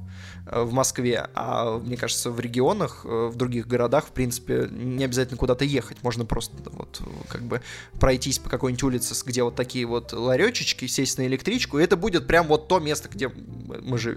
[0.45, 5.05] Э, в Москве, а мне кажется, в регионах, э, в других городах, в принципе, не
[5.05, 7.61] обязательно куда-то ехать, можно просто вот как бы
[7.99, 12.27] пройтись по какой-нибудь улице, где вот такие вот ларечечки, сесть на электричку, и это будет
[12.27, 14.12] прям вот то место, где мы живем.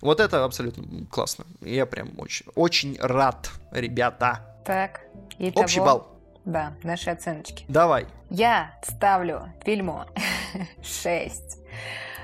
[0.00, 1.44] Вот это абсолютно классно.
[1.60, 4.62] Я прям очень, очень рад, ребята.
[4.64, 5.00] Так,
[5.38, 6.08] и Общий балл.
[6.44, 7.64] Да, наши оценочки.
[7.68, 8.06] Давай.
[8.30, 10.04] Я ставлю фильму
[10.82, 11.58] 6.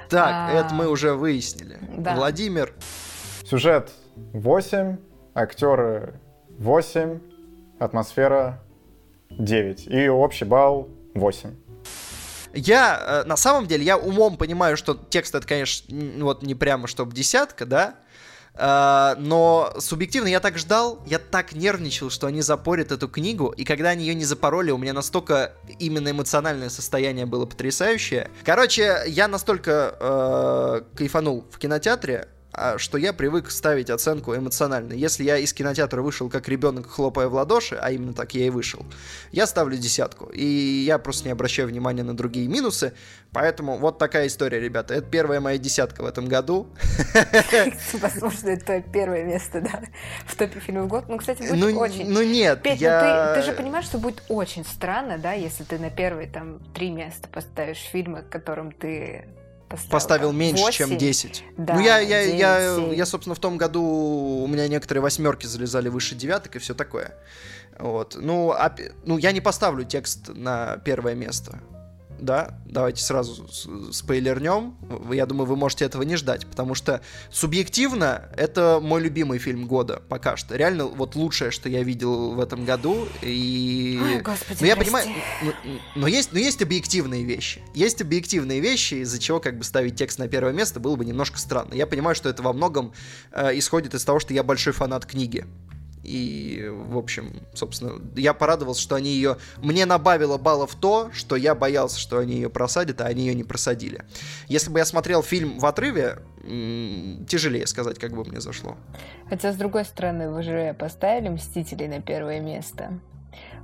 [0.09, 0.53] Так, а...
[0.53, 1.79] это мы уже выяснили.
[1.97, 2.17] Да.
[2.17, 2.73] Владимир.
[3.45, 4.99] Сюжет 8,
[5.35, 6.21] актеры
[6.59, 7.21] 8,
[7.79, 8.63] атмосфера
[9.31, 9.87] 9.
[9.87, 11.55] И общий балл 8.
[12.59, 15.87] Я, э, на самом деле, я умом понимаю, что текст это, конечно,
[16.25, 17.95] вот не прямо чтобы десятка, да,
[18.59, 23.63] Uh, но субъективно я так ждал, я так нервничал, что они запорят эту книгу, и
[23.63, 28.33] когда они ее не запороли, у меня настолько именно эмоциональное состояние было потрясающее.
[28.45, 32.27] Короче, я настолько uh, кайфанул в кинотеатре,
[32.79, 34.93] что я привык ставить оценку эмоционально.
[34.93, 38.51] Если я из кинотеатра вышел как ребенок, хлопая в ладоши, а именно так я и
[38.51, 38.85] вышел,
[39.33, 40.27] я ставлю десятку.
[40.27, 42.95] И я просто не обращаю внимания на другие минусы.
[43.33, 44.95] Поэтому вот такая история, ребята.
[44.95, 46.69] Это первая моя десятка в этом году.
[47.93, 49.83] Возможно, это твое первое место, да,
[50.27, 51.05] в топе фильмов год.
[51.09, 52.09] Ну, кстати, будет ну, очень...
[52.09, 53.35] Ну, нет, Петь, я...
[53.35, 56.61] ну ты, ты же понимаешь, что будет очень странно, да, если ты на первые там
[56.75, 59.27] три места поставишь фильмы, к которым ты
[59.69, 60.77] поставил, поставил меньше, 8.
[60.77, 61.45] чем 10.
[61.57, 65.47] Да, ну, я, я, 9, я, я, собственно, в том году у меня некоторые восьмерки
[65.47, 67.15] залезали выше девяток и все такое.
[67.79, 68.17] Вот.
[68.21, 68.75] Ну, а,
[69.05, 71.61] ну, я не поставлю текст на первое место
[72.19, 73.49] да, давайте сразу
[73.93, 74.77] спойлернем.
[75.13, 80.03] Я думаю, вы можете этого не ждать, потому что субъективно это мой любимый фильм года
[80.09, 80.57] пока что.
[80.57, 83.07] Реально вот лучшее, что я видел в этом году.
[83.23, 84.01] И...
[84.03, 84.93] Ой, господи, но я прости.
[84.93, 85.53] понимаю, но,
[85.97, 87.63] но, есть, но есть объективные вещи.
[87.75, 91.39] Есть объективные вещи, из-за чего как бы ставить текст на первое место было бы немножко
[91.39, 91.75] странно.
[91.75, 92.93] Я понимаю, что это во многом
[93.33, 95.47] э, исходит из того, что я большой фанат книги.
[96.09, 99.37] И, в общем, собственно, я порадовался, что они ее...
[99.59, 103.45] Мне набавило баллов то, что я боялся, что они ее просадят, а они ее не
[103.45, 104.05] просадили.
[104.47, 108.79] Если бы я смотрел фильм в отрыве, тяжелее сказать, как бы мне зашло.
[109.29, 112.99] Хотя, с другой стороны, вы же поставили «Мстителей» на первое место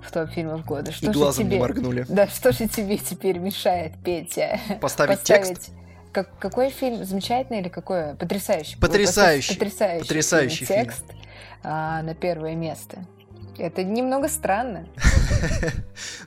[0.06, 0.92] в топ фильмов года.
[0.92, 1.56] Что И глазом тебе...
[1.56, 2.04] не моргнули.
[2.10, 4.60] Да, что же тебе теперь мешает, Петя?
[4.82, 5.46] Поставить, поставить...
[5.48, 5.70] текст?
[6.12, 7.04] Как, какой фильм?
[7.04, 8.14] Замечательный или какой?
[8.14, 8.76] Потрясающий.
[8.76, 9.54] Потрясающий.
[9.54, 10.84] Потрясающий, Потрясающий фильм.
[10.84, 11.04] текст
[11.64, 13.06] а, на первое место.
[13.58, 14.86] Это немного странно.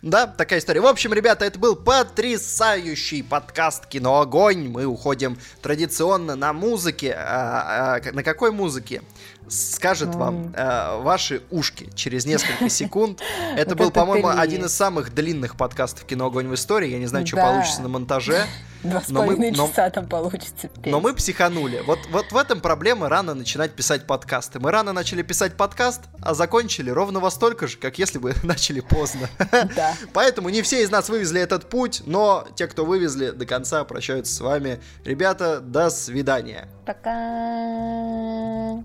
[0.02, 0.80] Да, такая история.
[0.80, 4.70] В общем, ребята, это был потрясающий подкаст «Кино Огонь».
[4.70, 7.14] Мы уходим традиционно на музыке.
[7.18, 9.02] А, а, на какой музыке?
[9.50, 13.22] Скажет вам э, ваши ушки через несколько секунд.
[13.56, 16.90] Это был, по-моему, один из самых длинных подкастов «Кино Огонь в истории».
[16.90, 18.46] Я не знаю, что получится на монтаже.
[18.84, 20.70] Два с половиной часа там получится.
[20.86, 21.82] Но мы психанули.
[21.86, 24.60] Вот, вот в этом проблема рано начинать писать подкасты.
[24.60, 28.82] Мы рано начали писать подкаст, а закончили ровно во столько же, как если бы начали
[28.82, 29.30] поздно.
[29.76, 29.96] Да.
[30.14, 34.34] Поэтому не все из нас вывезли этот путь, но те, кто вывезли до конца, прощаются
[34.34, 34.80] с вами.
[35.04, 36.70] Ребята, до свидания.
[36.86, 38.84] Пока.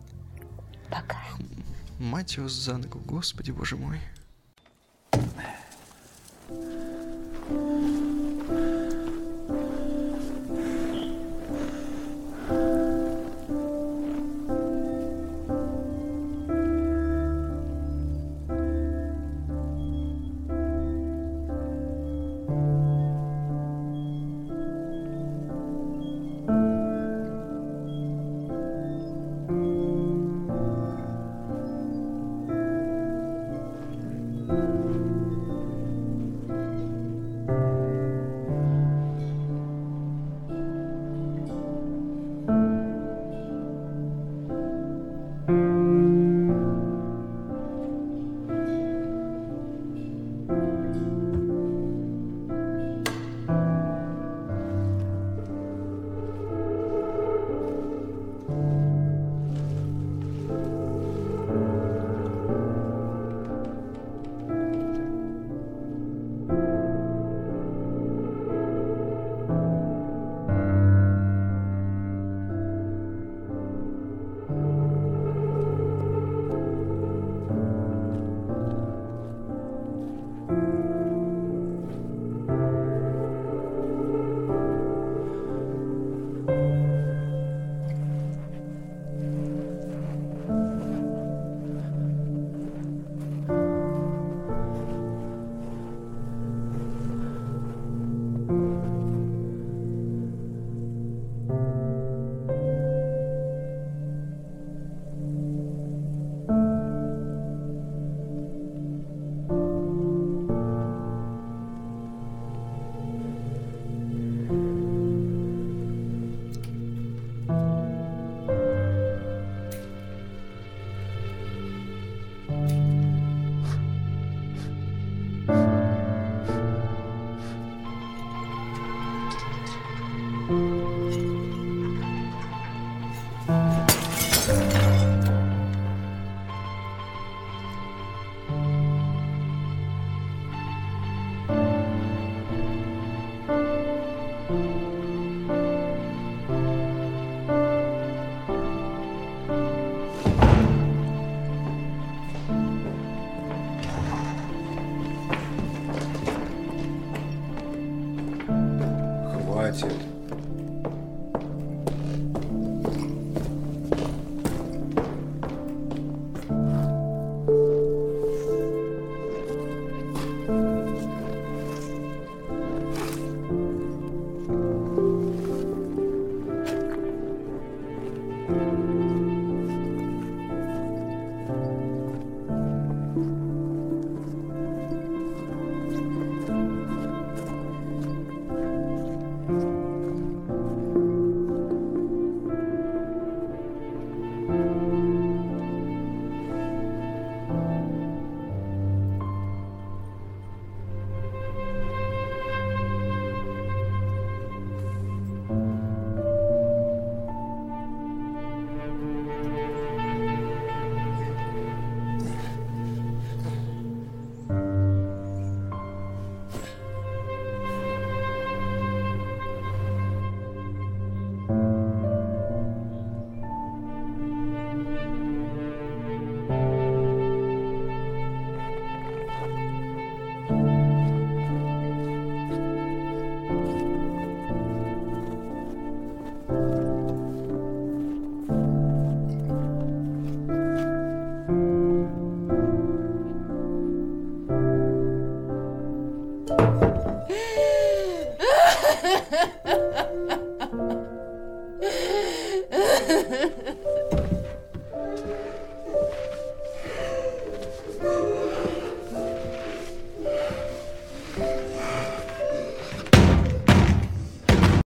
[0.92, 1.22] Пока.
[1.98, 3.98] Мать его за ногу, господи, боже мой.